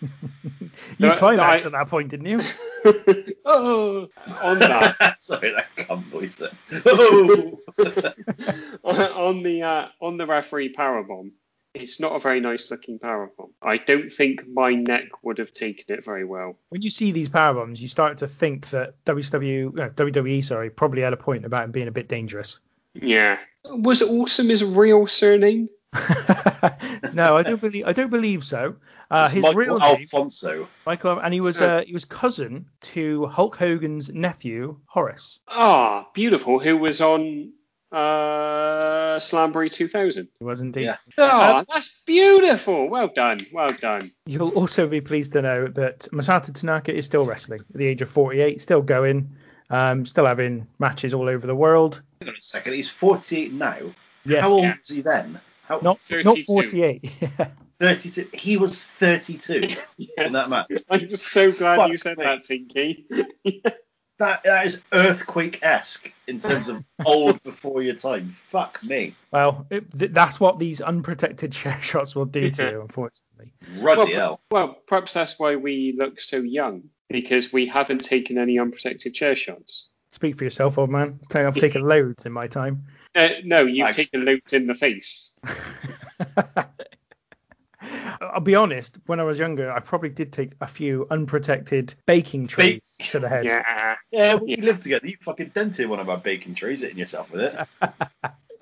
[0.02, 2.42] You No, climaxed I- at that point, didn't you?
[3.44, 4.08] oh,
[4.42, 6.50] on that, Sorry, that cum voice there.
[6.86, 7.58] Oh.
[8.84, 11.32] on the uh, on the referee power bomb,
[11.74, 13.52] it's not a very nice looking power bomb.
[13.62, 16.58] I don't think my neck would have taken it very well.
[16.70, 20.70] When you see these power bombs, you start to think that WW, no, WWE, sorry,
[20.70, 22.58] probably had a point about him being a bit dangerous.
[22.94, 23.38] Yeah.
[23.64, 25.68] Was Awesome his real surname?
[27.14, 28.76] No, I don't believe I don't believe so.
[29.10, 30.68] Uh, It's his Michael real name, Alfonso.
[30.86, 35.38] Michael, and he was uh, he was cousin to Hulk Hogan's nephew Horace.
[35.48, 36.58] Ah, beautiful.
[36.58, 37.52] Who was on
[37.92, 40.28] uh, Slamboree 2000?
[40.38, 40.84] He was indeed.
[40.84, 40.96] Yeah.
[41.18, 42.88] Oh, that's beautiful.
[42.88, 43.38] Well done.
[43.52, 44.10] Well done.
[44.26, 48.02] You'll also be pleased to know that Masato Tanaka is still wrestling at the age
[48.02, 49.30] of 48, still going,
[49.70, 52.00] um, still having matches all over the world.
[52.20, 52.72] Hang on a second.
[52.74, 53.76] He's 48 now.
[54.24, 54.74] Yes, How old Yeah.
[54.78, 55.40] was he then?
[55.62, 57.10] How, not not 48.
[57.80, 58.28] 32.
[58.32, 59.68] He was 32
[60.16, 60.70] in that match.
[60.88, 62.24] I'm so glad Fuck you said me.
[62.24, 63.06] that, Tinky.
[64.18, 68.28] That that is earthquake esque in terms of old before your time.
[68.28, 69.16] Fuck me.
[69.32, 73.52] well, it, th- that's what these unprotected chair shots will do to you, unfortunately.
[73.80, 74.40] Ruddy well, hell.
[74.52, 79.34] well, perhaps that's why we look so young because we haven't taken any unprotected chair
[79.34, 79.88] shots.
[80.10, 81.18] Speak for yourself, old man.
[81.34, 82.84] I've taken loads in my time.
[83.16, 83.96] Uh, no, you've Thanks.
[83.96, 85.31] taken loads in the face.
[88.20, 92.46] I'll be honest, when I was younger, I probably did take a few unprotected baking
[92.46, 93.46] trays Bake- to the head.
[93.46, 93.96] Yeah.
[94.12, 94.64] Yeah, we Yeah.
[94.64, 97.66] lived together, you fucking dented one of our baking trays, hitting yourself with it.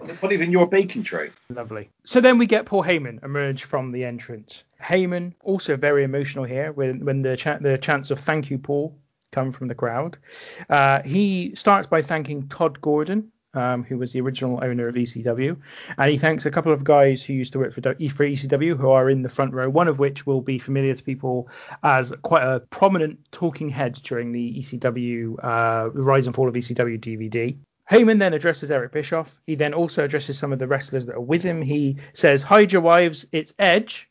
[0.09, 1.31] It's not even your baking tray.
[1.51, 1.91] Lovely.
[2.05, 4.65] So then we get Paul Heyman emerge from the entrance.
[4.81, 8.97] Heyman also very emotional here when when the cha- the chants of "Thank you, Paul"
[9.33, 10.17] come from the crowd.
[10.71, 13.31] Uh, he starts by thanking Todd Gordon.
[13.53, 15.57] Um, who was the original owner of ECW,
[15.99, 18.91] and he thanks a couple of guys who used to work for, for ECW who
[18.91, 19.69] are in the front row.
[19.69, 21.49] One of which will be familiar to people
[21.83, 27.01] as quite a prominent talking head during the ECW uh, Rise and Fall of ECW
[27.01, 27.57] DVD.
[27.91, 29.39] Heyman then addresses Eric Bischoff.
[29.47, 31.61] He then also addresses some of the wrestlers that are with him.
[31.61, 34.10] He says, "Hide your wives, it's Edge,"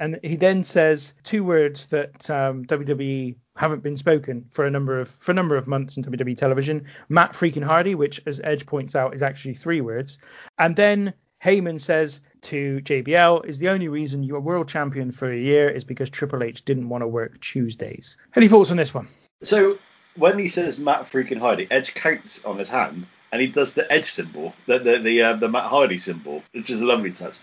[0.00, 5.00] and he then says two words that um, WWE haven't been spoken for a number
[5.00, 6.86] of for a number of months in WWE television.
[7.08, 10.18] Matt freaking Hardy, which, as Edge points out, is actually three words,
[10.58, 15.38] and then Heyman says to JBL, "Is the only reason you're world champion for a
[15.38, 19.08] year is because Triple H didn't want to work Tuesdays." Any thoughts on this one?
[19.42, 19.78] So
[20.16, 23.90] when he says Matt freaking Hardy, Edge counts on his hand and he does the
[23.92, 27.36] Edge symbol, the the the, uh, the Matt Hardy symbol, which is a lovely touch.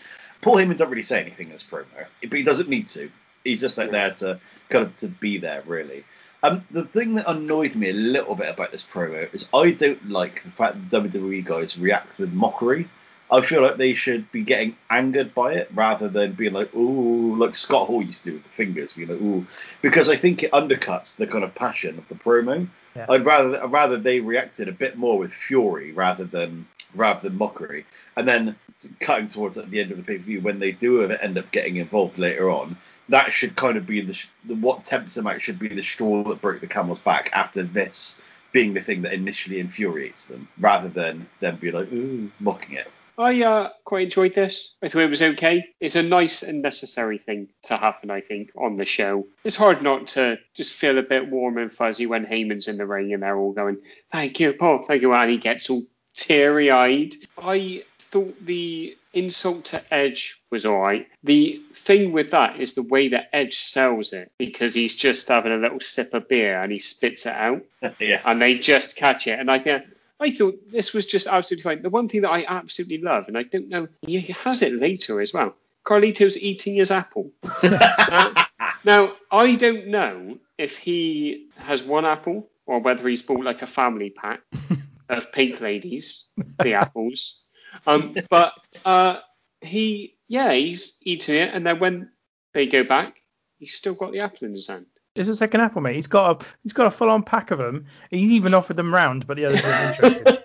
[0.44, 1.86] Paul Heyman doesn't really say anything in this promo,
[2.22, 3.10] but he doesn't need to.
[3.44, 4.40] He's just like there to
[4.70, 6.04] kind of to be there, really.
[6.44, 10.10] Um, the thing that annoyed me a little bit about this promo is I don't
[10.10, 12.90] like the fact that WWE guys react with mockery.
[13.32, 17.38] I feel like they should be getting angered by it rather than being like, ooh,
[17.38, 19.48] like Scott Hall used to do with the fingers, you know, ooh,
[19.82, 22.68] because I think it undercuts the kind of passion of the promo.
[22.96, 23.06] Yeah.
[23.10, 27.38] I'd rather I'd rather they reacted a bit more with fury rather than rather than
[27.38, 27.86] mockery.
[28.16, 28.56] And then
[29.00, 31.52] cutting towards at the end of the pay per view when they do end up
[31.52, 32.78] getting involved later on,
[33.10, 36.24] that should kind of be the, the what tempts them out should be the straw
[36.24, 38.20] that broke the camel's back after this
[38.52, 42.90] being the thing that initially infuriates them, rather than them be like ooh mocking it.
[43.18, 44.74] I uh, quite enjoyed this.
[44.82, 45.64] I thought it was okay.
[45.80, 49.28] It's a nice and necessary thing to happen, I think, on the show.
[49.44, 52.88] It's hard not to just feel a bit warm and fuzzy when Heyman's in the
[52.88, 53.78] ring and they're all going,
[54.12, 54.86] "Thank you, Paul.
[54.88, 55.84] Thank you," and he gets all
[56.16, 57.16] teary-eyed.
[57.38, 61.08] I thought the insult to Edge was all right.
[61.24, 65.52] The thing with that is the way that Edge sells it because he's just having
[65.52, 67.64] a little sip of beer and he spits it out
[68.00, 68.22] yeah.
[68.26, 69.40] and they just catch it.
[69.40, 69.84] And I think
[70.20, 71.82] I thought this was just absolutely fine.
[71.82, 75.20] The one thing that I absolutely love, and I don't know, he has it later
[75.22, 75.56] as well.
[75.86, 77.30] Carlito's eating his apple.
[77.62, 78.34] now,
[78.86, 83.68] now, I don't know if he has one apple or whether he's bought like a
[83.68, 84.42] family pack
[85.18, 86.26] of pink ladies,
[86.60, 87.44] the apples.
[87.88, 88.54] Um, but
[88.86, 89.20] uh,
[89.62, 92.10] he, yeah, he's eating it, and then when
[92.54, 93.22] they go back,
[93.60, 94.86] he's still got the apple in his hand.
[95.16, 95.96] It's a second apple, mate.
[95.96, 97.86] He's got a he's got a full on pack of them.
[98.10, 100.44] He's even offered them round, but the others weren't interested.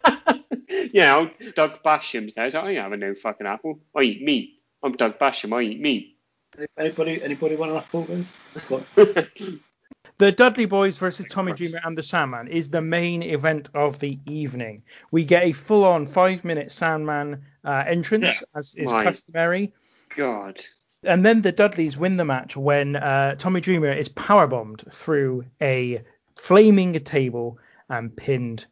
[0.92, 2.50] yeah, old Doug Basham's there.
[2.50, 3.80] So I ain't having no fucking apple.
[3.96, 4.60] I eat meat.
[4.82, 5.56] I'm Doug Basham.
[5.56, 6.18] I eat meat.
[6.78, 8.30] Anybody anybody want an apple, guys?
[10.18, 14.18] The Dudley Boys versus Tommy Dreamer and the Sandman is the main event of the
[14.26, 14.82] evening.
[15.12, 18.40] We get a full on five minute Sandman uh, entrance, Yeah.
[18.56, 19.04] as is Right.
[19.04, 19.72] customary.
[20.16, 20.60] God.
[21.04, 26.02] And then the Dudleys win the match when uh, Tommy Dreamer is powerbombed through a
[26.34, 27.58] flaming table
[27.88, 28.66] and pinned.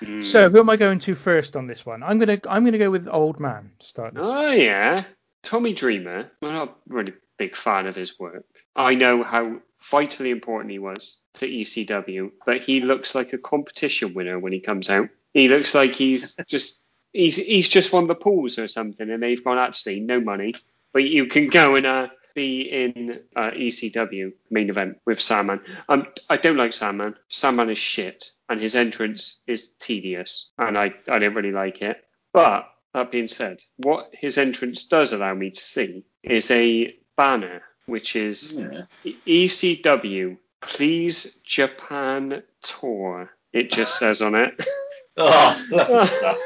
[0.00, 0.22] Mm.
[0.22, 2.04] So who am I going to first on this one?
[2.04, 4.24] I'm gonna I'm gonna go with old man to start this.
[4.24, 5.04] Oh yeah,
[5.42, 6.30] Tommy Dreamer.
[6.42, 8.44] I'm not really big fan of his work.
[8.76, 9.60] I know how
[9.90, 14.60] vitally important he was to ECW, but he looks like a competition winner when he
[14.60, 15.08] comes out.
[15.32, 16.82] He looks like he's just
[17.12, 20.54] he's he's just won the pools or something, and they've gone actually no money,
[20.92, 25.60] but you can go and uh, be in uh, ECW main event with Sandman.
[25.88, 27.16] Um, I don't like Sandman.
[27.28, 32.04] Sandman is shit, and his entrance is tedious, and I I don't really like it.
[32.32, 37.62] But that being said, what his entrance does allow me to see is a banner
[37.86, 38.84] which is Yeah.
[39.26, 43.30] ECW Please Japan Tour.
[43.52, 44.66] It just says on it.
[45.14, 45.62] Oh,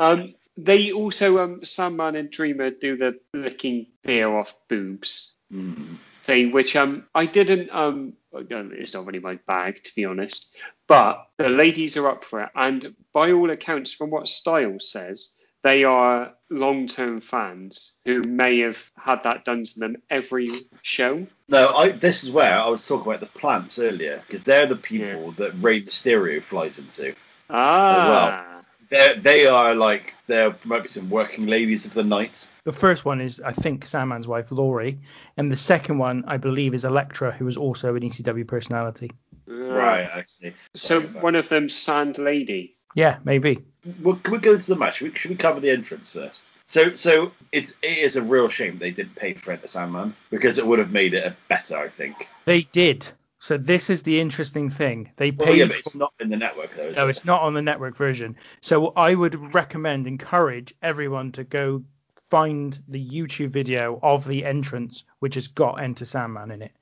[0.00, 5.98] um, they also um, Sandman and Dreamer do the licking beer off boobs Mm.
[6.24, 10.56] thing, which um I didn't um it's not really my bag to be honest,
[10.88, 15.38] but the ladies are up for it, and by all accounts, from what Styles says,
[15.66, 20.48] they are long-term fans who may have had that done to them every
[20.82, 21.26] show.
[21.48, 24.76] No, I, this is where I was talking about the plants earlier because they're the
[24.76, 27.16] people that Rey Mysterio flies into.
[27.50, 32.48] Ah, They they are like they're maybe some working ladies of the night.
[32.62, 35.00] The first one is I think Sandman's wife Laurie,
[35.36, 39.10] and the second one I believe is Electra, who is also an ECW personality.
[39.46, 40.52] Right, I see.
[40.74, 42.72] So Sorry one of them, Sand Lady.
[42.94, 43.58] Yeah, maybe.
[44.02, 44.96] Well, can we go into the match?
[44.96, 46.46] Should we- Should we cover the entrance first?
[46.68, 50.58] So, so it's it is a real shame they didn't pay for Enter Sandman because
[50.58, 52.28] it would have made it better, I think.
[52.44, 53.06] They did.
[53.38, 55.10] So this is the interesting thing.
[55.16, 55.58] They Well, paid.
[55.58, 56.88] yeah, but for- it's not in the network though.
[56.88, 57.10] Is no, it?
[57.10, 58.34] it's not on the network version.
[58.62, 61.84] So I would recommend, encourage everyone to go
[62.30, 66.72] find the YouTube video of the entrance, which has got Enter Sandman in it,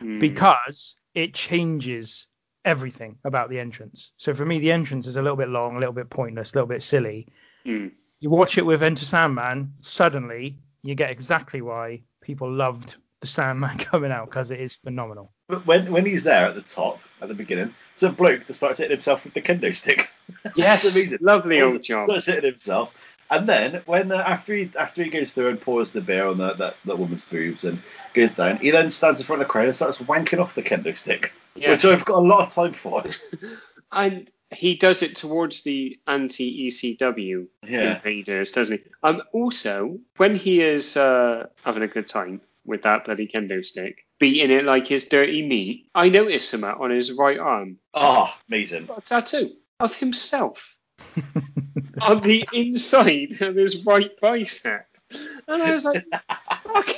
[0.00, 0.18] Hmm.
[0.18, 2.26] because it changes
[2.64, 4.12] everything about the entrance.
[4.16, 6.56] So for me, the entrance is a little bit long, a little bit pointless, a
[6.56, 7.28] little bit silly.
[7.64, 7.88] Hmm.
[8.20, 13.78] You watch it with Enter Sandman, suddenly you get exactly why people loved the Sandman
[13.78, 15.32] coming out because it is phenomenal.
[15.48, 18.54] But when when he's there at the top at the beginning, it's a bloke to
[18.54, 20.10] start hitting himself with the kendo stick.
[20.54, 22.08] Yes, It's lovely old job.
[22.08, 22.94] Starts hitting himself.
[23.30, 26.38] And then when uh, after he after he goes through and pours the beer on
[26.38, 27.80] the, that that woman's boobs and
[28.12, 30.62] goes down, he then stands in front of the crowd and starts wanking off the
[30.62, 31.82] kendo stick, Yes.
[31.84, 33.04] which I've got a lot of time for.
[33.92, 37.96] And he does it towards the anti-ECW Yeah.
[37.96, 38.84] invaders, doesn't he?
[39.02, 44.06] Um, also, when he is uh, having a good time with that bloody kendo stick,
[44.20, 47.78] beating it like his dirty meat, I noticed something on his right arm.
[47.94, 48.88] Ah, Oh, amazing.
[48.96, 49.50] A tattoo
[49.80, 50.76] of himself
[52.00, 54.86] on the inside of his right bicep.
[55.48, 56.04] And I was like,
[56.64, 56.88] fuck.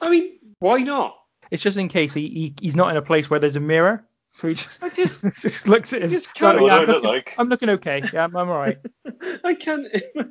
[0.00, 1.16] I mean, why not?
[1.50, 4.04] It's just in case he, he he's not in a place where there's a mirror,
[4.32, 6.10] so he just, I just, just looks at his.
[6.10, 7.34] just can't- "Oh, What yeah, I I'm, look looking, like?
[7.38, 8.02] I'm looking okay.
[8.12, 8.78] Yeah, I'm, I'm all right.
[9.44, 9.86] I can't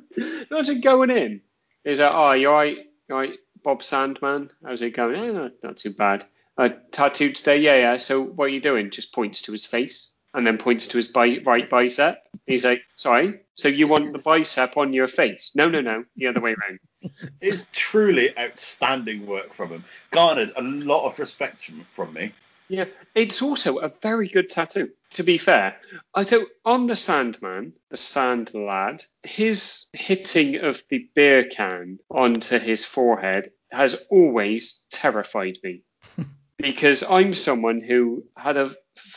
[0.50, 1.40] imagine going in.
[1.84, 2.78] Is that, oh, you're right,
[3.08, 4.50] you're right, Bob Sandman?
[4.64, 5.14] How's it going?
[5.16, 6.26] Eh, no, not too bad.
[6.58, 7.58] Uh, tattooed today?
[7.58, 7.98] Yeah, yeah.
[7.98, 8.90] So what are you doing?
[8.90, 12.18] Just points to his face and then points to his bi- right bicep.
[12.46, 15.52] He's like, sorry, so you want the bicep on your face?
[15.54, 16.80] No, no, no, the other way around.
[17.40, 19.84] It's truly outstanding work from him.
[20.10, 22.32] Garnered a lot of respect from, from me.
[22.68, 24.90] Yeah, it's also a very good tattoo.
[25.10, 25.76] To be fair,
[26.14, 32.58] I so on the Sandman, the Sand Lad, his hitting of the beer can onto
[32.58, 35.82] his forehead has always terrified me
[36.58, 38.74] because I'm someone who had a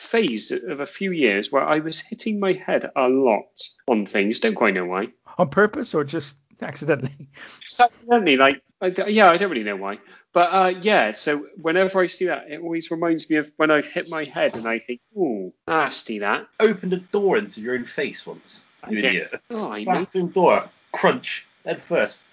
[0.07, 4.39] phase of a few years where I was hitting my head a lot on things.
[4.39, 5.09] Don't quite know why.
[5.37, 7.29] On purpose or just accidentally?
[7.61, 9.99] Just accidentally, like, I d yeah, I don't really know why.
[10.33, 13.87] But uh, yeah, so whenever I see that, it always reminds me of when I've
[13.87, 16.47] hit my head and I think, ooh, nasty that.
[16.59, 18.65] Opened a door into your own face once.
[18.89, 19.05] You I did.
[19.05, 19.41] idiot.
[19.49, 19.93] Oh, I know.
[19.93, 20.69] Bathroom door.
[20.91, 21.45] Crunch.
[21.67, 22.23] Head first.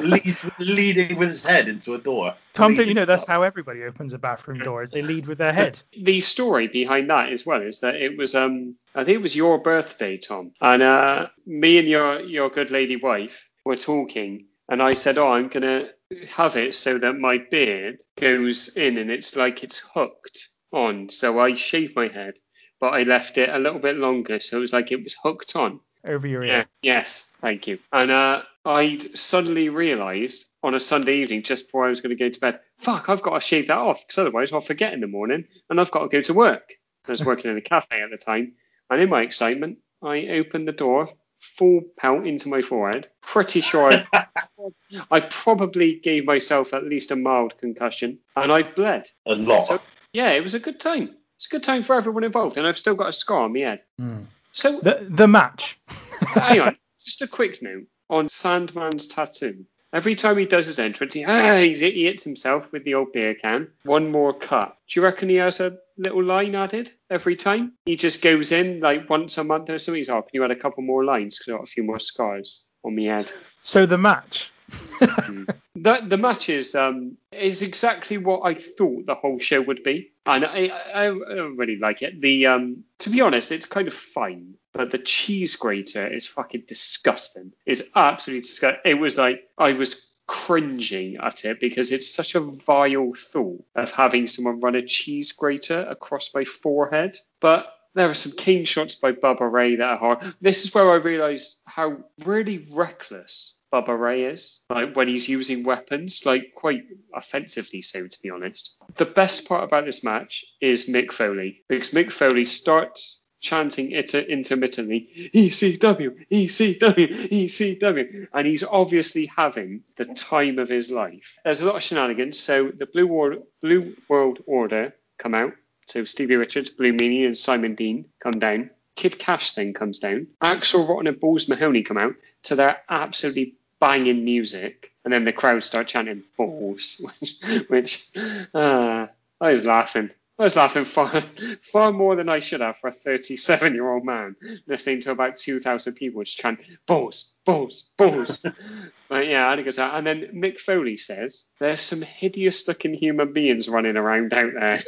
[0.00, 2.34] Leads, leading with his head into a door.
[2.52, 3.28] Tom, don't you know that's up.
[3.28, 4.84] how everybody opens a bathroom door?
[4.84, 5.82] Is they lead with their head.
[6.00, 9.34] The story behind that as well is that it was, um, I think it was
[9.34, 14.80] your birthday, Tom, and uh, me and your your good lady wife were talking, and
[14.80, 15.82] I said, oh, I'm gonna
[16.30, 21.10] have it so that my beard goes in and it's like it's hooked on.
[21.10, 22.34] So I shaved my head,
[22.80, 25.56] but I left it a little bit longer, so it was like it was hooked
[25.56, 25.80] on.
[26.06, 26.58] over your Yeah.
[26.58, 26.66] ear.
[26.82, 27.32] Yes.
[27.40, 27.78] Thank you.
[27.92, 32.22] And uh, I'd suddenly realised on a Sunday evening, just before I was going to
[32.22, 35.00] go to bed, fuck, I've got to shave that off because otherwise I'll forget in
[35.00, 36.74] the morning and I've got to go to work.
[37.06, 38.52] I was working in a cafe at the time,
[38.90, 41.08] and in my excitement, I opened the door
[41.40, 43.08] full pelt into my forehead.
[43.22, 44.26] Pretty sure I,
[45.10, 49.06] I probably gave myself at least a mild concussion, and I bled.
[49.24, 49.68] A lot.
[49.68, 49.80] So
[50.12, 51.16] yeah, it was a good time.
[51.36, 53.60] It's a good time for everyone involved, and I've still got a scar on my
[53.60, 53.80] head.
[53.98, 54.24] Hmm.
[54.52, 55.78] So The the match.
[56.20, 59.64] hang on, just a quick note on Sandman's tattoo.
[59.92, 63.12] Every time he does his entrance, he, ah, he's, he hits himself with the old
[63.12, 63.68] beer can.
[63.84, 64.76] One more cut.
[64.86, 67.72] Do you reckon he has a little line added every time?
[67.86, 69.98] He just goes in like once a month or something.
[69.98, 71.84] He's like, oh, can you add a couple more lines because I've got a few
[71.84, 73.32] more scars on my head.
[73.62, 74.52] So the match.
[75.82, 80.10] That the match is um is exactly what I thought the whole show would be,
[80.28, 82.20] and I, I, I really like it.
[82.20, 86.64] The um to be honest, it's kind of fine, but the cheese grater is fucking
[86.68, 87.52] disgusting.
[87.66, 88.80] It's absolutely disgusting.
[88.84, 93.90] It was like I was cringing at it because it's such a vile thought of
[93.90, 97.74] having someone run a cheese grater across my forehead, but.
[97.94, 100.34] There are some king shots by Bubba Ray that are hard.
[100.40, 105.62] This is where I realised how really reckless Bubba Ray is, like when he's using
[105.62, 106.84] weapons, like quite
[107.14, 108.76] offensively so, to be honest.
[108.96, 114.14] The best part about this match is Mick Foley, because Mick Foley starts chanting it
[114.14, 121.38] intermittently, ECW, ECW, ECW, and he's obviously having the time of his life.
[121.44, 125.52] There's a lot of shenanigans, so the Blue World, Blue World Order come out.
[125.86, 128.70] So Stevie Richards, Blue Meanie, and Simon Dean come down.
[128.96, 130.26] Kid Cash then comes down.
[130.40, 135.32] Axel Rotten and Balls Mahoney come out to their absolutely banging music, and then the
[135.32, 138.10] crowd start chanting balls, which, which
[138.54, 139.06] uh,
[139.40, 140.10] I was laughing.
[140.38, 141.20] I was laughing far,
[141.62, 144.36] far more than I should have for a 37 year old man
[144.68, 148.38] listening to about 2,000 people just chant balls, balls, balls.
[149.08, 149.96] but yeah, I had a good time.
[149.96, 154.82] And then Mick Foley says, There's some hideous looking human beings running around out there.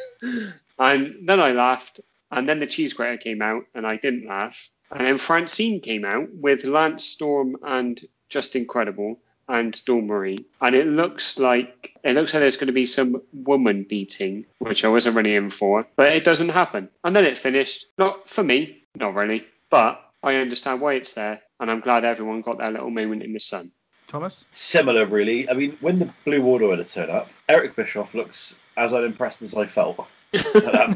[0.78, 2.00] and then I laughed.
[2.30, 4.70] And then the cheese grater came out, and I didn't laugh.
[4.92, 8.00] And then Francine came out with Lance Storm and
[8.30, 10.46] Justin Credible and Dawn Marie.
[10.60, 14.84] And it looks like it looks like there's going to be some woman beating, which
[14.84, 16.88] I wasn't really in for, but it doesn't happen.
[17.04, 17.86] And then it finished.
[17.98, 22.42] Not for me, not really, but I understand why it's there, and I'm glad everyone
[22.42, 23.72] got their little moment in the sun.
[24.06, 24.44] Thomas.
[24.50, 25.48] Similar, really.
[25.48, 29.54] I mean, when the Blue World Order turn up, Eric Bischoff looks as unimpressed as
[29.54, 30.94] I felt at that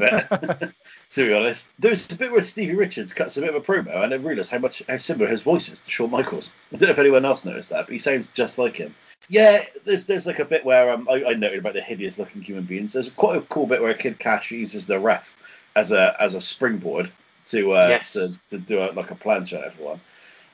[0.59, 0.71] bit.
[1.11, 4.03] to be honest, there's a bit where Stevie Richards cuts a bit of a promo,
[4.03, 6.53] and I realised how much how similar his voice is to Shawn Michaels.
[6.73, 8.95] I don't know if anyone else noticed that, but he sounds just like him.
[9.29, 12.41] Yeah, there's there's like a bit where um, I, I noted about the hideous looking
[12.41, 12.93] human beings.
[12.93, 15.35] There's quite a cool bit where Kid Cash uses the ref
[15.75, 17.11] as a as a springboard
[17.47, 18.13] to uh, Yes.
[18.13, 19.99] to, to do a, like a plancha at everyone.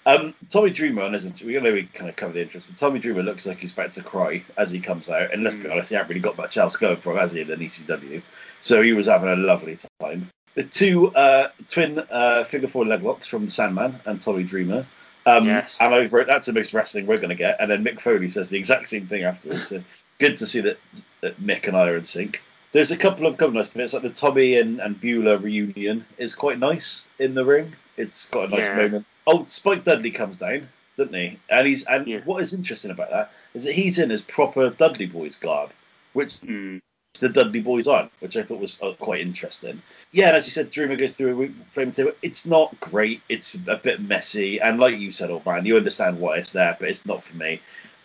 [0.05, 2.99] Um, Tommy Dreamer, and isn't we know we kind of covered the interest, but Tommy
[2.99, 5.31] Dreamer looks like he's about to cry as he comes out.
[5.31, 5.73] And let's be Mm.
[5.73, 8.21] honest, he hasn't really got much else going for him, has he, in an ECW?
[8.61, 10.29] So he was having a lovely time.
[10.55, 14.85] The two uh, twin uh, figure four leg locks from Sandman and Tommy Dreamer.
[15.27, 15.77] Um, Yes.
[15.79, 17.57] And I wrote, that's the most wrestling we're going to get.
[17.61, 19.67] And then Mick Foley says the exact same thing afterwards.
[19.67, 19.83] So
[20.17, 20.79] good to see that,
[21.21, 22.41] that Mick and I are in sync.
[22.73, 26.33] There's a couple of couple nice bits, like the Tommy and, and Beulah reunion is
[26.33, 27.75] quite nice in the ring.
[28.01, 28.77] It's got a nice Yeah.
[28.77, 29.05] moment.
[29.27, 30.67] Oh, Spike Dudley comes down,
[30.97, 31.37] doesn't he?
[31.49, 32.21] And he's and Yeah.
[32.25, 35.71] what is interesting about that is that he's in his proper Dudley Boys garb,
[36.13, 36.77] which Hmm.
[37.19, 39.81] the Dudley Boys aren't, which I thought was uh, quite interesting.
[40.11, 42.13] Yeah, and as you said, Dreamer goes through a frame table.
[42.21, 43.21] It's not great.
[43.29, 46.75] It's a bit messy, and like you said, old man, you understand why it's there,
[46.79, 47.61] but it's not for me.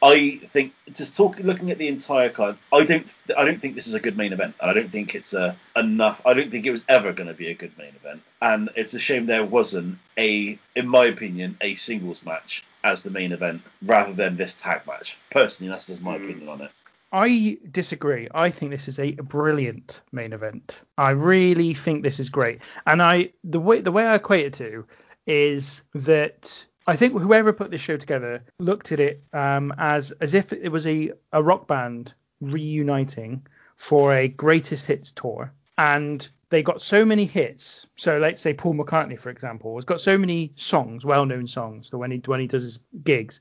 [0.06, 3.06] I think just talking, looking at the entire card, I don't,
[3.36, 5.56] I don't think this is a good main event, and I don't think it's a
[5.74, 6.22] enough.
[6.24, 8.94] I don't think it was ever going to be a good main event, and it's
[8.94, 13.62] a shame there wasn't a, in my opinion, a singles match as the main event
[13.82, 15.18] rather than this tag match.
[15.30, 16.24] Personally, that's just my Mm.
[16.24, 16.70] opinion on it.
[17.12, 18.28] I disagree.
[18.34, 20.82] I think this is a brilliant main event.
[20.98, 22.60] I really think this is great.
[22.86, 24.86] And I the way the way I equate it to
[25.26, 30.34] is that I think whoever put this show together looked at it um, as as
[30.34, 33.46] if it was a, a rock band reuniting
[33.76, 35.52] for a greatest hits tour.
[35.78, 37.86] And they got so many hits.
[37.96, 41.98] So let's say Paul McCartney, for example, has got so many songs, well-known songs, that
[41.98, 43.40] when he when he does his gigs,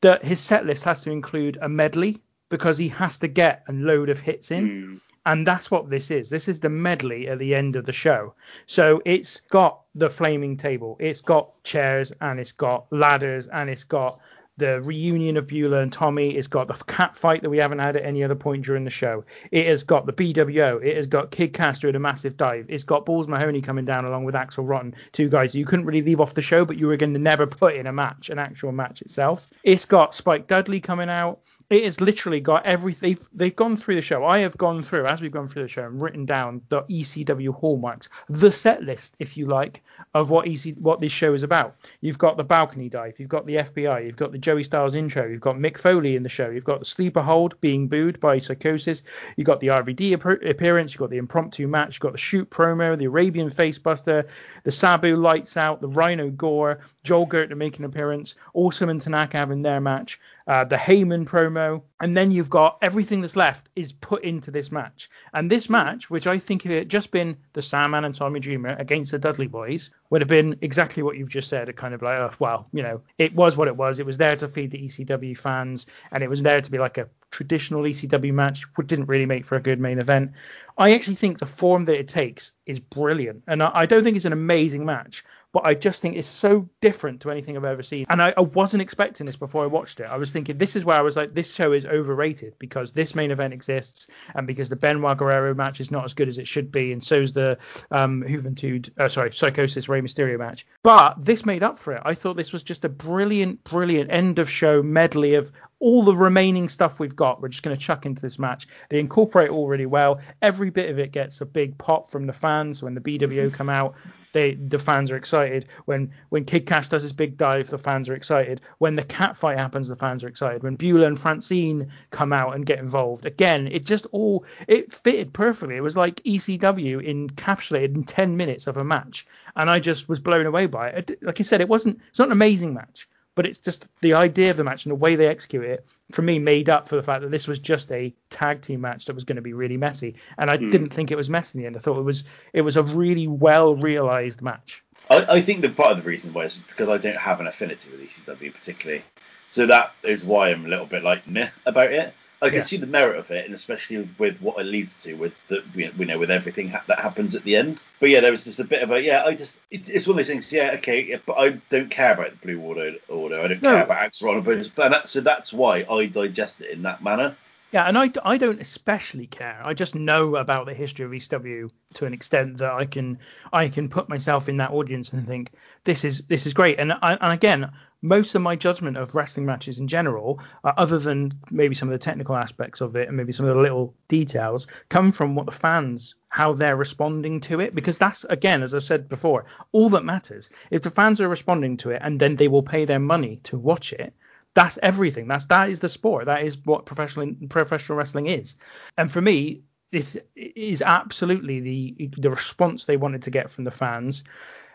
[0.00, 3.72] that his set list has to include a medley because he has to get a
[3.72, 4.68] load of hits in.
[4.68, 4.96] Hmm.
[5.24, 6.30] And that's what this is.
[6.30, 8.34] This is the medley at the end of the show.
[8.66, 13.84] So it's got the flaming table, it's got chairs, and it's got ladders, and it's
[13.84, 14.18] got
[14.58, 16.36] the reunion of Beulah and Tommy.
[16.36, 18.90] It's got the cat fight that we haven't had at any other point during the
[18.90, 19.24] show.
[19.50, 20.84] It has got the BWO.
[20.84, 22.66] It has got Kid Castro in a massive dive.
[22.68, 26.02] It's got Balls Mahoney coming down along with Axel Rotten, two guys you couldn't really
[26.02, 28.38] leave off the show, but you were going to never put in a match, an
[28.38, 29.48] actual match itself.
[29.62, 31.40] It's got Spike Dudley coming out.
[31.72, 33.08] It has literally got everything.
[33.08, 34.26] They've, they've gone through the show.
[34.26, 37.54] I have gone through, as we've gone through the show, and written down the ECW
[37.54, 39.82] hallmarks, the set list, if you like,
[40.12, 41.76] of what EC, what this show is about.
[42.02, 45.26] You've got the balcony dive, you've got the FBI, you've got the Joey Styles intro,
[45.26, 48.36] you've got Mick Foley in the show, you've got the sleeper hold being booed by
[48.36, 49.00] Psicosis,
[49.38, 50.12] you've got the RVD
[50.50, 54.26] appearance, you've got the impromptu match, you've got the shoot promo, the Arabian facebuster,
[54.64, 59.38] the Sabu lights out, the Rhino gore, Joel Gertner making an appearance, Awesome and Tanaka
[59.38, 63.92] having their match, uh, the Heyman promo, and then you've got everything that's left is
[63.92, 65.08] put into this match.
[65.32, 68.40] And this match, which I think if it had just been the Sandman and Tommy
[68.40, 71.68] Dreamer against the Dudley Boys, would have been exactly what you've just said.
[71.68, 73.98] A kind of like, oh, well, you know, it was what it was.
[73.98, 76.98] It was there to feed the ECW fans, and it was there to be like
[76.98, 80.32] a traditional ECW match, which didn't really make for a good main event.
[80.76, 84.16] I actually think the form that it takes is brilliant, and I, I don't think
[84.16, 87.82] it's an amazing match but I just think it's so different to anything I've ever
[87.82, 88.06] seen.
[88.08, 90.04] And I, I, wasn't expecting this before I watched it.
[90.04, 93.14] I was thinking this is where I was like, this show is overrated because this
[93.14, 96.48] main event exists and because the Benoit Guerrero match is not as good as it
[96.48, 97.58] should be, and so's the
[97.90, 100.66] um, Juventud, uh, sorry, Psicosis Rey Mysterio match.
[100.82, 102.02] But this made up for it.
[102.04, 105.52] I thought this was just a brilliant, brilliant end of show medley of
[105.82, 108.68] all the remaining stuff we've got, we're just going to chuck into this match.
[108.88, 110.20] They incorporate all really well.
[110.40, 113.68] Every bit of it gets a big pop from the fans when the BWO come
[113.68, 113.96] out.
[114.32, 115.66] They the fans are excited.
[115.86, 118.60] When when Kid Cash does his big dive, the fans are excited.
[118.78, 120.62] When the cat fight happens, the fans are excited.
[120.62, 125.32] When Beulah and Francine come out and get involved, again, it just all it fitted
[125.34, 125.76] perfectly.
[125.76, 129.26] It was like ECW encapsulated in 10 minutes of a match,
[129.56, 131.22] and I just was blown away by it.
[131.22, 134.50] Like I said, it wasn't it's not an amazing match but it's just the idea
[134.50, 137.02] of the match and the way they execute it for me made up for the
[137.02, 139.76] fact that this was just a tag team match that was going to be really
[139.76, 140.14] messy.
[140.38, 140.70] And i mm.
[140.70, 141.76] didn't think it was messy in the end.
[141.76, 144.84] I thought it was it was a really well realized match.
[145.10, 147.90] I, I think that part of the reason was because i don't have an affinity
[147.90, 149.04] with ecw particularly.
[149.48, 152.62] So that is why i'm a little bit like meh about it I can yeah.
[152.62, 156.04] see the merit of it, and especially with what it leads to, with the we
[156.04, 157.78] know with everything ha- that happens at the end.
[158.00, 159.22] But yeah, there was just a bit of a yeah.
[159.24, 160.52] I just it, it's one of those things.
[160.52, 162.96] Yeah, okay, yeah, but I don't care about the Blue Order.
[163.08, 163.40] Order.
[163.40, 163.74] I don't no.
[163.74, 167.36] care about Axel but that, so that's why I digest it in that manner.
[167.72, 169.58] Yeah, and I, I don't especially care.
[169.64, 173.18] I just know about the history of ECW to an extent that I can
[173.52, 175.52] I can put myself in that audience and think
[175.84, 176.78] this is this is great.
[176.80, 177.70] And I, and again,
[178.02, 181.92] most of my judgment of wrestling matches in general, uh, other than maybe some of
[181.92, 185.46] the technical aspects of it and maybe some of the little details, come from what
[185.46, 187.74] the fans how they're responding to it.
[187.74, 190.50] Because that's again as i've said before all that matters.
[190.70, 193.58] If the fans are responding to it and then they will pay their money to
[193.58, 194.12] watch it
[194.54, 195.28] that's everything.
[195.28, 196.26] That's that is the sport.
[196.26, 198.56] That is what professional professional wrestling is.
[198.98, 199.62] And for me
[199.92, 204.24] this is absolutely the the response they wanted to get from the fans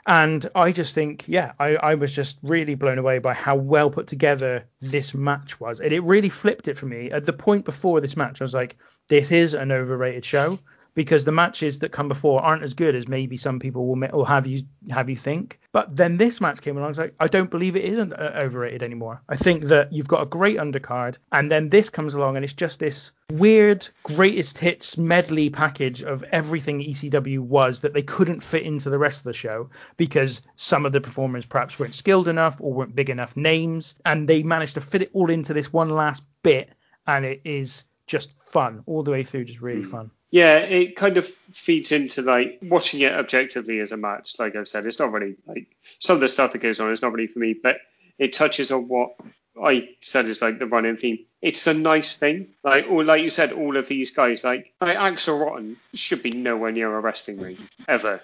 [0.08, 3.90] and I just think, yeah, I, I was just really blown away by how well
[3.90, 5.82] put together this match was.
[5.82, 7.12] And it really flipped it for me.
[7.12, 8.78] At the point before this match, I was like,
[9.10, 10.60] this is an overrated show
[10.98, 14.26] because the matches that come before aren't as good as maybe some people will, will
[14.26, 15.60] have you have you think.
[15.72, 16.96] But then this match came along.
[16.98, 19.22] I like, I don't believe it isn't uh, overrated anymore.
[19.30, 22.54] I think that you've got a great undercard, and then this comes along, and it's
[22.54, 28.64] just this weird greatest hits medley package of everything ECW was that they couldn't fit
[28.64, 32.60] into the rest of the show because some of the performers perhaps weren't skilled enough
[32.60, 35.90] or weren't big enough names, and they managed to fit it all into this one
[35.90, 36.72] last bit,
[37.06, 39.92] and it is just fun all the way through, just really mm.
[39.92, 40.10] fun.
[40.30, 44.36] Yeah, it kind of feeds into like watching it objectively as a match.
[44.38, 45.68] Like I've said, it's not really like
[46.00, 47.78] some of the stuff that goes on is not really for me, but
[48.18, 49.16] it touches on what
[49.62, 51.20] I said is like the running theme.
[51.42, 52.50] It's a nice thing.
[52.64, 56.32] Like or like you said, all of these guys, like, like Axel Rotten should be
[56.32, 58.22] nowhere near a wrestling ring ever,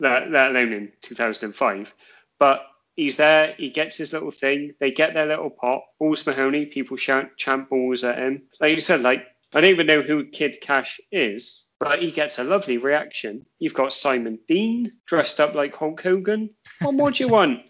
[0.00, 1.94] let, let alone in 2005.
[2.38, 2.66] But
[2.96, 5.86] he's there, he gets his little thing, they get their little pop.
[5.98, 8.42] Balls Mahoney, people shout chant balls at him.
[8.60, 9.24] Like you said, like
[9.54, 13.46] I don't even know who Kid Cash is, but he gets a lovely reaction.
[13.60, 16.50] You've got Simon Dean dressed up like Hulk Hogan.
[16.82, 17.60] What more do you want?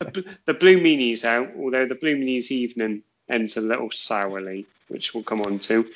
[0.00, 5.14] the, the Blue Meanie's out, although the Blue Meanie's evening ends a little sourly, which
[5.14, 5.88] we'll come on to.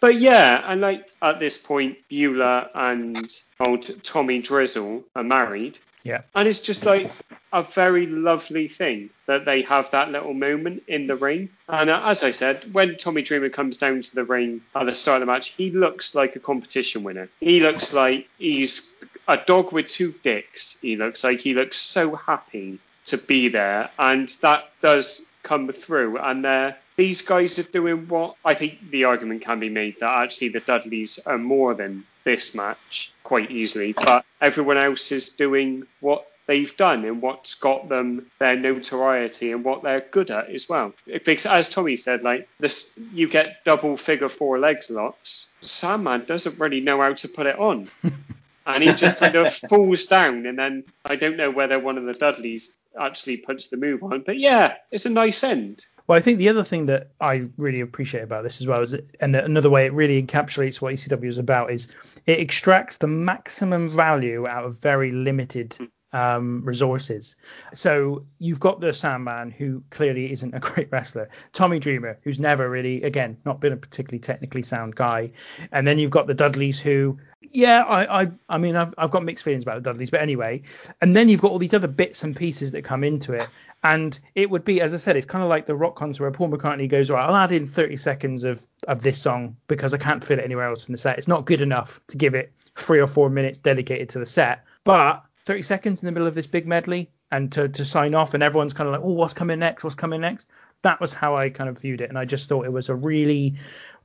[0.00, 5.78] But yeah, and like at this point, Beulah and old Tommy Drizzle are married.
[6.02, 6.22] Yeah.
[6.34, 7.10] And it's just like
[7.52, 11.50] a very lovely thing that they have that little moment in the ring.
[11.68, 14.94] And uh, as I said, when Tommy Dreamer comes down to the ring at the
[14.94, 17.28] start of the match, he looks like a competition winner.
[17.40, 18.90] He looks like he's
[19.28, 20.78] a dog with two dicks.
[20.80, 23.90] He looks like he looks so happy to be there.
[23.98, 29.04] And that does come through, and uh, these guys are doing what I think the
[29.04, 33.92] argument can be made that actually the Dudleys are more than this match quite easily,
[33.92, 39.64] but everyone else is doing what they've done and what's got them their notoriety and
[39.64, 40.92] what they're good at as well.
[41.06, 45.46] Because as Tommy said, like this, you get double figure four leg locks.
[45.60, 47.86] Sandman doesn't really know how to put it on.
[48.66, 52.04] and he just kind of falls down, and then I don't know whether one of
[52.04, 55.84] the Dudleys actually puts the move on, but yeah, it's a nice end.
[56.10, 58.90] Well, I think the other thing that I really appreciate about this as well is,
[58.90, 61.86] that, and another way it really encapsulates what ECW is about is
[62.26, 65.78] it extracts the maximum value out of very limited
[66.12, 67.36] um, resources.
[67.74, 71.28] So you've got the Sandman, who clearly isn't a great wrestler.
[71.52, 75.30] Tommy Dreamer, who's never really, again, not been a particularly technically sound guy.
[75.70, 77.18] And then you've got the Dudleys, who,
[77.52, 80.62] yeah, I, I, I mean, I've, I've got mixed feelings about the Dudleys, but anyway.
[81.00, 83.48] And then you've got all these other bits and pieces that come into it.
[83.82, 86.30] And it would be, as I said, it's kind of like the rock concert where
[86.30, 89.98] Paul McCartney goes, right, I'll add in 30 seconds of, of this song because I
[89.98, 91.18] can't fit it anywhere else in the set.
[91.18, 94.64] It's not good enough to give it three or four minutes dedicated to the set.
[94.84, 98.34] But 30 seconds in the middle of this big medley and to, to sign off
[98.34, 100.48] and everyone's kind of like oh what's coming next what's coming next
[100.82, 102.94] that was how i kind of viewed it and i just thought it was a
[102.94, 103.54] really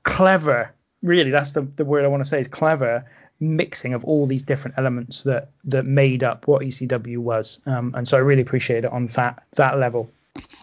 [0.04, 3.06] clever really that's the, the word i want to say is clever
[3.40, 8.08] mixing of all these different elements that that made up what ecw was um, and
[8.08, 10.10] so i really appreciate it on that that level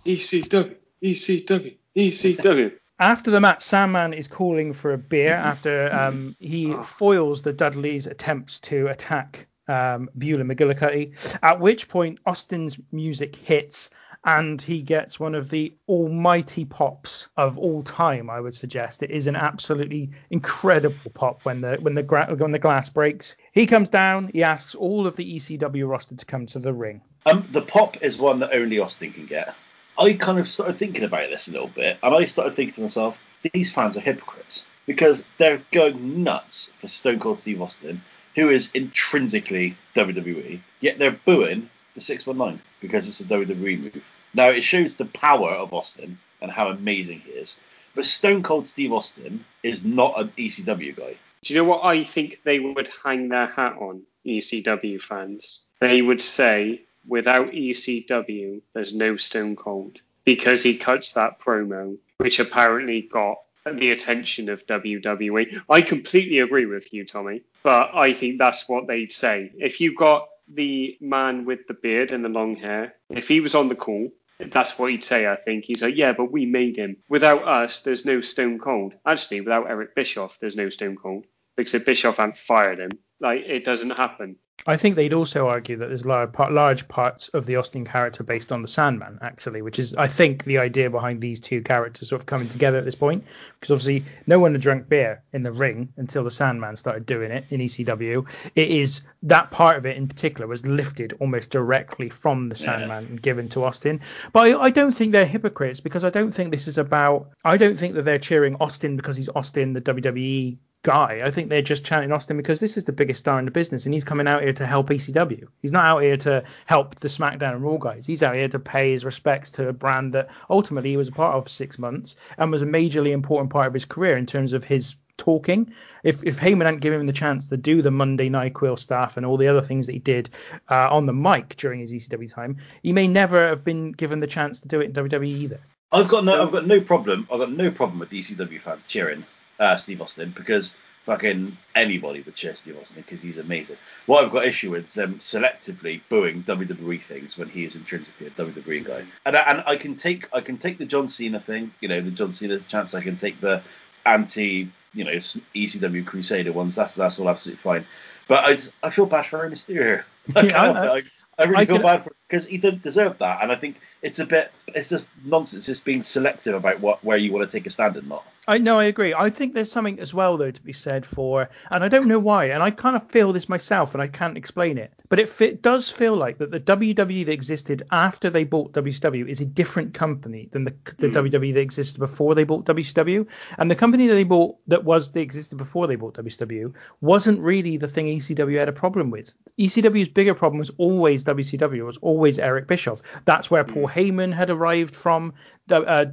[0.06, 6.72] ecw ecw ecw after the match, Sandman is calling for a beer after um, he
[6.84, 11.14] foils the Dudleys' attempts to attack um, Beulah McGillicutty.
[11.42, 13.90] At which point, Austin's music hits
[14.24, 18.30] and he gets one of the almighty pops of all time.
[18.30, 22.52] I would suggest it is an absolutely incredible pop when the when the gra- when
[22.52, 23.36] the glass breaks.
[23.52, 24.28] He comes down.
[24.32, 27.00] He asks all of the ECW roster to come to the ring.
[27.26, 29.54] Um, the pop is one that only Austin can get.
[29.98, 32.80] I kind of started thinking about this a little bit, and I started thinking to
[32.82, 33.18] myself,
[33.52, 38.02] these fans are hypocrites because they're going nuts for Stone Cold Steve Austin
[38.34, 44.12] who is intrinsically WWE, yet they're booing the 619 because it's a WWE move.
[44.34, 47.58] Now, it shows the power of Austin and how amazing he is.
[47.94, 51.16] But Stone Cold Steve Austin is not an ECW guy.
[51.42, 55.64] Do you know what I think they would hang their hat on, ECW fans?
[55.80, 60.00] They would say, without ECW, there's no Stone Cold.
[60.24, 65.62] Because he cuts that promo, which apparently got the attention of WWE.
[65.68, 69.50] I completely agree with you, Tommy, but I think that's what they'd say.
[69.58, 73.54] If you got the man with the beard and the long hair, if he was
[73.54, 74.10] on the call,
[74.50, 75.64] that's what he'd say, I think.
[75.64, 76.96] He's like, yeah, but we made him.
[77.08, 78.94] Without us, there's no Stone Cold.
[79.06, 81.26] Actually, without Eric Bischoff, there's no Stone Cold.
[81.56, 84.36] Because Bischoff hadn't fired him, like, it doesn't happen.
[84.64, 88.52] I think they'd also argue that there's large, large parts of the Austin character based
[88.52, 92.20] on the Sandman, actually, which is, I think, the idea behind these two characters sort
[92.20, 93.24] of coming together at this point.
[93.58, 97.32] Because obviously, no one had drunk beer in the ring until the Sandman started doing
[97.32, 98.28] it in ECW.
[98.54, 103.04] It is that part of it in particular was lifted almost directly from the Sandman
[103.04, 103.10] yeah.
[103.10, 104.00] and given to Austin.
[104.32, 107.30] But I, I don't think they're hypocrites because I don't think this is about.
[107.44, 111.22] I don't think that they're cheering Austin because he's Austin, the WWE guy.
[111.24, 113.84] I think they're just chanting Austin because this is the biggest star in the business,
[113.84, 115.46] and he's coming out here to help ECW.
[115.60, 118.06] He's not out here to help the SmackDown and Raw guys.
[118.06, 121.12] He's out here to pay his respects to a brand that ultimately he was a
[121.12, 124.26] part of for six months and was a majorly important part of his career in
[124.26, 125.72] terms of his talking.
[126.02, 129.24] If if Heyman hadn't given him the chance to do the Monday Nyquil stuff and
[129.24, 130.30] all the other things that he did
[130.68, 134.26] uh, on the mic during his ECW time, he may never have been given the
[134.26, 135.60] chance to do it in WWE either.
[135.92, 137.28] I've got no, I've got no problem.
[137.30, 139.24] I've got no problem with ECW fans cheering
[139.62, 140.74] uh, Steve Austin because
[141.06, 143.76] fucking anybody would cheer Steve Austin because he's amazing.
[144.06, 148.26] What I've got issue with is them selectively booing WWE things when he is intrinsically
[148.26, 149.04] a WWE guy.
[149.24, 152.00] And I, and I can take I can take the John Cena thing, you know,
[152.00, 152.94] the John Cena chance.
[152.94, 153.62] I can take the
[154.04, 156.74] anti, you know, ECW Crusader ones.
[156.74, 157.86] That's that's all absolutely fine.
[158.28, 160.04] But I, I feel bad for Rey Mysterio.
[160.42, 161.02] yeah, I, I,
[161.38, 164.18] I, really I feel bad for because he didn't deserve that, and I think it's
[164.18, 165.68] a bit it's just nonsense.
[165.68, 168.24] It's being selective about what where you want to take a stand and not.
[168.48, 169.14] I know, I agree.
[169.14, 172.18] I think there's something as well though to be said for, and I don't know
[172.18, 175.40] why, and I kind of feel this myself, and I can't explain it, but it,
[175.40, 179.44] it does feel like that the WWE that existed after they bought WCW is a
[179.44, 181.30] different company than the, the mm.
[181.30, 183.28] WWE that existed before they bought WCW,
[183.58, 187.38] and the company that they bought that was that existed before they bought WCW wasn't
[187.38, 189.34] really the thing ECW had a problem with.
[189.58, 193.02] ECW's bigger problem was always WCW, was always always Eric Bischoff.
[193.24, 195.32] That's where Paul Heyman had arrived from
[195.68, 196.06] uh,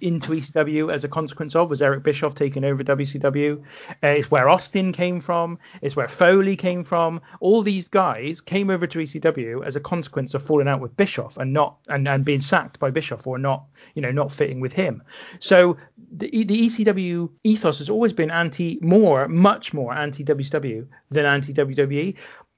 [0.00, 3.62] into ECW as a consequence of was Eric Bischoff taking over WCW.
[4.02, 5.58] Uh, it's where Austin came from.
[5.82, 7.20] It's where Foley came from.
[7.40, 11.36] All these guys came over to ECW as a consequence of falling out with Bischoff
[11.36, 13.64] and not and, and being sacked by Bischoff or not
[13.94, 15.02] you know not fitting with him.
[15.40, 15.78] So
[16.12, 21.52] the, the ECW ethos has always been anti more much more anti WCW than anti
[21.52, 22.16] WWE.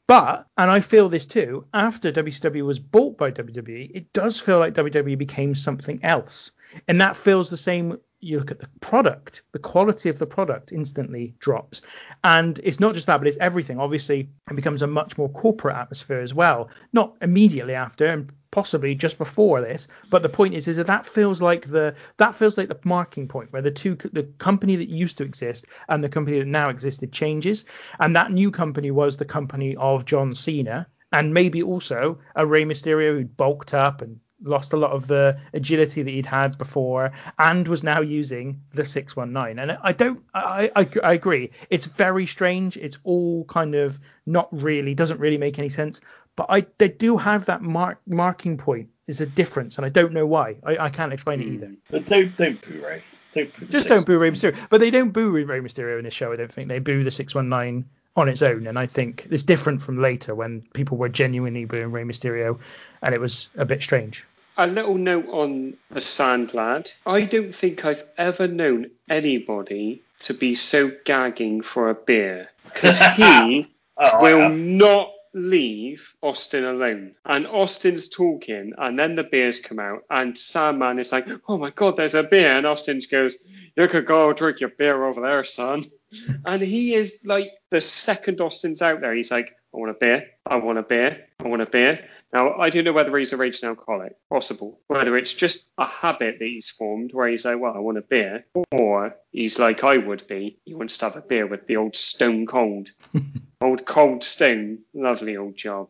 [0.09, 4.59] But, and I feel this too, after WCW was bought by WWE, it does feel
[4.59, 6.51] like WWE became something else.
[6.89, 7.99] And that feels the same.
[8.21, 11.83] You look at the product, the quality of the product instantly drops.
[12.25, 13.79] And it's not just that, but it's everything.
[13.79, 16.69] Obviously, it becomes a much more corporate atmosphere as well.
[16.93, 19.89] Not immediately after, and possibly just before this.
[20.11, 23.29] But the point is, is that that feels like the that feels like the marking
[23.29, 26.69] point where the two the company that used to exist and the company that now
[26.69, 27.65] existed changes,
[28.01, 32.65] and that new company was the company of John Cena and maybe also a Rey
[32.65, 37.11] Mysterio who bulked up and lost a lot of the agility that he'd had before
[37.39, 42.25] and was now using the 619 and i don't I, I, I agree it's very
[42.25, 46.01] strange it's all kind of not really doesn't really make any sense
[46.39, 50.13] but I they do have that mark marking point is a difference, and I don't
[50.13, 50.55] know why.
[50.63, 51.67] I, I can't explain it either.
[51.67, 51.75] Hmm.
[51.91, 53.03] But don't don't boo Ray.
[53.35, 54.57] Don't boo Just don't boo Rey Mysterio.
[54.71, 56.33] But they don't boo Rey Mysterio in this show.
[56.33, 57.87] I don't think they boo the six one nine
[58.19, 61.93] on its own, and I think it's different from later when people were genuinely booing
[61.93, 62.59] Rey Mysterio,
[63.03, 64.25] and it was a bit strange.
[64.57, 66.91] A little note on the Sand Lad.
[67.07, 72.99] I don't think I've ever known anybody to be so gagging for a beer because
[73.17, 73.69] he
[74.01, 77.15] Oh, will not leave Austin alone.
[77.25, 81.71] And Austin's talking, and then the beers come out, and Sandman is like, "Oh my
[81.71, 83.37] God, there's a beer," and Austin goes,
[83.77, 85.85] "You could go drink your beer over there, son."
[86.45, 90.27] and he is like the second Austin's out there, he's like, "I want a beer,
[90.47, 93.37] I want a beer, I want a beer." Now I don't know whether he's a
[93.37, 94.81] raging alcoholic, possible.
[94.87, 98.03] Whether it's just a habit that he's formed where he's like, "Well, I want a
[98.03, 101.77] beer," or he's like I would be, he wants to have a beer with the
[101.77, 102.91] old Stone Cold.
[103.61, 105.89] Old Cold Stone, lovely old job.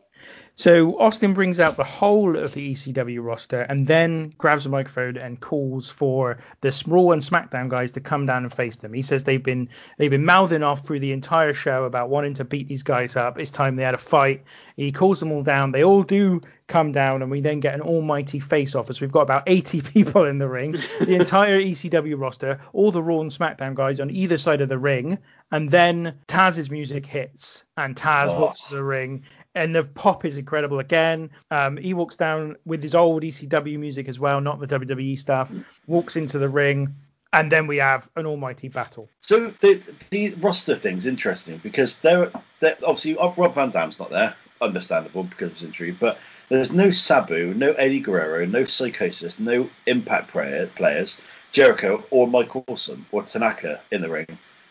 [0.59, 5.15] So Austin brings out the whole of the ECW roster and then grabs a microphone
[5.15, 8.91] and calls for the Raw and SmackDown guys to come down and face them.
[8.91, 12.43] He says they've been they've been mouthing off through the entire show about wanting to
[12.43, 13.39] beat these guys up.
[13.39, 14.43] It's time they had a fight.
[14.75, 15.71] He calls them all down.
[15.71, 19.11] They all do come down and we then get an almighty face off as we've
[19.11, 23.31] got about 80 people in the ring the entire ecw roster all the raw and
[23.31, 25.17] smackdown guys on either side of the ring
[25.51, 28.39] and then taz's music hits and taz Oh.
[28.39, 29.23] walks to the ring
[29.55, 31.31] and the pop is incredible again.
[31.49, 35.51] Um, he walks down with his old ecw music as well not the wwe stuff
[35.87, 36.95] walks into the ring
[37.33, 39.09] and then we have an almighty battle.
[39.21, 39.81] So the
[40.11, 45.47] the roster thing's interesting because they're, they're obviously Rob Van Dam's not there, understandable because
[45.47, 46.17] of his injury, but
[46.49, 51.19] there's no Sabu, no Eddie Guerrero, no Psicosis, no Impact player, players,
[51.51, 54.27] Jericho or Mike Awesome or Tanaka in the ring.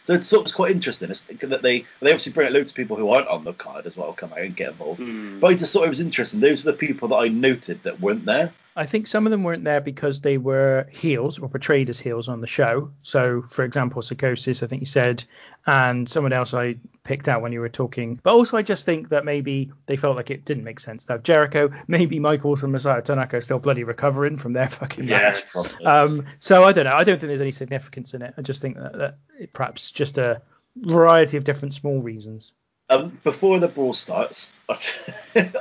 [0.07, 2.77] So it's sort of quite interesting it's, that they they obviously bring out loads of
[2.77, 5.01] people who aren't on the card as well come out and get involved.
[5.01, 5.39] Hmm.
[5.39, 6.41] But I just thought it was interesting.
[6.41, 8.53] Those are the people that I noted that weren't there.
[8.75, 12.29] I think some of them weren't there because they were heels or portrayed as heels
[12.29, 12.91] on the show.
[13.03, 15.25] So, for example, Psicosis, I think you said,
[15.67, 16.77] and someone else I
[17.09, 18.21] picked out when you were talking.
[18.23, 21.15] But also, I just think that maybe they felt like it didn't make sense to
[21.15, 21.71] have Jericho.
[21.89, 25.35] Maybe Michaels from Messiah Tanaka are still bloody recovering from their fucking Yeah.
[25.57, 25.73] match.
[25.85, 26.93] Um, so I don't know.
[26.95, 28.35] I don't think there's any significance in it.
[28.37, 30.43] I just think that, that it perhaps just a
[30.77, 32.53] variety of different small reasons.
[32.91, 34.53] Um, before the brawl starts,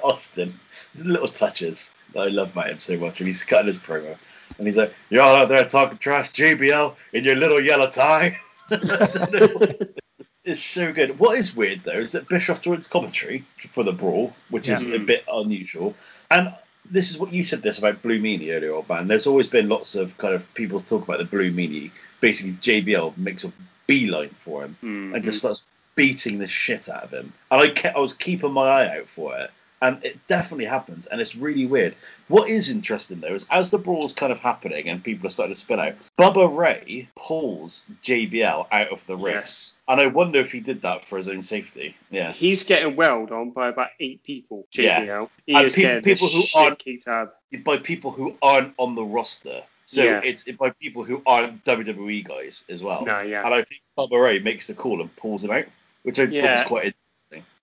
[0.04, 0.60] Austin,
[0.94, 3.20] there's little touches that I love about him so much.
[3.22, 4.18] And he's cutting his promo,
[4.58, 8.40] and he's like, "You're all out there talking trash, JBL, in your little yellow tie."
[10.48, 11.20] it's so good.
[11.20, 14.98] What is weird though is that Bischoff joins commentary for the brawl, which is a
[14.98, 15.94] bit unusual.
[16.32, 16.54] And
[16.90, 19.08] this is what you said this about Blue Meanie earlier, old man.
[19.08, 21.92] There's always been lots of kind of people talk about the Blue Meanie.
[22.22, 23.52] Basically, JBL makes a
[23.88, 25.16] beeline for him Mhm.
[25.16, 25.66] and just starts
[25.96, 27.34] beating the shit out of him.
[27.52, 29.52] And I kept, I was keeping my eye out for it,
[29.82, 31.96] and it definitely happens, and it's really weird.
[32.28, 35.54] What is interesting though is as the brawl's kind of happening and people are starting
[35.54, 39.74] to spill out, Bubba Ray pulls JBL out of the ring, Yes.
[39.88, 41.96] and I wonder if he did that for his own safety.
[42.10, 42.32] Yeah.
[42.32, 45.02] He's getting welled on by about eight people, Yeah.
[45.02, 45.30] JBL.
[45.46, 47.64] He And is people- getting people who aren't-.
[47.64, 49.64] By people who aren't on the roster.
[49.86, 50.20] So Yeah.
[50.24, 53.06] it's by people who aren't WWE guys as well.
[53.06, 53.46] No, yeah.
[53.46, 55.64] And I think Bubba Ray makes the call and pulls him out,
[56.04, 56.64] which I thought was Yeah.
[56.66, 56.86] quite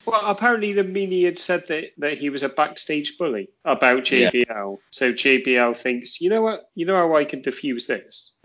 [0.06, 4.30] Well, apparently the Meanie had said that, that he was a backstage bully about Yeah.
[4.30, 4.78] JBL.
[4.90, 6.70] So JBL thinks, you know what?
[6.74, 8.36] You know how I can diffuse this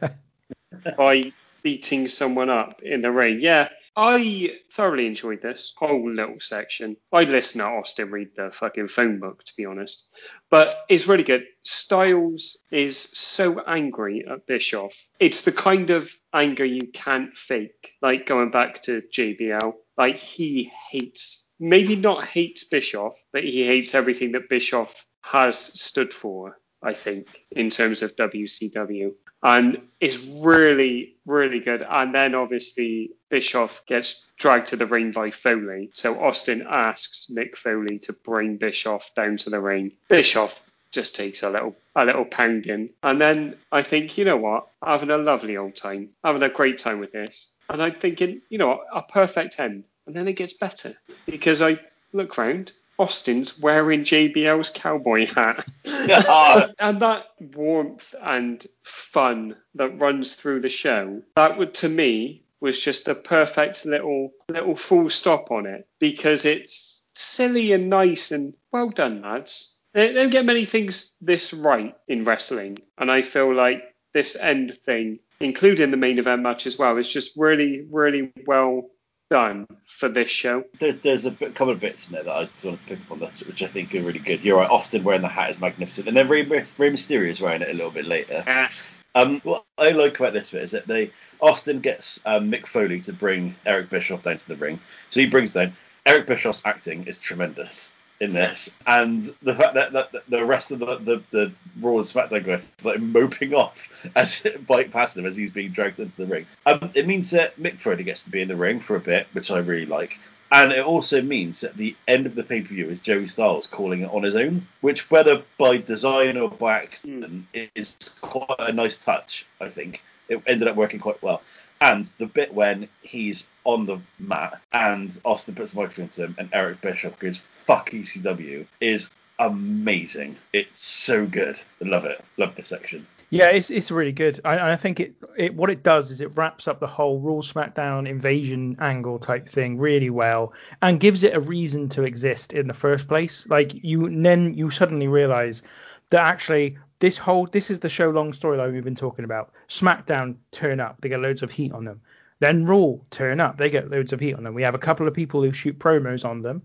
[0.96, 3.38] by beating someone up in the ring.
[3.40, 6.96] Yeah, I thoroughly enjoyed this whole little section.
[7.12, 10.08] I'd listen to Austin read the fucking phone book, to be honest.
[10.48, 11.44] But it's really good.
[11.62, 14.94] Styles is so angry at Bischoff.
[15.18, 17.92] It's the kind of anger you can't fake.
[18.00, 23.94] Like going back to JBL, like he hates, maybe not hates Bischoff, but he hates
[23.94, 26.56] everything that Bischoff has stood for.
[26.82, 29.12] I think, in terms of WCW.
[29.42, 31.84] And it's really, really good.
[31.88, 35.90] And then obviously Bischoff gets dragged to the ring by Foley.
[35.92, 39.92] So Austin asks Mick Foley to bring Bischoff down to the ring.
[40.08, 40.60] Bischoff
[40.90, 42.90] just takes a little a little pounding.
[43.02, 46.78] And then I think, you know what, having a lovely old time, having a great
[46.78, 47.52] time with this.
[47.68, 49.84] And I'm thinking, you know what, a perfect end.
[50.06, 50.92] And then it gets better
[51.26, 51.78] because I
[52.12, 55.66] look round Austin's wearing JBL's cowboy hat.
[56.02, 56.68] Ah.
[56.78, 62.80] and that warmth and fun that runs through the show, that would to me was
[62.80, 68.54] just a perfect little little full stop on it because it's silly and nice and
[68.72, 69.76] well done, lads.
[69.92, 74.74] They don't get many things this right in wrestling, and I feel like this end
[74.84, 78.88] thing, including the main event match as well, is just really, really well
[79.30, 80.64] done for this show.
[80.78, 83.00] There's there's a bit, couple of bits in there that I just wanted to pick
[83.00, 84.42] up on, that, which I think are really good.
[84.42, 87.62] You're right, Austin wearing the hat is magnificent, and then Rey, Rey Mysterio is wearing
[87.62, 88.44] it a little bit later.
[88.46, 88.70] Yeah.
[89.16, 93.00] Um, what I like about this bit is that they Austin gets um, Mick Foley
[93.00, 95.76] to bring Eric Bischoff down to the ring, so he brings down.
[96.06, 100.70] Eric Bischoff's acting is tremendous in this, and the fact that, that, that the rest
[100.70, 105.26] of the, the, the Raw and SmackDown guys like moping off as bike past him
[105.26, 106.46] as he's being dragged into the ring.
[106.66, 109.26] Um, it means that Mick Foley gets to be in the ring for a bit,
[109.32, 110.18] which I really like.
[110.52, 113.68] And it also means that the end of the pay per view is Joey Styles
[113.68, 118.72] calling it on his own, which, whether by design or by accident, is quite a
[118.72, 120.02] nice touch, I think.
[120.28, 121.42] It ended up working quite well.
[121.80, 126.36] And the bit when he's on the mat and Austin puts the microphone to him
[126.38, 127.40] and Eric Bischoff goes,
[127.70, 130.36] fuck ECW, is amazing.
[130.52, 131.60] It's so good.
[131.80, 132.24] I love it.
[132.36, 133.06] Love this section.
[133.32, 134.40] Yeah, it's it's really good.
[134.44, 137.34] I, I think it, it what it does is it wraps up the whole Raw
[137.34, 140.52] SmackDown invasion angle type thing really well
[140.82, 143.46] and gives it a reason to exist in the first place.
[143.46, 145.62] Like you then you suddenly realize
[146.08, 149.52] that actually this whole this is the show long storyline we've been talking about.
[149.68, 152.00] SmackDown turn up, they get loads of heat on them.
[152.40, 154.54] Then Raw turn up, they get loads of heat on them.
[154.54, 156.62] We have a couple of people who shoot promos on them.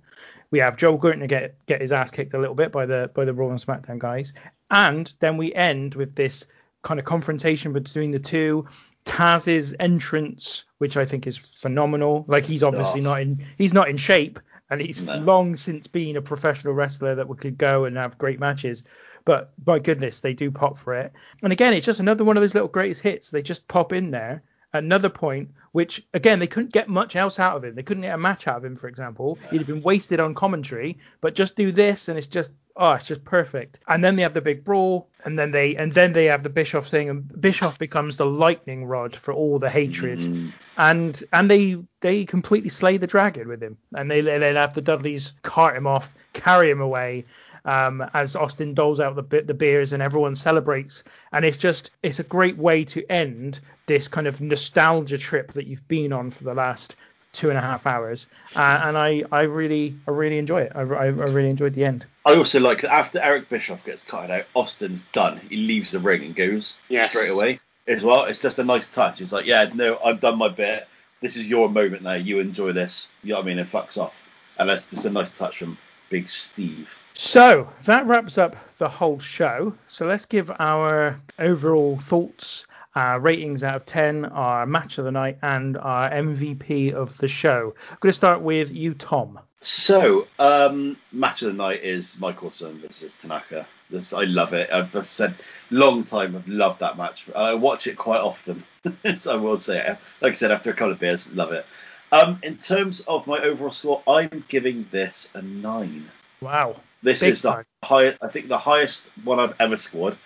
[0.51, 3.25] We have Joel Gertner get get his ass kicked a little bit by the by
[3.25, 4.33] the Raw and SmackDown guys,
[4.71, 6.45] and then we end with this
[6.81, 8.67] kind of confrontation between the two.
[9.05, 12.25] Taz's entrance, which I think is phenomenal.
[12.27, 13.03] Like he's obviously oh.
[13.03, 14.39] not in he's not in shape,
[14.69, 15.17] and he's no.
[15.17, 18.83] long since been a professional wrestler that could go and have great matches.
[19.23, 21.11] But my goodness, they do pop for it.
[21.41, 23.29] And again, it's just another one of those little greatest hits.
[23.29, 24.43] They just pop in there
[24.77, 27.75] another point, which again they couldn't get much else out of him.
[27.75, 29.37] They couldn't get a match out of him, for example.
[29.49, 33.07] He'd have been wasted on commentary, but just do this and it's just oh, it's
[33.07, 33.79] just perfect.
[33.87, 36.49] And then they have the big brawl, and then they and then they have the
[36.49, 40.51] Bischoff thing, and Bischoff becomes the lightning rod for all the hatred, mm.
[40.77, 44.81] and and they they completely slay the dragon with him, and they they have the
[44.81, 47.25] Dudleys cart him off, carry him away,
[47.65, 51.03] um, as Austin doles out the the beers and everyone celebrates.
[51.31, 55.67] And it's just it's a great way to end this kind of nostalgia trip that
[55.67, 56.95] you've been on for the last
[57.33, 58.27] two and a half hours.
[58.55, 60.71] Uh, and I I really I really enjoy it.
[60.73, 62.05] I, I, I really enjoyed the end.
[62.25, 65.41] I also like after Eric Bischoff gets cut out, Austin's done.
[65.49, 67.11] He leaves the ring and goes yes.
[67.11, 68.25] straight away as well.
[68.25, 69.21] It's just a nice touch.
[69.21, 70.87] It's like, yeah, no, I've done my bit.
[71.21, 72.13] This is your moment now.
[72.13, 73.11] You enjoy this.
[73.23, 73.59] You know what I mean?
[73.59, 74.23] And fucks off.
[74.57, 75.77] And that's just a nice touch from
[76.09, 76.97] Big Steve.
[77.17, 79.73] So that wraps up the whole show.
[79.87, 85.11] So let's give our overall thoughts, our ratings out of 10, our match of the
[85.11, 87.73] night, and our MVP of the show.
[87.89, 89.39] I'm going to start with you, Tom.
[89.61, 93.65] So, um, match of the night is Mike Awesome versus Tanaka.
[93.89, 94.69] This, I love it.
[94.71, 95.35] I've, I've, said
[95.71, 97.27] long time I've loved that match.
[97.33, 98.63] I watch it quite often,
[99.17, 99.97] so I will say it.
[100.21, 101.65] Like I said, after a couple of beers, love it.
[102.11, 106.11] Um, in terms of my overall score, I'm giving this a nine.
[106.41, 106.75] Wow.
[107.05, 110.17] This Big is the highest, I think the highest one I've ever scored.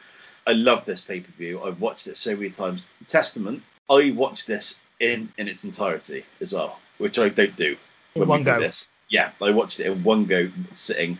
[0.47, 1.61] I love this pay per view.
[1.61, 2.85] I've watched it so many times.
[3.05, 7.75] Testament, I watched this in in its entirety as well, which I don't do
[8.15, 8.89] in when we do this.
[9.09, 11.19] Yeah, I watched it in one go sitting.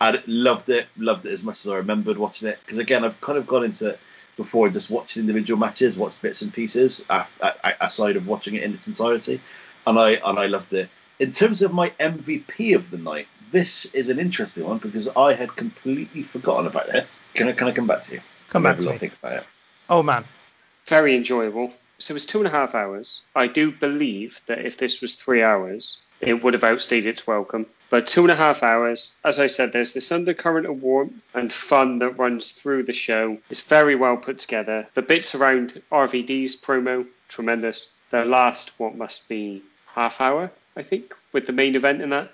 [0.00, 2.60] I loved it, loved it as much as I remembered watching it.
[2.64, 4.00] Because again, I've kind of gone into it
[4.36, 7.04] before just watching individual matches, watched bits and pieces
[7.80, 9.40] aside of watching it in its entirety,
[9.88, 10.88] and I and I loved it.
[11.18, 15.34] In terms of my MVP of the night, this is an interesting one because I
[15.34, 17.06] had completely forgotten about this.
[17.34, 18.20] Can I can I come back to you?
[18.48, 18.98] Come back to me.
[18.98, 19.44] Think about it.
[19.88, 20.24] Oh man,
[20.86, 21.72] very enjoyable.
[21.98, 23.20] so it's two and a half hours.
[23.34, 27.66] I do believe that if this was three hours, it would have outstayed its welcome.
[27.90, 31.52] But two and a half hours, as I said, there's this undercurrent of warmth and
[31.52, 33.38] fun that runs through the show.
[33.50, 34.86] It's very well put together.
[34.94, 37.90] The bits around RVD's promo, tremendous.
[38.10, 42.30] The last, what must be half hour, I think, with the main event in that,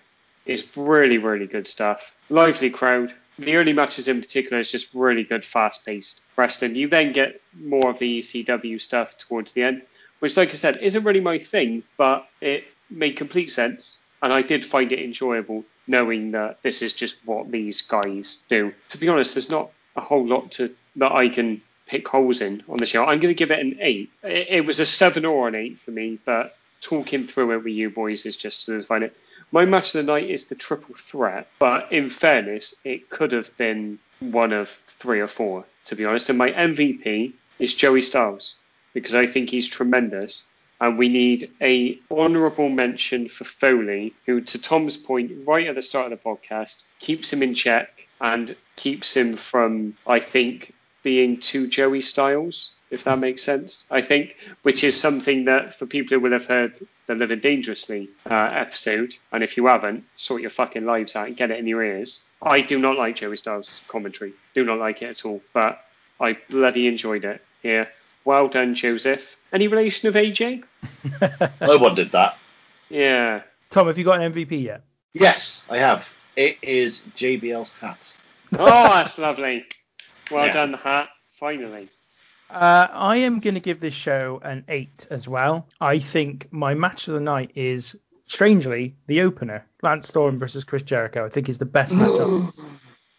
[0.46, 2.12] is really, really good stuff.
[2.30, 3.12] Lively crowd.
[3.38, 6.74] The early matches in particular is just really good, fast paced wrestling.
[6.74, 9.82] You then get more of the ECW stuff towards the end,
[10.20, 13.98] which, like I said, isn't really my thing, but it made complete sense.
[14.22, 18.72] And I did find it enjoyable knowing that this is just what these guys do.
[18.88, 22.62] To be honest, there's not a whole lot to that I can pick holes in
[22.68, 23.02] on the show.
[23.02, 24.10] I'm going to give it an eight.
[24.22, 27.90] It, was a seven or an eight for me, but talking through it with you
[27.90, 29.16] boys is just solidified it.
[29.52, 33.56] My match of the night is the triple threat, but in fairness, it could have
[33.56, 36.28] been one of three or four, to be honest.
[36.28, 38.56] And my MVP is Joey Styles
[38.92, 40.46] because I think he's tremendous.
[40.80, 45.82] And we need a honourable mention for Foley, who, to Tom's point right at the
[45.82, 50.74] start of the podcast, keeps him in check and keeps him from, I think,
[51.06, 53.84] being too Joey Styles, if that makes sense.
[53.92, 58.10] I think, which is something that for people who will have heard the Living Dangerously
[58.28, 61.68] uh, episode, and if you haven't, sort your fucking lives out and get it in
[61.68, 62.24] your ears.
[62.42, 64.32] I do not like Joey Styles' commentary.
[64.52, 65.40] Do not like it at all.
[65.52, 65.80] But
[66.18, 67.86] I bloody enjoyed it here.
[68.24, 69.36] Well done, Joseph.
[69.52, 70.64] Any relation of AJ?
[71.60, 72.36] no one did that.
[72.88, 73.42] Yeah.
[73.70, 74.82] Tom, have you got an MVP yet?
[75.12, 76.08] Yes, I have.
[76.34, 78.12] It is JBL's hat.
[78.58, 79.66] Oh, that's lovely.
[80.30, 80.52] Well Yeah.
[80.52, 81.08] done, Hat.
[81.38, 81.88] Finally.
[82.48, 85.68] Uh, I am going to give this show an eight as well.
[85.80, 87.96] I think my match of the night is,
[88.26, 91.26] strangely, the opener, Lance Storm versus Chris Jericho.
[91.26, 92.52] I think is the best matchup.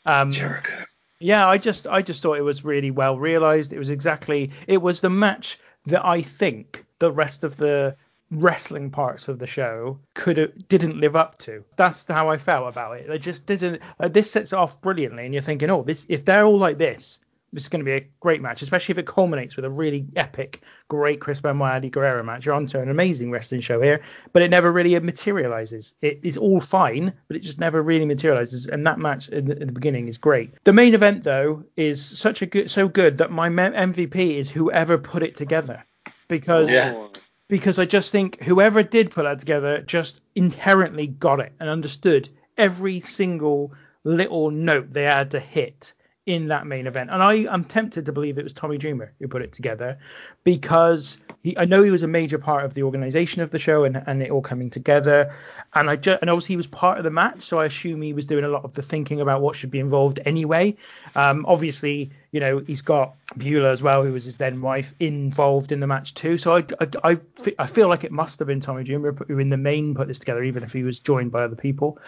[0.06, 0.86] Um, Jericho.
[1.20, 3.74] yeah, I just I just thought it was really well realized.
[3.74, 7.98] It was exactly it was the match that I think the rest of the
[8.32, 11.64] wrestling parts of the show could have didn't live up to.
[11.78, 13.10] That's how I felt about it.
[13.10, 13.82] It just didn't.
[14.00, 16.78] Uh, this sets it off brilliantly, and you're thinking, oh, this if they're all like
[16.78, 17.20] this.
[17.54, 20.06] This is going to be a great match, especially if it culminates with a really
[20.18, 22.46] epic, great Chris Benoit Eddie Guerrero match.
[22.46, 24.02] You're onto an amazing wrestling show here,
[24.34, 25.94] but it never really materializes.
[26.02, 28.68] It is all fine, but it just never really materializes.
[28.68, 30.56] And that match in the, in the beginning is great.
[30.66, 34.98] The main event though is such a good, so good that my MVP is whoever
[34.98, 35.86] put it together,
[36.28, 37.08] because Yeah.
[37.48, 42.30] Because I just think whoever did put that together just inherently got it and understood
[42.58, 45.94] every single little note they had to hit
[46.28, 47.10] in that main event.
[47.10, 49.98] And I am tempted to believe it was Tommy Dreamer who put it together
[50.44, 53.86] because he, I know he was a major part of the organization of the show
[53.86, 55.34] and, and it all coming together.
[55.74, 58.12] And I just, and obviously he was part of the match, so I assume he
[58.12, 60.76] was doing a lot of the thinking about what should be involved anyway.
[61.16, 65.72] Um, obviously, you know, he's got Beulah as well, who was his then wife, involved
[65.72, 66.38] in the match too.
[66.38, 67.20] So I, I, I,
[67.60, 70.20] I feel like it must have been Tommy Dreamer who in the main put this
[70.20, 72.00] together, even if he was joined by other people.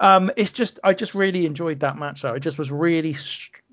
[0.00, 2.32] Um, it's just, I just really enjoyed that match though.
[2.32, 3.12] I just was really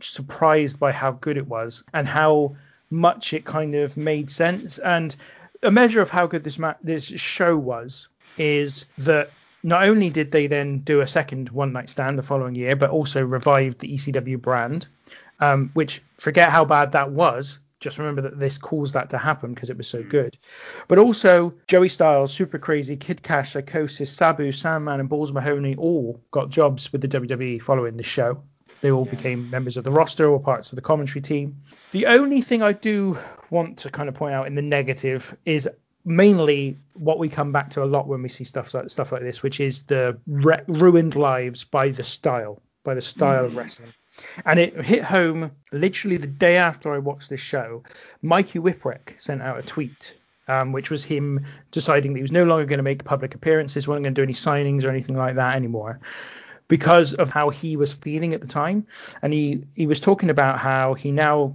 [0.02, 2.56] surprised by how good it was and how
[2.90, 4.78] much it kind of made sense.
[4.80, 5.16] And
[5.64, 8.07] a measure of how good this ma- this show was
[8.38, 9.32] is that
[9.64, 12.91] not only did they then do a second one night stand the following year, but
[12.91, 14.88] also revived the ECW brand,
[15.40, 17.60] um, which forget how bad that was.
[17.80, 20.38] Just remember that this caused that to happen because it was so good.
[20.88, 26.22] But also, Joey Styles, Super Crazy, Kid Cash, Psicosis, Sabu, Sandman, and Balls Mahoney all
[26.32, 28.41] got jobs with the WWE following the show.
[28.81, 31.56] They all became members of the roster or parts of the commentary team.
[31.91, 33.18] The only thing I do
[33.49, 35.68] want to kind of point out in the negative is
[36.03, 39.22] mainly what we come back to a lot when we see stuff like stuff like
[39.22, 43.93] this, which is the re- ruined lives by the style, by the style of wrestling.
[44.45, 47.84] And it hit home literally the day after I watched this show.
[48.22, 50.15] Mikey Whipwreck sent out a tweet,
[50.47, 53.88] um, which was him deciding that he was no longer going to make public appearances,
[53.88, 55.99] wasn't going to do any signings or anything like that anymore
[56.68, 58.88] because of how he was feeling at the time.
[59.22, 61.54] And he, he was talking about how he now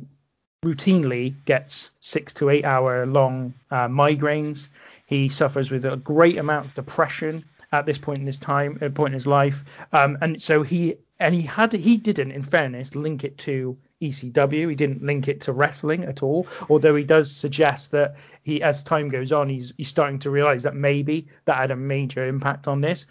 [0.64, 4.68] routinely gets six to eight hour long uh, migraines.
[5.06, 8.88] He suffers with a great amount of depression at this point in his time, uh,
[8.88, 9.64] point in his life.
[9.92, 14.68] Um, and so he and he had he didn't, in fairness, link it to ECW.
[14.68, 16.46] He didn't link it to wrestling at all.
[16.68, 20.62] Although he does suggest that he, as time goes on, he's he's starting to realize
[20.64, 23.06] that maybe that had a major impact on this.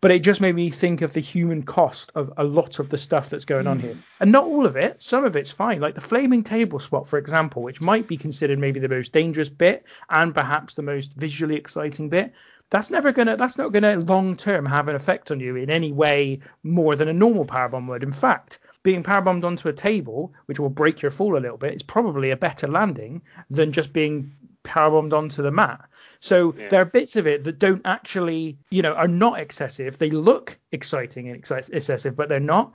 [0.00, 2.96] But it just made me think of the human cost of a lot of the
[2.96, 3.98] stuff that's going on here.
[4.18, 5.02] And not all of it.
[5.02, 5.80] Some of it's fine.
[5.80, 9.50] Like the flaming table spot, for example, which might be considered maybe the most dangerous
[9.50, 12.32] bit and perhaps the most visually exciting bit.
[12.70, 13.36] That's never gonna.
[13.36, 17.08] That's not gonna long term have an effect on you in any way more than
[17.08, 18.04] a normal powerbomb would.
[18.04, 21.74] In fact, being powerbombed onto a table, which will break your fall a little bit,
[21.74, 24.32] is probably a better landing than just being
[24.64, 25.89] powerbombed onto the mat.
[26.20, 26.68] So Yeah.
[26.68, 29.98] there are bits of it that don't actually, you know, are not excessive.
[29.98, 32.72] They look exciting and excessive, but they're not.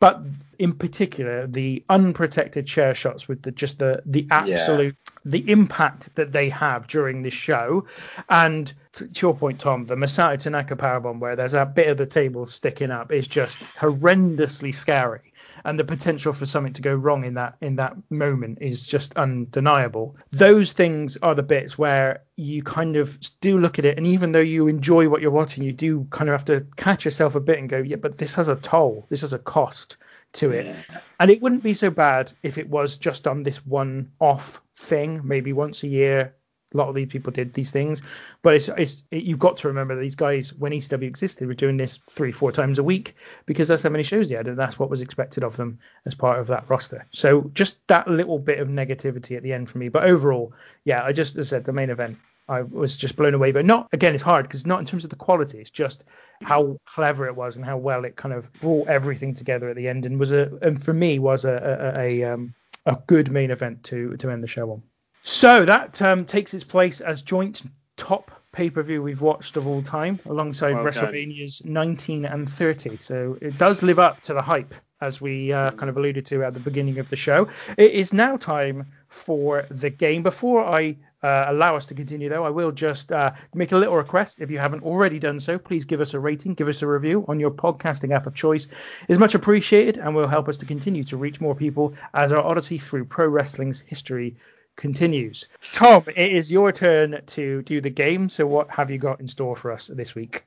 [0.00, 0.22] But
[0.60, 6.30] in particular, the unprotected chair shots with the just the the absolute the impact that
[6.30, 7.84] they have during this show,
[8.28, 12.06] and to, your point, Tom, the Masato Tanaka powerbomb where there's that bit of the
[12.06, 15.32] table sticking up is just horrendously scary,
[15.64, 19.16] and the potential for something to go wrong in that in that moment is just
[19.16, 20.16] undeniable.
[20.30, 24.32] Those things are the bits where you kind of do look at it, and even
[24.32, 27.40] though you enjoy what you're watching, you do kind of have to catch yourself a
[27.40, 29.96] bit and go, yeah, but this has a toll, this has a cost
[30.34, 30.76] to it.
[31.18, 35.22] And it wouldn't be so bad if it was just on this one off thing,
[35.24, 36.34] maybe once a year.
[36.74, 38.02] A lot of these people did these things,
[38.42, 41.76] but it's it's it, you've got to remember these guys when ECW existed were doing
[41.76, 43.16] this three four times a week
[43.46, 46.14] because that's how many shows they had and that's what was expected of them as
[46.14, 47.06] part of that roster.
[47.12, 50.52] So just that little bit of negativity at the end for me, but overall,
[50.84, 52.18] yeah, I just as I said the main event
[52.48, 53.52] I was just blown away.
[53.52, 55.58] But not again, it's hard because not in terms of the quality.
[55.58, 56.04] It's just
[56.42, 59.88] how clever it was and how well it kind of brought everything together at the
[59.88, 62.54] end and was a and for me was a a, a, um,
[62.86, 64.82] a good main event to to end the show on.
[65.28, 67.62] So that um, takes its place as joint
[67.98, 70.86] top pay per view we've watched of all time, alongside Well.
[70.86, 72.96] WrestleManias 19 and 30.
[72.96, 76.44] So it does live up to the hype, as we uh, kind of alluded to
[76.44, 77.48] at the beginning of the show.
[77.76, 80.22] It is now time for the game.
[80.22, 83.96] Before I uh, allow us to continue, though, I will just uh, make a little
[83.96, 84.40] request.
[84.40, 87.26] If you haven't already done so, please give us a rating, give us a review
[87.28, 88.66] on your podcasting app of choice.
[89.08, 92.42] It's much appreciated and will help us to continue to reach more people as our
[92.42, 94.34] odyssey through pro wrestling's history
[94.78, 95.48] continues.
[95.72, 98.30] Tom, it is your turn to do the game.
[98.30, 100.44] So, what have you got in store for us this week?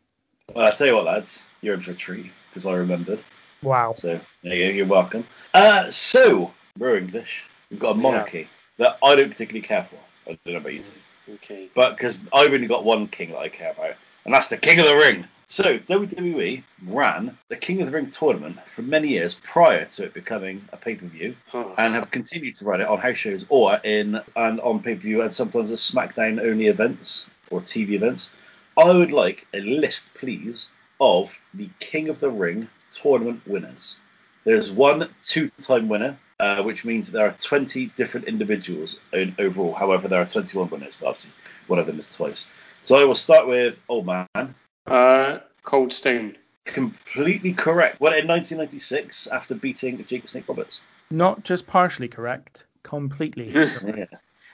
[0.56, 3.20] Well, I tell you what, lads, you're in for a treat because I remembered.
[3.62, 3.94] Wow.
[3.95, 5.28] So there you go, you're welcome.
[5.53, 7.45] Uh, so we're English.
[7.70, 8.48] We've got a monarchy
[8.78, 9.98] that I don't particularly care for.
[10.30, 11.70] I don't know about you two, Okay.
[11.76, 13.95] but because I've only got one king that I care about,
[14.26, 15.26] and that's the King of the Ring.
[15.48, 20.14] So WWE ran the King of the Ring tournament for many years prior to it
[20.14, 24.22] becoming a pay-per-view, Oh, and have continued to run it on house shows or in
[24.35, 28.31] and on pay-per-view and sometimes as SmackDown only events or TV events.
[28.77, 30.69] I would like a list, please,
[31.02, 33.98] of the King of the Ring tournament winners.
[34.45, 39.73] There's one two-time winner, uh, which means there are 20 different individuals in overall.
[39.73, 41.34] However, there are 21 winners, but obviously
[41.68, 42.48] one of them is twice.
[42.84, 44.28] So I will start with Old Man.
[44.88, 46.38] uh, Cold Stone.
[46.66, 47.99] Completely correct.
[47.99, 50.82] Won it in 1996 after beating Jake the Snake Roberts.
[51.10, 53.49] Not just partially correct, completely.
[53.53, 54.06] Yeah.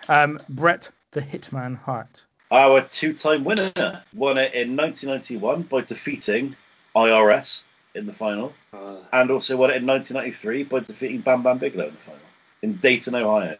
[0.09, 2.23] um, Brett the Hitman Hart.
[2.49, 6.55] Our two-time winner won it in 1991 by defeating
[6.95, 7.63] IRS
[7.93, 11.87] in the final, Uh, and also won it in 1993 by defeating Bam Bam Bigelow
[11.87, 12.19] in the final
[12.61, 13.57] in Dayton, Ohio.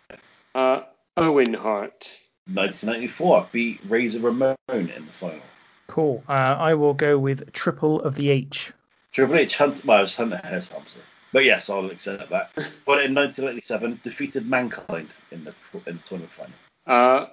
[0.56, 0.82] uh,
[1.18, 2.18] Owen Hart.
[2.54, 5.42] 1994 beat Razor Ramon in the final.
[5.88, 6.24] Cool.
[6.28, 8.74] Uh, I will go with Triple of the H.
[9.12, 11.02] Triple H Hunt, well, it was Hunter Hearst Helmsley.
[11.34, 12.52] But yes, I'll accept that.
[12.86, 15.54] Won it in 1997, defeated Mankind in the
[15.86, 16.54] in the tournament final.
[16.86, 17.28] Uh,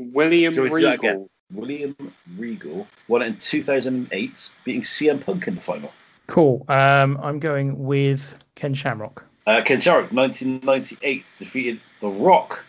[0.00, 1.12] William Shall we see that again?
[1.14, 1.30] Regal.
[1.52, 5.92] William Regal won it in 2008, beating CM Punk in the final.
[6.26, 6.64] Cool.
[6.68, 9.24] Um, I'm going with Ken Shamrock.
[9.46, 12.64] Uh, Ken Shamrock, 1998, defeated The Rock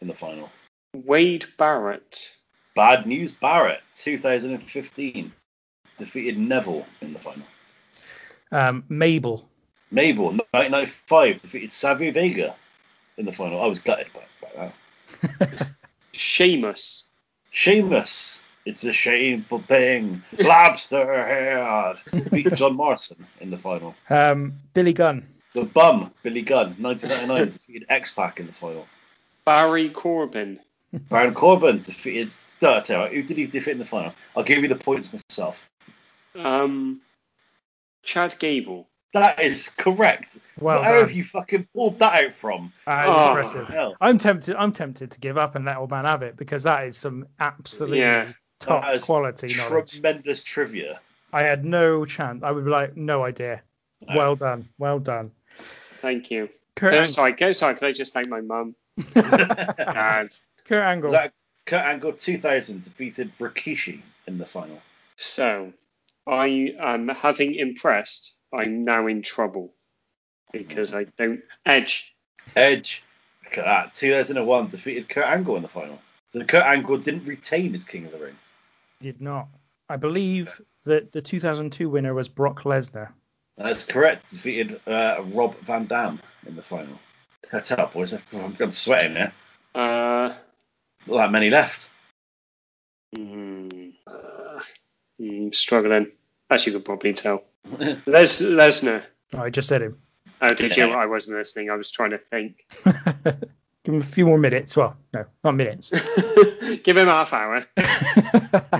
[0.00, 0.50] in the final.
[0.94, 2.36] Wade Barrett.
[2.74, 5.32] Bad News Barrett, 2015,
[5.98, 7.44] defeated Neville in the final.
[8.50, 9.48] Um, Mabel.
[9.90, 12.54] Mabel, 1995, defeated Savio Vega
[13.16, 13.60] in the final.
[13.60, 14.72] I was gutted by, by
[15.48, 15.68] that.
[16.12, 17.04] Sheamus.
[17.50, 20.22] Sheamus, it's a shameful thing.
[20.38, 23.94] Lobster head, beat John Morrison in the final.
[24.08, 25.26] Um, Billy Gunn.
[25.52, 28.86] The Bum, Billy Gunn, 1999, defeated X-Pac in the final.
[29.44, 30.60] Barry Corbin.
[30.92, 32.32] Baron Corbin defeated.
[32.60, 34.14] No, I'll tell you what, who did he defeat in the final?
[34.36, 35.68] I'll give you the points myself.
[36.36, 37.00] Um,
[38.04, 38.88] Chad Gable.
[39.14, 40.38] That is correct.
[40.58, 41.00] Well Where done.
[41.00, 42.72] have you fucking pulled that out from?
[42.86, 43.28] Uh, Oh.
[43.28, 43.66] impressive.
[43.68, 43.96] Hell.
[44.00, 44.56] I'm tempted.
[44.56, 47.26] I'm tempted to give up and let old man have it because that is some
[47.40, 48.32] absolutely Yeah.
[48.60, 49.92] top That is quality knowledge.
[49.92, 51.00] Tremendous trivia.
[51.32, 52.42] I had no chance.
[52.42, 53.60] I would be like, no idea.
[54.08, 54.16] No.
[54.16, 54.68] Well done.
[54.78, 55.30] Well done.
[56.00, 56.48] Thank you.
[56.76, 58.74] Kurt, Go, sorry, go, sorry, can I just thank my mum?
[59.14, 60.34] Dad.
[60.64, 61.10] Kurt Angle.
[61.10, 61.32] That
[61.66, 64.78] Kurt Angle 2000 defeated Rikishi in the final.
[65.16, 65.72] So,
[66.26, 68.32] I am having impressed.
[68.52, 69.72] I'm now in trouble
[70.52, 72.14] because I don't edge.
[72.56, 73.02] Edge,
[73.44, 75.98] look at that, 2001 defeated Kurt Angle in the final.
[76.30, 78.36] So Kurt Angle didn't retain his King of the Ring.
[79.00, 79.48] Did not.
[79.88, 83.08] I believe that the 2002 winner was Brock Lesnar.
[83.56, 84.30] That's correct.
[84.30, 86.98] Defeated uh, Rob Van Dam in the final.
[87.42, 88.14] Cut up, boys.
[88.14, 89.32] I'm, I'm sweating here.
[89.74, 90.36] Uh, Not
[91.06, 91.88] that many left.
[93.16, 94.60] Mm, uh,
[95.20, 96.10] mm, struggling.
[96.50, 97.44] As you could probably tell.
[98.06, 99.02] Les Lesnar.
[99.34, 99.98] Oh, I just said him.
[100.40, 100.90] Oh, did you?
[100.90, 101.70] I wasn't listening.
[101.70, 102.66] I was trying to think.
[103.84, 104.76] Give him a few more minutes.
[104.76, 105.90] Well, no, not minutes.
[106.84, 107.66] Give him a half hour.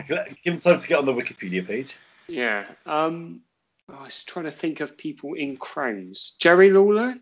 [0.07, 1.97] Give him time to get on the Wikipedia page.
[2.28, 2.65] Yeah.
[2.86, 3.40] Um.
[3.89, 6.36] oh, I was trying to think of people in crowns.
[6.40, 7.15] Jerry Lawler?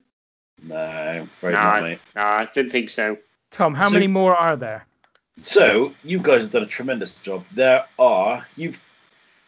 [0.62, 1.98] No, very No, not, mate.
[2.14, 3.16] no, I didn't think so.
[3.50, 4.86] Tom, how So- many more are there?
[5.40, 7.44] So you guys have done a tremendous job.
[7.54, 8.78] There are you've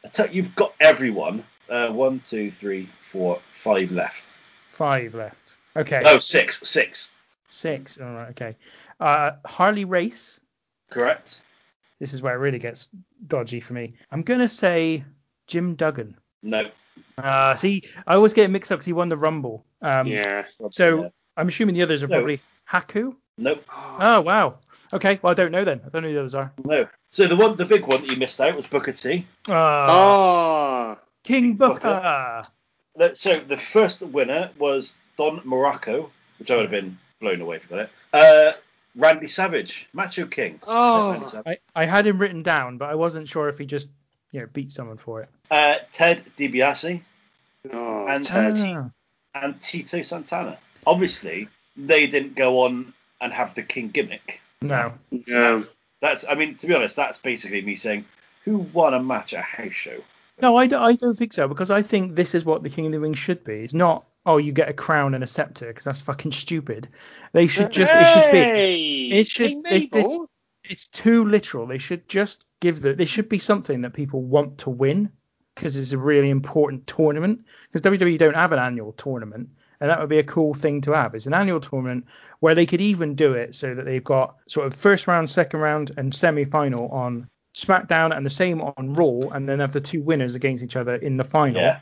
[0.04, 1.44] I tell- you've got everyone.
[1.68, 4.32] Uh, one, two, three, four, five left.
[4.68, 5.56] Five left.
[5.76, 6.02] Okay.
[6.04, 7.12] Oh, six, six.
[7.48, 7.98] Six.
[7.98, 8.30] All right.
[8.30, 8.56] Okay.
[9.00, 10.40] Uh, Harley Race.
[10.90, 11.40] Correct.
[12.00, 12.88] This is where it really gets
[13.28, 13.94] dodgy for me.
[14.10, 15.04] I'm gonna say
[15.46, 16.16] Jim Duggan.
[16.42, 16.68] No.
[17.16, 19.64] Uh, see, I always get mixed up because he won the Rumble.
[19.80, 20.44] Um, yeah.
[20.70, 21.09] So Yeah.
[21.36, 23.14] I'm assuming the others are So- probably Haku.
[23.38, 23.64] Nope.
[23.72, 24.59] Oh wow.
[24.93, 25.19] Okay.
[25.23, 25.81] Well, I don't know then.
[25.86, 26.52] I don't know who the others are.
[26.64, 26.86] No.
[27.10, 29.27] So the one, the big one that you missed out was Booker T.
[29.48, 30.98] Uh, Oh.
[31.24, 32.43] King Booker.
[32.97, 33.14] Booker.
[33.14, 37.66] So the first winner was Don Muraco, which I would have been blown away if
[37.66, 37.90] I got it.
[38.12, 38.52] Uh,
[38.97, 40.60] Randy Savage, Macho King.
[40.66, 41.43] Oh.
[41.47, 43.89] I, I had him written down, but I wasn't sure if he just
[44.32, 45.28] you know beat someone for it.
[45.51, 47.01] Uh, Ted DiBiase
[47.73, 48.06] Oh.
[48.09, 48.59] and Ted.
[48.59, 48.90] Ah.
[49.35, 50.59] and Tito Santana.
[50.86, 54.40] Obviously, they didn't go on and have the King gimmick.
[54.62, 54.94] No.
[55.28, 55.60] No.
[56.01, 58.05] That's, I mean, to be honest, that's basically me saying,
[58.44, 59.98] who won a match at a house show?
[60.40, 62.86] No, I, don't- I don't think so because I think this is what the King
[62.86, 63.55] of the Ring should be.
[63.62, 66.89] It's not oh you get a crown and a scepter because that's fucking stupid.
[67.32, 70.30] They should just it should be it should- King they- they- Mabel.
[70.64, 71.66] it's too literal.
[71.66, 72.94] They should just give the.
[72.94, 75.10] They should be something that people want to win
[75.55, 77.44] because it's a really important tournament.
[77.70, 79.51] Because WWE don't have an annual tournament,
[79.82, 81.12] and that would be a cool thing to have.
[81.16, 82.06] It's an annual tournament
[82.38, 85.59] where they could even do it so that they've got sort of first round, second
[85.59, 89.80] round, and semi final on SmackDown, and the same on Raw, and then have the
[89.80, 91.80] two winners against each other in the final Yeah.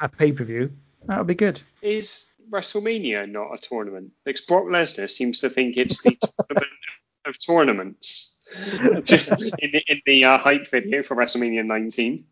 [0.00, 0.70] at pay per view.
[1.06, 1.60] That would be good.
[1.82, 4.12] Is WrestleMania not a tournament?
[4.24, 6.16] Because Brock Lesnar seems to think it's the
[6.48, 6.70] tournament
[7.24, 8.36] of tournaments.
[8.80, 12.24] in the, in the uh, hype video for WrestleMania 19.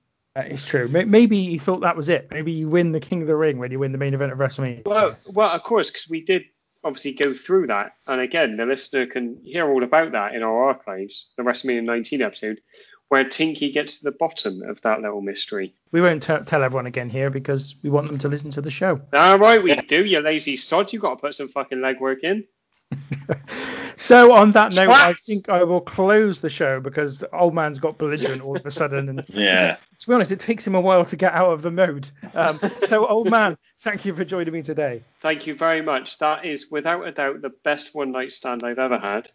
[0.47, 0.89] Is true.
[0.89, 2.29] Maybe he thought that was it.
[2.31, 4.39] Maybe you win the King of the Ring when you win the main event of
[4.39, 4.87] WrestleMania.
[4.87, 6.45] Well, well, of course, because we did
[6.85, 10.65] obviously go through that, and again, the listener can hear all about that in our
[10.65, 12.61] archives, the WrestleMania 19 episode,
[13.09, 15.75] where Tinky gets to the bottom of that little mystery.
[15.93, 18.71] We won't t- tell everyone again here because we want them to listen to the
[18.71, 19.01] show.
[19.13, 20.93] All right, we do, you lazy sod.
[20.93, 22.45] You got to put some fucking legwork in.
[23.99, 27.81] So on that note, I think I will close the show because the old man's
[27.81, 29.77] got belligerent all of a sudden, and Yeah.
[29.99, 32.09] to be honest, it takes him a while to get out of the mode.
[32.33, 35.03] Um, so old man, thank you for joining me today.
[35.21, 36.19] Thank you very much.
[36.19, 39.31] That is without a doubt the best one night stand I've ever had.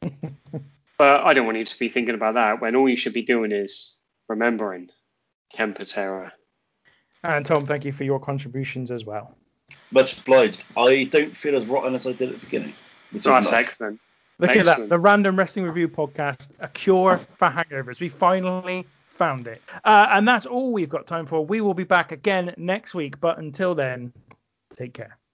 [0.98, 3.22] but I don't want you to be thinking about that when all you should be
[3.22, 3.98] doing is
[4.28, 4.88] remembering
[5.52, 6.32] Kemper Terror.
[7.22, 9.36] And Tom, thank you for your contributions as well.
[9.90, 10.64] Much obliged.
[10.74, 12.72] I don't feel as rotten as I did at the beginning,
[13.10, 13.68] which is Oh, that's nice.
[13.68, 14.00] excellent.
[14.38, 18.00] Look at that, the Random Wrestling Review podcast, a cure for hangovers.
[18.00, 19.62] We finally found it.
[19.84, 21.44] Uh, and that's all we've got time for.
[21.44, 24.12] We will be back again next week, but until then,
[24.76, 25.16] take care.